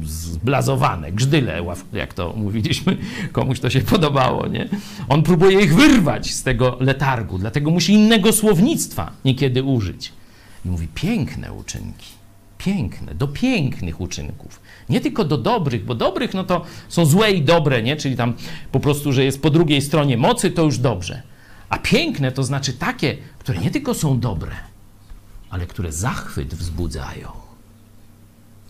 zblazowane, 0.04 1.12
grzdyle, 1.12 1.64
jak 1.94 2.14
to 2.14 2.34
mówiliśmy, 2.36 2.98
komuś 3.32 3.60
to 3.60 3.70
się 3.70 3.82
podobało, 3.82 4.48
nie? 4.48 4.70
On 5.10 5.24
próbuje 5.24 5.62
ich 5.62 5.76
wyrwać 5.76 6.34
z 6.34 6.44
tego 6.44 6.78
letargu, 6.80 7.38
dlatego 7.38 7.72
musi 7.72 7.94
innego 7.94 8.34
słownictwa 8.34 9.12
niekiedy 9.26 9.64
użyć. 9.64 10.14
I 10.66 10.70
mówi, 10.70 10.88
piękne 10.96 11.54
uczynki, 11.54 12.08
piękne, 12.58 13.16
do 13.16 13.28
pięknych 13.28 14.02
uczynków. 14.02 14.62
Nie 14.90 15.02
tylko 15.02 15.24
do 15.24 15.38
dobrych, 15.38 15.86
bo 15.86 15.96
dobrych 15.96 16.34
no 16.34 16.44
to 16.44 16.62
są 16.90 17.06
złe 17.06 17.32
i 17.32 17.42
dobre, 17.42 17.84
nie? 17.84 17.96
Czyli 17.96 18.16
tam 18.16 18.34
po 18.72 18.80
prostu, 18.80 19.14
że 19.14 19.24
jest 19.24 19.42
po 19.42 19.50
drugiej 19.50 19.82
stronie 19.82 20.18
mocy, 20.18 20.52
to 20.52 20.64
już 20.64 20.78
dobrze. 20.78 21.22
A 21.70 21.78
piękne 21.78 22.32
to 22.32 22.44
znaczy 22.44 22.74
takie, 22.74 23.18
które 23.40 23.60
nie 23.60 23.72
tylko 23.72 23.94
są 23.94 24.20
dobre, 24.20 24.56
ale 25.50 25.68
które 25.68 25.92
zachwyt 25.92 26.56
wzbudzają. 26.56 27.32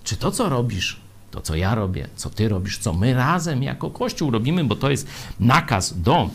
Czy 0.04 0.18
to, 0.18 0.32
co 0.32 0.50
robisz, 0.50 1.00
to, 1.32 1.42
co 1.42 1.56
ja 1.56 1.76
robię, 1.76 2.08
co 2.16 2.30
ty 2.30 2.50
robisz, 2.50 2.78
co 2.78 2.94
my 2.94 3.14
razem 3.14 3.64
jako 3.64 3.90
Kościół 3.90 4.32
robimy, 4.32 4.64
bo 4.64 4.76
to 4.76 4.90
jest 4.90 5.08
nakaz 5.40 6.02
do 6.02 6.30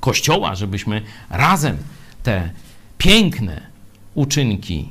Kościoła, 0.00 0.54
żebyśmy 0.54 1.02
razem 1.30 1.76
te 2.22 2.50
piękne 2.98 3.66
uczynki 4.14 4.88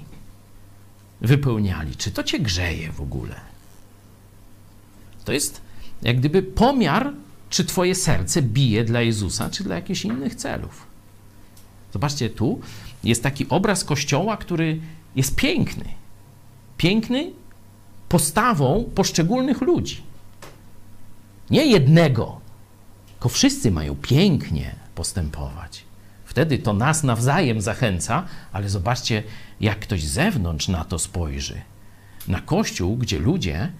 wypełniali. 1.21 1.95
Czy 1.95 2.11
to 2.11 2.23
cię 2.23 2.39
grzeje 2.39 2.91
w 2.91 3.01
ogóle? 3.01 3.35
To 5.25 5.31
jest 5.31 5.61
jak 6.01 6.17
gdyby 6.17 6.43
pomiar 6.43 7.13
czy 7.51 7.65
twoje 7.65 7.95
serce 7.95 8.41
bije 8.41 8.83
dla 8.83 9.01
Jezusa, 9.01 9.49
czy 9.49 9.63
dla 9.63 9.75
jakichś 9.75 10.05
innych 10.05 10.35
celów. 10.35 10.87
Zobaczcie, 11.93 12.29
tu 12.29 12.59
jest 13.03 13.23
taki 13.23 13.49
obraz 13.49 13.83
Kościoła, 13.83 14.37
który 14.37 14.79
jest 15.15 15.35
piękny. 15.35 15.85
Piękny 16.77 17.31
postawą 18.09 18.89
poszczególnych 18.95 19.61
ludzi. 19.61 20.03
Nie 21.49 21.65
jednego, 21.65 22.39
tylko 23.11 23.29
wszyscy 23.29 23.71
mają 23.71 23.95
pięknie 23.95 24.75
postępować. 24.95 25.83
Wtedy 26.25 26.57
to 26.57 26.73
nas 26.73 27.03
nawzajem 27.03 27.61
zachęca, 27.61 28.25
ale 28.51 28.69
zobaczcie, 28.69 29.23
jak 29.61 29.79
ktoś 29.79 30.03
z 30.03 30.11
zewnątrz 30.11 30.67
na 30.67 30.85
to 30.85 30.99
spojrzy. 30.99 31.61
Na 32.27 32.41
Kościół, 32.41 32.97
gdzie 32.97 33.19
ludzie 33.19 33.71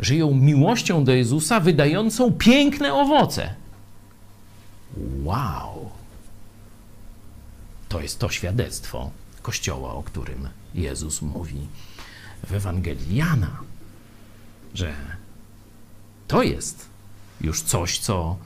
żyją 0.00 0.34
miłością 0.34 1.04
do 1.04 1.12
Jezusa, 1.12 1.60
wydającą 1.60 2.32
piękne 2.32 2.94
owoce. 2.94 3.54
Wow! 5.22 5.90
To 7.88 8.00
jest 8.00 8.18
to 8.18 8.30
świadectwo 8.30 9.10
Kościoła, 9.42 9.94
o 9.94 10.02
którym 10.02 10.48
Jezus 10.74 11.22
mówi 11.22 11.60
w 12.46 12.52
Ewangelii 12.52 13.16
Jana, 13.16 13.60
że 14.74 14.94
to 16.28 16.42
jest 16.42 16.88
już 17.40 17.62
coś, 17.62 17.98
co 17.98 18.36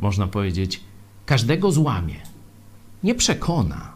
można 0.00 0.26
powiedzieć, 0.26 0.80
każdego 1.26 1.72
złamie, 1.72 2.20
nie 3.02 3.14
przekona, 3.14 3.92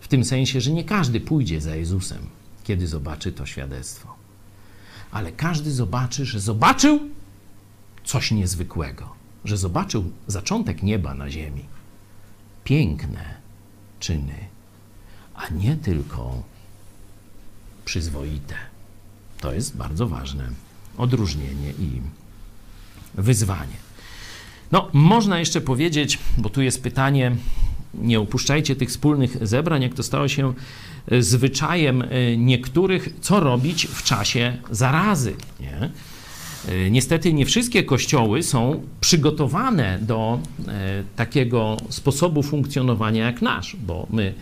w 0.00 0.08
tym 0.08 0.24
sensie, 0.24 0.60
że 0.60 0.72
nie 0.72 0.84
każdy 0.84 1.20
pójdzie 1.20 1.60
za 1.60 1.76
Jezusem, 1.76 2.26
kiedy 2.64 2.86
zobaczy 2.86 3.32
to 3.32 3.46
świadectwo 3.46 4.17
ale 5.10 5.32
każdy 5.32 5.72
zobaczy, 5.72 6.24
że 6.26 6.40
zobaczył 6.40 7.00
coś 8.04 8.30
niezwykłego, 8.30 9.14
że 9.44 9.56
zobaczył 9.56 10.12
zaczątek 10.26 10.82
nieba 10.82 11.14
na 11.14 11.30
ziemi. 11.30 11.64
Piękne 12.64 13.34
czyny, 14.00 14.34
a 15.34 15.48
nie 15.48 15.76
tylko 15.76 16.42
przyzwoite. 17.84 18.54
To 19.40 19.52
jest 19.52 19.76
bardzo 19.76 20.08
ważne 20.08 20.50
odróżnienie 20.96 21.70
i 21.70 22.00
wyzwanie. 23.14 23.76
No, 24.72 24.88
można 24.92 25.38
jeszcze 25.38 25.60
powiedzieć, 25.60 26.18
bo 26.38 26.50
tu 26.50 26.62
jest 26.62 26.82
pytanie, 26.82 27.36
nie 27.94 28.20
upuszczajcie 28.20 28.76
tych 28.76 28.88
wspólnych 28.88 29.46
zebrań, 29.46 29.82
jak 29.82 29.94
to 29.94 30.02
stało 30.02 30.28
się 30.28 30.54
zwyczajem 31.20 32.02
e, 32.02 32.36
niektórych, 32.36 33.08
co 33.20 33.40
robić 33.40 33.86
w 33.86 34.02
czasie 34.02 34.56
zarazy. 34.70 35.34
Nie? 35.60 35.90
E, 36.68 36.90
niestety 36.90 37.32
nie 37.32 37.46
wszystkie 37.46 37.84
kościoły 37.84 38.42
są 38.42 38.82
przygotowane 39.00 39.98
do 40.02 40.40
e, 40.68 41.04
takiego 41.16 41.76
sposobu 41.88 42.42
funkcjonowania 42.42 43.24
jak 43.24 43.42
nasz, 43.42 43.76
bo 43.76 44.06
my 44.10 44.34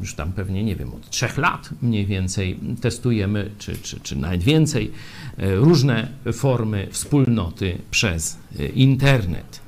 już 0.00 0.14
tam 0.14 0.32
pewnie, 0.32 0.64
nie 0.64 0.76
wiem, 0.76 0.94
od 0.94 1.10
trzech 1.10 1.38
lat 1.38 1.70
mniej 1.82 2.06
więcej 2.06 2.58
testujemy, 2.80 3.50
czy, 3.58 3.76
czy, 3.76 4.00
czy 4.00 4.16
nawet 4.16 4.42
więcej, 4.42 4.90
różne 5.38 6.08
formy 6.32 6.88
wspólnoty 6.90 7.78
przez 7.90 8.38
internet. 8.74 9.60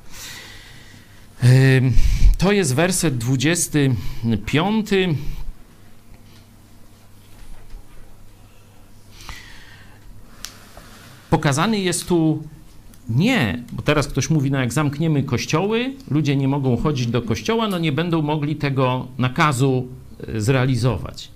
To 2.38 2.52
jest 2.52 2.74
werset 2.74 3.18
25. 3.18 4.90
pokazany 11.30 11.78
jest 11.78 12.08
tu 12.08 12.42
nie, 13.08 13.62
bo 13.72 13.82
teraz 13.82 14.08
ktoś 14.08 14.30
mówi, 14.30 14.50
no 14.50 14.58
jak 14.58 14.72
zamkniemy 14.72 15.22
kościoły, 15.22 15.94
ludzie 16.10 16.36
nie 16.36 16.48
mogą 16.48 16.76
chodzić 16.76 17.06
do 17.06 17.22
kościoła, 17.22 17.68
no 17.68 17.78
nie 17.78 17.92
będą 17.92 18.22
mogli 18.22 18.56
tego 18.56 19.06
nakazu 19.18 19.88
e, 20.28 20.40
zrealizować. 20.40 21.30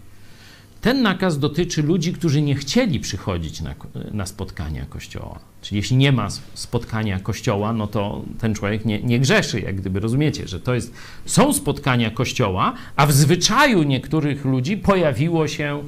Ten 0.84 1.02
nakaz 1.02 1.38
dotyczy 1.38 1.82
ludzi, 1.82 2.12
którzy 2.12 2.42
nie 2.42 2.54
chcieli 2.54 3.00
przychodzić 3.00 3.60
na, 3.60 3.74
na, 4.12 4.26
spotkania 4.26 4.86
kościoła. 4.86 5.38
Czyli 5.62 5.76
jeśli 5.76 5.96
nie 5.96 6.12
ma 6.12 6.28
spotkania 6.54 7.20
kościoła, 7.20 7.72
no 7.72 7.86
to 7.86 8.22
ten 8.38 8.54
człowiek 8.54 8.84
nie, 8.84 9.02
nie 9.02 9.20
grzeszy, 9.20 9.60
jak 9.60 9.76
gdyby 9.76 10.00
rozumiecie, 10.00 10.48
że 10.48 10.60
to 10.60 10.74
jest, 10.74 10.94
są 11.26 11.52
spotkania 11.52 12.10
kościoła, 12.10 12.74
a 12.96 13.06
w 13.06 13.12
zwyczaju 13.12 13.82
niektórych 13.82 14.44
ludzi 14.44 14.76
pojawiło 14.76 15.48
się, 15.48 15.82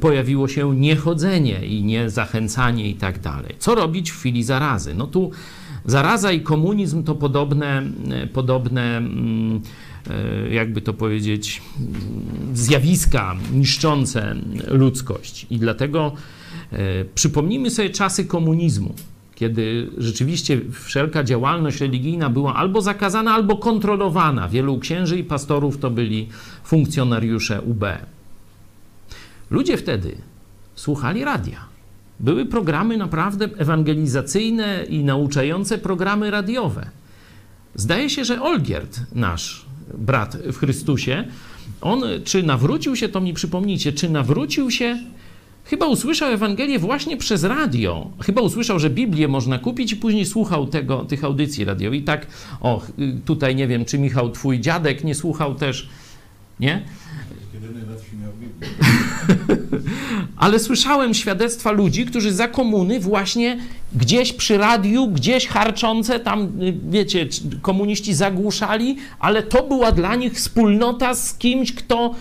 pojawiło 0.00 0.48
się 0.48 0.76
niechodzenie 0.76 1.66
i 1.66 1.84
niezachęcanie 1.84 2.90
i 2.90 2.94
tak 2.94 3.20
dalej. 3.20 3.54
Co 3.58 3.74
robić 3.74 4.10
w 4.10 4.18
chwili 4.18 4.42
zarazy? 4.42 4.94
No 4.94 5.06
tu 5.06 5.30
zaraza 5.84 6.32
i 6.32 6.40
komunizm 6.40 7.04
to 7.04 7.14
podobne, 7.14 7.82
podobne 8.32 8.96
mm, 8.96 9.62
E, 10.10 10.54
jakby 10.54 10.80
to 10.80 10.92
powiedzieć, 10.92 11.62
zjawiska 12.54 13.36
niszczące 13.52 14.34
ludzkość. 14.68 15.46
I 15.50 15.58
dlatego 15.58 16.12
e, 16.72 17.04
przypomnijmy 17.04 17.70
sobie 17.70 17.90
czasy 17.90 18.24
komunizmu, 18.24 18.94
kiedy 19.34 19.90
rzeczywiście 19.98 20.60
wszelka 20.70 21.24
działalność 21.24 21.80
religijna 21.80 22.30
była 22.30 22.54
albo 22.54 22.80
zakazana, 22.80 23.34
albo 23.34 23.56
kontrolowana. 23.56 24.48
Wielu 24.48 24.78
księży 24.78 25.18
i 25.18 25.24
pastorów 25.24 25.78
to 25.78 25.90
byli 25.90 26.28
funkcjonariusze 26.64 27.62
UB. 27.62 27.84
Ludzie 29.52 29.76
wtedy 29.76 30.16
słuchali 30.74 31.24
radia. 31.24 31.60
Były 32.20 32.46
programy 32.46 32.96
naprawdę 32.96 33.48
ewangelizacyjne 33.58 34.84
i 34.88 35.04
nauczające 35.04 35.78
programy 35.78 36.30
radiowe. 36.30 36.90
Zdaje 37.74 38.10
się, 38.10 38.24
że 38.24 38.42
Olgierd, 38.42 39.00
nasz 39.14 39.66
brat 39.98 40.36
w 40.36 40.56
Chrystusie, 40.58 41.24
on 41.80 42.02
czy 42.24 42.42
nawrócił 42.42 42.96
się, 42.96 43.08
to 43.08 43.20
mi 43.20 43.34
przypomnijcie, 43.34 43.92
czy 43.92 44.10
nawrócił 44.10 44.70
się, 44.70 44.98
chyba 45.64 45.86
usłyszał 45.86 46.32
Ewangelię 46.32 46.78
właśnie 46.78 47.16
przez 47.16 47.44
radio. 47.44 48.10
Chyba 48.20 48.40
usłyszał, 48.40 48.78
że 48.78 48.90
Biblię 48.90 49.28
można 49.28 49.58
kupić 49.58 49.92
i 49.92 49.96
później 49.96 50.26
słuchał 50.26 50.66
tego, 50.66 51.04
tych 51.04 51.24
audycji 51.24 51.64
radiowych. 51.64 52.00
I 52.00 52.04
tak, 52.04 52.26
o, 52.60 52.82
tutaj 53.24 53.56
nie 53.56 53.68
wiem, 53.68 53.84
czy 53.84 53.98
Michał, 53.98 54.30
twój 54.30 54.60
dziadek 54.60 55.04
nie 55.04 55.14
słuchał 55.14 55.54
też, 55.54 55.88
nie? 56.60 56.82
ale 60.36 60.58
słyszałem 60.58 61.14
świadectwa 61.14 61.70
ludzi, 61.70 62.06
którzy 62.06 62.32
za 62.32 62.48
komuny 62.48 63.00
właśnie 63.00 63.58
gdzieś 63.94 64.32
przy 64.32 64.58
radiu, 64.58 65.08
gdzieś 65.08 65.46
harczące, 65.46 66.20
tam 66.20 66.48
wiecie, 66.90 67.28
komuniści 67.62 68.14
zagłuszali, 68.14 68.96
ale 69.20 69.42
to 69.42 69.62
była 69.62 69.92
dla 69.92 70.16
nich 70.16 70.32
wspólnota 70.32 71.14
z 71.14 71.34
kimś, 71.34 71.72
kto 71.72 72.14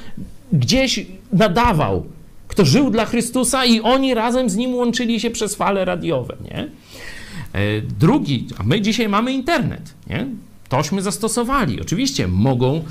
gdzieś 0.53 1.05
nadawał, 1.33 2.05
kto 2.47 2.65
żył 2.65 2.89
dla 2.91 3.05
Chrystusa 3.05 3.65
i 3.65 3.81
oni 3.81 4.13
razem 4.13 4.49
z 4.49 4.55
nim 4.55 4.75
łączyli 4.75 5.19
się 5.19 5.29
przez 5.29 5.55
fale 5.55 5.85
radiowe, 5.85 6.35
nie? 6.43 6.67
E, 7.53 7.81
drugi, 7.99 8.47
a 8.57 8.63
my 8.63 8.81
dzisiaj 8.81 9.09
mamy 9.09 9.33
internet, 9.33 9.93
nie? 10.07 10.27
Tośmy 10.69 11.01
zastosowali. 11.01 11.81
Oczywiście 11.81 12.27
mogą 12.27 12.83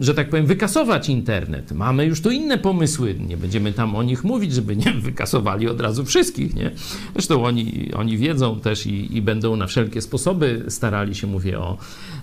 że 0.00 0.14
tak 0.14 0.30
powiem, 0.30 0.46
wykasować 0.46 1.08
internet. 1.08 1.72
Mamy 1.72 2.06
już 2.06 2.20
tu 2.20 2.30
inne 2.30 2.58
pomysły, 2.58 3.16
nie 3.28 3.36
będziemy 3.36 3.72
tam 3.72 3.96
o 3.96 4.02
nich 4.02 4.24
mówić, 4.24 4.52
żeby 4.52 4.76
nie 4.76 4.92
wykasowali 5.06 5.68
od 5.68 5.80
razu 5.80 6.04
wszystkich, 6.04 6.54
nie? 6.54 6.70
Zresztą 7.12 7.44
oni, 7.44 7.90
oni 7.94 8.18
wiedzą 8.18 8.60
też 8.60 8.86
i, 8.86 9.16
i 9.16 9.22
będą 9.22 9.56
na 9.56 9.66
wszelkie 9.66 10.02
sposoby 10.02 10.64
starali 10.68 11.14
się, 11.14 11.26
mówię 11.26 11.58
o 11.58 11.78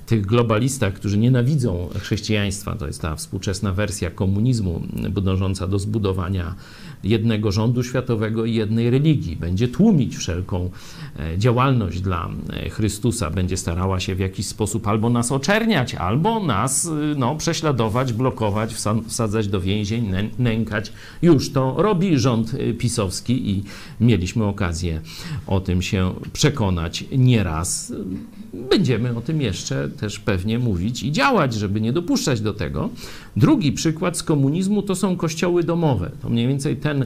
tych 0.05 0.25
globalistach, 0.25 0.93
którzy 0.93 1.17
nienawidzą 1.17 1.89
chrześcijaństwa, 1.99 2.75
to 2.75 2.87
jest 2.87 3.01
ta 3.01 3.15
współczesna 3.15 3.73
wersja 3.73 4.11
komunizmu 4.11 4.81
dążąca 5.21 5.67
do 5.67 5.79
zbudowania 5.79 6.55
jednego 7.03 7.51
rządu 7.51 7.83
światowego 7.83 8.45
i 8.45 8.53
jednej 8.53 8.89
religii. 8.89 9.35
Będzie 9.35 9.67
tłumić 9.67 10.17
wszelką 10.17 10.69
e, 11.19 11.37
działalność 11.37 12.01
dla 12.01 12.29
e, 12.49 12.69
Chrystusa, 12.69 13.29
będzie 13.29 13.57
starała 13.57 13.99
się 13.99 14.15
w 14.15 14.19
jakiś 14.19 14.47
sposób 14.47 14.87
albo 14.87 15.09
nas 15.09 15.31
oczerniać, 15.31 15.95
albo 15.95 16.39
nas 16.39 16.85
e, 16.85 16.89
no, 17.17 17.35
prześladować, 17.35 18.13
blokować, 18.13 18.73
wsadzać 19.07 19.47
do 19.47 19.61
więzień, 19.61 20.11
nękać. 20.39 20.93
Już 21.21 21.51
to 21.51 21.75
robi 21.77 22.19
rząd 22.19 22.55
pisowski 22.79 23.49
i 23.51 23.63
mieliśmy 24.01 24.45
okazję 24.45 25.01
o 25.47 25.59
tym 25.61 25.81
się 25.81 26.13
przekonać 26.33 27.05
nieraz. 27.11 27.93
Będziemy 28.69 29.17
o 29.17 29.21
tym 29.21 29.41
jeszcze 29.41 29.89
też 29.89 30.19
pewnie 30.19 30.59
mówić 30.59 31.03
i 31.03 31.11
działać, 31.11 31.53
żeby 31.53 31.81
nie 31.81 31.93
dopuszczać 31.93 32.41
do 32.41 32.53
tego. 32.53 32.89
Drugi 33.37 33.71
przykład 33.71 34.17
z 34.17 34.23
komunizmu 34.23 34.81
to 34.81 34.95
są 34.95 35.15
kościoły 35.15 35.63
domowe. 35.63 36.11
To 36.21 36.29
mniej 36.29 36.47
więcej 36.47 36.77
ten, 36.77 37.05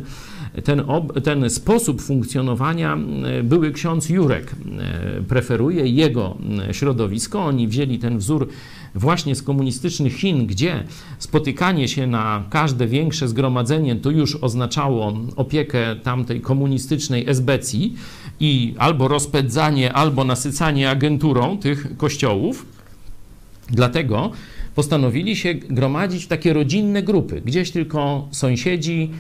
ten, 0.64 0.84
ob, 0.88 1.22
ten 1.22 1.50
sposób 1.50 2.02
funkcjonowania 2.02 2.98
e, 3.26 3.44
były 3.44 3.72
ksiądz 3.72 4.10
Jurek 4.10 4.52
e, 4.80 5.22
preferuje, 5.22 5.88
jego 5.88 6.38
e, 6.70 6.74
środowisko. 6.74 7.46
Oni 7.46 7.68
wzięli 7.68 8.00
ten 8.00 8.18
wzór 8.18 8.48
właśnie 8.96 9.36
z 9.36 9.44
komunistycznych 9.44 10.14
Chin, 10.14 10.48
gdzie 10.48 10.84
spotykanie 11.20 11.88
się 11.88 12.08
na 12.08 12.44
każde 12.50 12.88
większe 12.88 13.28
zgromadzenie 13.28 13.96
to 13.96 14.10
już 14.12 14.36
oznaczało 14.36 15.14
opiekę 15.36 15.96
tamtej 15.96 16.42
komunistycznej 16.42 17.30
esbecji 17.30 17.96
i 18.40 18.76
albo 18.78 19.08
rozpędzanie, 19.08 19.94
albo 19.94 20.24
nasycanie 20.24 20.90
agenturą 20.90 21.58
tych 21.58 21.98
kościołów. 21.98 22.66
Dlatego 23.70 24.32
postanowili 24.78 25.36
się 25.36 25.54
gromadzić 25.54 26.26
w 26.26 26.28
takie 26.28 26.54
rodzinne 26.54 27.04
grupy, 27.04 27.42
gdzieś 27.46 27.72
tylko 27.72 28.28
sąsiedzi, 28.32 29.12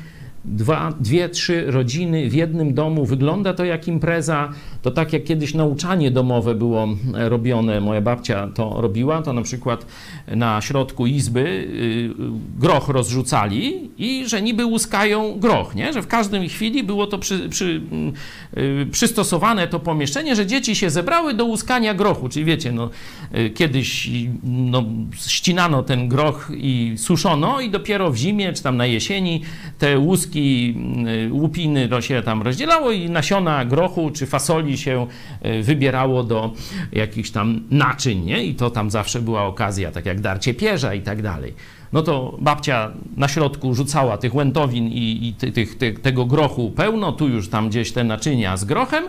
dwa, 0.45 0.93
dwie, 0.99 1.29
trzy 1.29 1.71
rodziny 1.71 2.29
w 2.29 2.33
jednym 2.33 2.73
domu. 2.73 3.05
Wygląda 3.05 3.53
to 3.53 3.65
jak 3.65 3.87
impreza. 3.87 4.49
To 4.81 4.91
tak 4.91 5.13
jak 5.13 5.23
kiedyś 5.23 5.53
nauczanie 5.53 6.11
domowe 6.11 6.55
było 6.55 6.87
e, 7.15 7.29
robione, 7.29 7.81
moja 7.81 8.01
babcia 8.01 8.47
to 8.55 8.81
robiła, 8.81 9.21
to 9.21 9.33
na 9.33 9.41
przykład 9.41 9.85
na 10.27 10.61
środku 10.61 11.07
izby 11.07 11.39
y, 11.39 12.09
groch 12.59 12.89
rozrzucali 12.89 13.89
i 13.97 14.27
że 14.27 14.41
niby 14.41 14.65
łuskają 14.65 15.39
groch, 15.39 15.75
nie? 15.75 15.93
że 15.93 16.01
w 16.01 16.07
każdej 16.07 16.49
chwili 16.49 16.83
było 16.83 17.07
to 17.07 17.17
przy, 17.17 17.49
przy, 17.49 17.81
y, 18.57 18.87
przystosowane 18.91 19.67
to 19.67 19.79
pomieszczenie, 19.79 20.35
że 20.35 20.45
dzieci 20.45 20.75
się 20.75 20.89
zebrały 20.89 21.33
do 21.33 21.45
łuskania 21.45 21.93
grochu, 21.93 22.29
czyli 22.29 22.45
wiecie, 22.45 22.71
no, 22.71 22.89
y, 23.35 23.49
kiedyś 23.49 24.09
no, 24.43 24.83
ścinano 25.27 25.83
ten 25.83 26.07
groch 26.07 26.51
i 26.57 26.93
suszono 26.97 27.61
i 27.61 27.69
dopiero 27.69 28.11
w 28.11 28.15
zimie 28.15 28.53
czy 28.53 28.63
tam 28.63 28.77
na 28.77 28.85
jesieni 28.85 29.41
te 29.79 29.99
łuski 29.99 30.75
Y, 31.27 31.33
łupiny 31.33 31.87
to 31.87 32.01
się 32.01 32.21
tam 32.21 32.41
rozdzielało 32.41 32.91
i 32.91 33.09
nasiona 33.09 33.65
grochu 33.65 34.11
czy 34.11 34.25
fasoli 34.25 34.66
się 34.75 35.07
y, 35.45 35.63
wybierało 35.63 36.23
do 36.23 36.53
jakichś 36.91 37.29
tam 37.29 37.61
naczyń, 37.71 38.25
nie? 38.25 38.43
I 38.43 38.55
to 38.55 38.69
tam 38.69 38.91
zawsze 38.91 39.21
była 39.21 39.45
okazja, 39.45 39.91
tak 39.91 40.05
jak 40.05 40.21
darcie 40.21 40.53
pierza 40.53 40.93
i 40.93 41.01
tak 41.01 41.21
dalej. 41.21 41.53
No 41.93 42.01
to 42.01 42.37
babcia 42.41 42.91
na 43.17 43.27
środku 43.27 43.75
rzucała 43.75 44.17
tych 44.17 44.35
łętowin 44.35 44.87
i, 44.87 45.27
i 45.27 45.51
tych, 45.51 45.77
tych, 45.77 45.99
tego 45.99 46.25
grochu 46.25 46.71
pełno, 46.71 47.11
tu 47.11 47.27
już 47.27 47.49
tam 47.49 47.69
gdzieś 47.69 47.91
te 47.91 48.03
naczynia 48.03 48.57
z 48.57 48.65
grochem, 48.65 49.03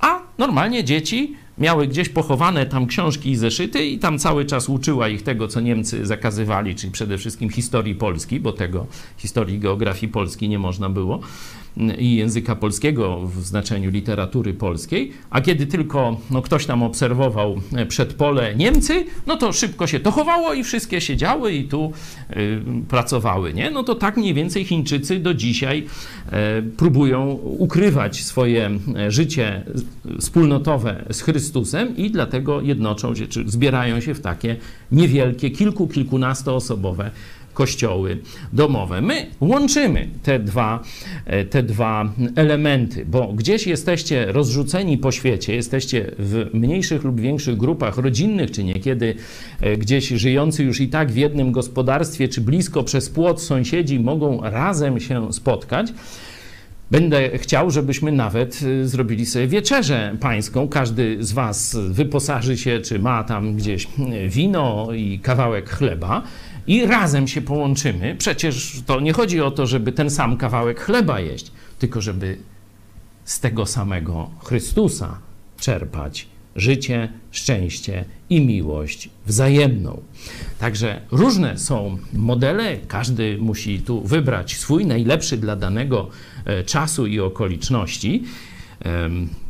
a 0.00 0.20
normalnie 0.38 0.84
dzieci 0.84 1.36
miały 1.58 1.86
gdzieś 1.86 2.08
pochowane 2.08 2.66
tam 2.66 2.86
książki 2.86 3.30
i 3.30 3.36
zeszyty 3.36 3.86
i 3.86 3.98
tam 3.98 4.18
cały 4.18 4.44
czas 4.44 4.68
uczyła 4.68 5.08
ich 5.08 5.22
tego, 5.22 5.48
co 5.48 5.60
Niemcy 5.60 6.06
zakazywali, 6.06 6.74
czyli 6.74 6.92
przede 6.92 7.18
wszystkim 7.18 7.50
historii 7.50 7.94
Polski, 7.94 8.40
bo 8.40 8.52
tego 8.52 8.86
historii 9.16 9.58
geografii 9.58 10.12
Polski 10.12 10.48
nie 10.48 10.58
można 10.58 10.88
było 10.88 11.20
i 11.98 12.16
języka 12.16 12.56
polskiego 12.56 13.20
w 13.26 13.44
znaczeniu 13.44 13.90
literatury 13.90 14.54
polskiej, 14.54 15.12
a 15.30 15.40
kiedy 15.40 15.66
tylko 15.66 16.20
no, 16.30 16.42
ktoś 16.42 16.66
tam 16.66 16.82
obserwował 16.82 17.60
e, 17.76 17.86
przedpole 17.86 18.54
Niemcy, 18.54 19.04
no 19.26 19.36
to 19.36 19.52
szybko 19.52 19.86
się 19.86 20.00
to 20.00 20.10
chowało 20.10 20.54
i 20.54 20.64
wszystkie 20.64 21.00
siedziały 21.00 21.52
i 21.52 21.64
tu 21.64 21.92
y, 22.30 22.62
pracowały, 22.88 23.54
nie? 23.54 23.70
No 23.70 23.82
to 23.82 23.94
tak 23.94 24.16
mniej 24.16 24.34
więcej 24.34 24.64
Chińczycy 24.64 25.18
do 25.18 25.34
dzisiaj 25.34 25.86
y, 26.58 26.62
próbują 26.62 27.30
ukrywać 27.42 28.22
swoje 28.24 28.70
życie 29.08 29.62
wspólnotowe 30.20 31.04
z 31.10 31.20
Chrystusem 31.20 31.96
i 31.96 32.10
dlatego 32.10 32.60
jednoczą 32.60 33.14
się, 33.14 33.26
czy 33.26 33.44
zbierają 33.46 34.00
się 34.00 34.14
w 34.14 34.20
takie 34.20 34.56
niewielkie, 34.92 35.50
kilku, 35.50 35.88
kilkunastoosobowe 35.88 37.10
kościoły 37.54 38.18
domowe. 38.52 39.00
My 39.00 39.26
łączymy 39.40 40.08
te 40.22 40.38
dwa, 40.38 40.82
e, 41.26 41.44
te 41.44 41.62
dwa 41.62 42.12
elementy, 42.36 43.04
bo 43.04 43.32
gdzieś 43.32 43.66
jesteście 43.66 44.32
rozrzuceni 44.32 44.98
po 44.98 45.12
świecie, 45.12 45.54
jesteście 45.54 46.10
w 46.18 46.50
mniejszych 46.52 47.04
lub 47.04 47.20
większych 47.20 47.56
grupach 47.56 47.98
rodzinnych, 47.98 48.50
czy 48.50 48.64
niekiedy 48.64 49.14
e, 49.60 49.76
gdzieś 49.76 50.08
żyjący 50.08 50.64
już 50.64 50.80
i 50.80 50.88
tak 50.88 51.12
w 51.12 51.16
jednym 51.16 51.52
gospodarstwie, 51.52 52.28
czy 52.28 52.40
blisko 52.40 52.82
przez 52.82 53.10
płot 53.10 53.42
sąsiedzi 53.42 54.00
mogą 54.00 54.40
razem 54.40 55.00
się 55.00 55.32
spotkać. 55.32 55.92
Będę 56.90 57.38
chciał, 57.38 57.70
żebyśmy 57.70 58.12
nawet 58.12 58.60
e, 58.82 58.88
zrobili 58.88 59.26
sobie 59.26 59.46
wieczerzę 59.46 60.16
pańską. 60.20 60.68
Każdy 60.68 61.16
z 61.20 61.32
Was 61.32 61.76
wyposaży 61.88 62.56
się, 62.56 62.80
czy 62.80 62.98
ma 62.98 63.24
tam 63.24 63.54
gdzieś 63.56 63.88
wino 64.28 64.88
i 64.94 65.18
kawałek 65.18 65.70
chleba 65.70 66.22
i 66.66 66.86
razem 66.86 67.28
się 67.28 67.42
połączymy. 67.42 68.16
Przecież 68.18 68.82
to 68.86 69.00
nie 69.00 69.12
chodzi 69.12 69.40
o 69.40 69.50
to, 69.50 69.66
żeby 69.66 69.92
ten 69.92 70.10
sam 70.10 70.36
kawałek 70.36 70.80
chleba 70.80 71.20
jeść, 71.20 71.52
tylko 71.78 72.00
żeby 72.00 72.38
z 73.24 73.40
tego 73.40 73.66
samego 73.66 74.30
Chrystusa 74.44 75.18
czerpać 75.60 76.26
życie, 76.56 77.08
szczęście 77.30 78.04
i 78.30 78.40
miłość 78.40 79.08
wzajemną. 79.26 80.02
Także 80.58 81.00
różne 81.10 81.58
są 81.58 81.98
modele, 82.12 82.76
każdy 82.88 83.38
musi 83.38 83.80
tu 83.80 84.02
wybrać 84.02 84.56
swój 84.56 84.86
najlepszy 84.86 85.36
dla 85.36 85.56
danego 85.56 86.08
e, 86.44 86.64
czasu 86.64 87.06
i 87.06 87.20
okoliczności. 87.20 88.22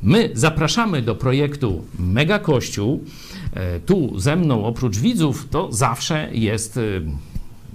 My 0.03 0.31
zapraszamy 0.35 1.03
do 1.03 1.15
projektu 1.15 1.85
Mega 1.99 2.39
Kościół. 2.39 3.05
E, 3.53 3.81
tu 3.81 4.21
ze 4.21 4.37
mną 4.37 4.65
oprócz 4.65 4.99
widzów 4.99 5.49
to 5.51 5.73
zawsze 5.73 6.29
jest 6.33 6.77
e, 6.77 6.81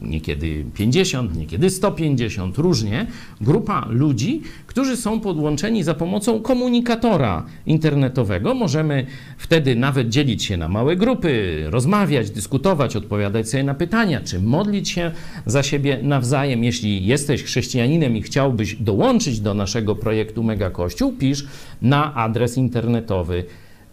niekiedy 0.02 0.66
50, 0.74 1.36
niekiedy 1.36 1.70
150, 1.70 2.58
różnie, 2.58 3.08
grupa 3.42 3.88
ludzi, 3.90 4.42
którzy 4.68 4.98
są 4.98 5.20
podłączeni 5.20 5.84
za 5.84 5.94
pomocą 5.94 6.42
komunikatora 6.42 7.46
internetowego. 7.66 8.54
Możemy 8.54 9.06
wtedy 9.38 9.76
nawet 9.76 10.10
dzielić 10.10 10.44
się 10.44 10.58
na 10.58 10.68
małe 10.68 10.96
grupy, 10.96 11.64
rozmawiać, 11.70 12.32
dyskutować, 12.32 12.96
odpowiadać 12.96 13.50
sobie 13.50 13.64
na 13.64 13.74
pytania, 13.74 14.22
czy 14.22 14.40
modlić 14.40 14.90
się 14.90 15.12
za 15.46 15.64
siebie 15.64 16.00
nawzajem. 16.04 16.64
Jeśli 16.64 17.06
jesteś 17.06 17.44
chrześcijaninem 17.44 18.18
i 18.18 18.22
chciałbyś 18.22 18.76
dołączyć 18.76 19.40
do 19.40 19.54
naszego 19.54 19.96
projektu 19.96 20.44
Mega 20.44 20.70
Kościół, 20.70 21.14
pisz 21.14 21.48
na 21.82 22.14
adres 22.14 22.58
internetowy 22.58 23.44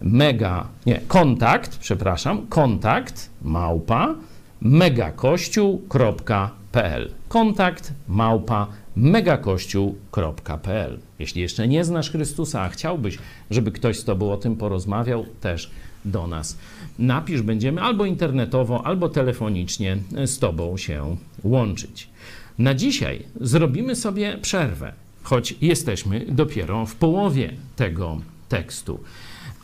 mega, 0.01 0.67
nie, 0.85 1.01
kontakt, 1.07 1.77
przepraszam, 1.77 2.47
kontakt 2.47 3.29
małpa 3.41 4.15
megakościół.pl. 4.61 7.11
Kontakt 7.27 7.93
małpa 8.07 8.67
megakościół.pl. 8.95 10.99
Jeśli 11.19 11.41
jeszcze 11.41 11.67
nie 11.67 11.83
znasz 11.83 12.11
Chrystusa, 12.11 12.61
a 12.61 12.69
chciałbyś, 12.69 13.17
żeby 13.51 13.71
ktoś 13.71 13.99
z 13.99 14.03
Tobą 14.03 14.31
o 14.31 14.37
tym 14.37 14.55
porozmawiał, 14.55 15.25
też 15.41 15.71
do 16.05 16.27
nas 16.27 16.57
napisz. 16.99 17.41
Będziemy 17.41 17.81
albo 17.81 18.05
internetowo, 18.05 18.85
albo 18.85 19.09
telefonicznie 19.09 19.97
z 20.25 20.39
Tobą 20.39 20.77
się 20.77 21.15
łączyć. 21.43 22.09
Na 22.57 22.73
dzisiaj 22.73 23.25
zrobimy 23.41 23.95
sobie 23.95 24.37
przerwę, 24.41 24.93
choć 25.23 25.55
jesteśmy 25.61 26.25
dopiero 26.29 26.85
w 26.85 26.95
połowie 26.95 27.53
tego 27.75 28.17
tekstu. 28.49 28.99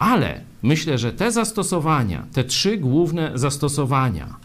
Ale 0.02 0.42
myślę, 0.64 0.98
że 0.98 1.14
te 1.14 1.32
zastosowania, 1.32 2.28
te 2.34 2.44
trzy 2.44 2.78
główne 2.78 3.32
zastosowania, 3.36 4.36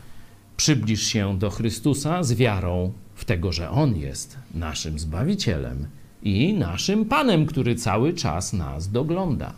przybliż 0.57 1.03
się 1.03 1.39
do 1.39 1.51
Chrystusa 1.51 2.23
z 2.23 2.33
wiarą 2.33 2.93
w 3.15 3.25
tego, 3.25 3.53
że 3.53 3.71
On 3.71 3.97
jest 3.97 4.39
naszym 4.55 4.99
Zbawicielem 4.99 5.87
i 6.23 6.55
naszym 6.55 7.05
Panem, 7.05 7.47
który 7.47 7.75
cały 7.75 8.15
czas 8.15 8.53
nas 8.53 8.91
dogląda. 8.91 9.55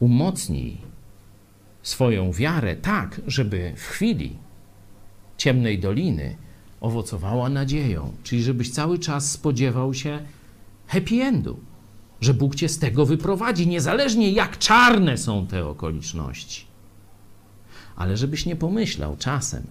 Umocnij 0.00 0.76
swoją 1.82 2.32
wiarę 2.32 2.76
tak, 2.76 3.20
żeby 3.26 3.72
w 3.76 3.82
chwili 3.82 4.36
ciemnej 5.36 5.78
doliny 5.78 6.36
owocowała 6.80 7.48
nadzieją, 7.48 8.12
czyli 8.22 8.42
żebyś 8.42 8.70
cały 8.70 8.98
czas 8.98 9.30
spodziewał 9.30 9.94
się 9.94 10.18
happy 10.86 11.22
endu, 11.22 11.60
że 12.20 12.34
Bóg 12.34 12.54
cię 12.54 12.68
z 12.68 12.78
tego 12.78 13.06
wyprowadzi, 13.06 13.68
niezależnie 13.68 14.32
jak 14.32 14.58
czarne 14.58 15.18
są 15.18 15.46
te 15.46 15.66
okoliczności. 15.66 16.64
Ale 17.96 18.16
żebyś 18.16 18.46
nie 18.46 18.56
pomyślał 18.56 19.16
czasem, 19.16 19.62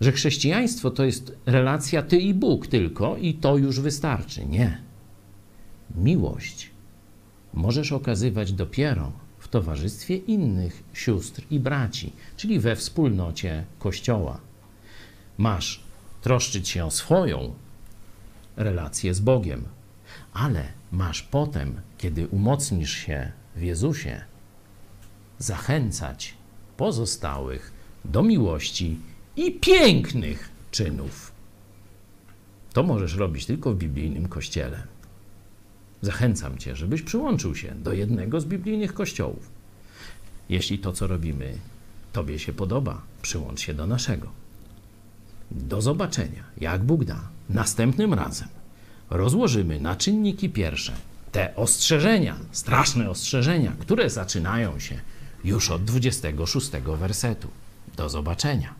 że 0.00 0.12
chrześcijaństwo 0.12 0.90
to 0.90 1.04
jest 1.04 1.36
relacja 1.46 2.02
ty 2.02 2.18
i 2.18 2.34
Bóg 2.34 2.66
tylko 2.66 3.16
i 3.16 3.34
to 3.34 3.56
już 3.56 3.80
wystarczy. 3.80 4.46
Nie. 4.46 4.82
Miłość 5.94 6.70
możesz 7.54 7.92
okazywać 7.92 8.52
dopiero 8.52 9.12
w 9.38 9.48
towarzystwie 9.48 10.16
innych 10.16 10.82
sióstr 10.92 11.42
i 11.50 11.60
braci, 11.60 12.12
czyli 12.36 12.60
we 12.60 12.76
wspólnocie 12.76 13.64
Kościoła. 13.78 14.40
Masz 15.38 15.84
troszczyć 16.22 16.68
się 16.68 16.84
o 16.84 16.90
swoją 16.90 17.54
relację 18.56 19.14
z 19.14 19.20
Bogiem, 19.20 19.64
ale 20.32 20.79
masz 20.92 21.22
potem, 21.22 21.80
kiedy 21.98 22.28
umocnisz 22.28 22.92
się 22.92 23.32
w 23.56 23.62
Jezusie, 23.62 24.24
zachęcać 25.38 26.34
pozostałych 26.76 27.72
do 28.04 28.22
miłości 28.22 28.98
i 29.36 29.52
pięknych 29.52 30.50
czynów. 30.70 31.32
To 32.72 32.82
możesz 32.82 33.14
robić 33.14 33.46
tylko 33.46 33.72
w 33.72 33.76
biblijnym 33.76 34.28
kościele. 34.28 34.82
Zachęcam 36.02 36.58
Cię, 36.58 36.76
żebyś 36.76 37.02
przyłączył 37.02 37.54
się 37.54 37.74
do 37.74 37.92
jednego 37.92 38.40
z 38.40 38.44
biblijnych 38.44 38.94
kościołów. 38.94 39.50
Jeśli 40.48 40.78
to, 40.78 40.92
co 40.92 41.06
robimy, 41.06 41.58
Tobie 42.12 42.38
się 42.38 42.52
podoba, 42.52 43.02
przyłącz 43.22 43.60
się 43.60 43.74
do 43.74 43.86
naszego. 43.86 44.30
Do 45.50 45.82
zobaczenia, 45.82 46.44
jak 46.60 46.84
Bóg 46.84 47.04
da. 47.04 47.28
Następnym 47.48 48.14
razem 48.14 48.48
rozłożymy 49.10 49.80
na 49.80 49.96
czynniki 49.96 50.50
pierwsze 50.50 50.92
te 51.32 51.56
ostrzeżenia, 51.56 52.36
straszne 52.52 53.10
ostrzeżenia, 53.10 53.72
które 53.78 54.10
zaczynają 54.10 54.78
się 54.78 55.00
już 55.44 55.70
od 55.70 55.84
26 55.84 56.70
wersetu. 56.70 57.48
Do 57.96 58.08
zobaczenia. 58.08 58.79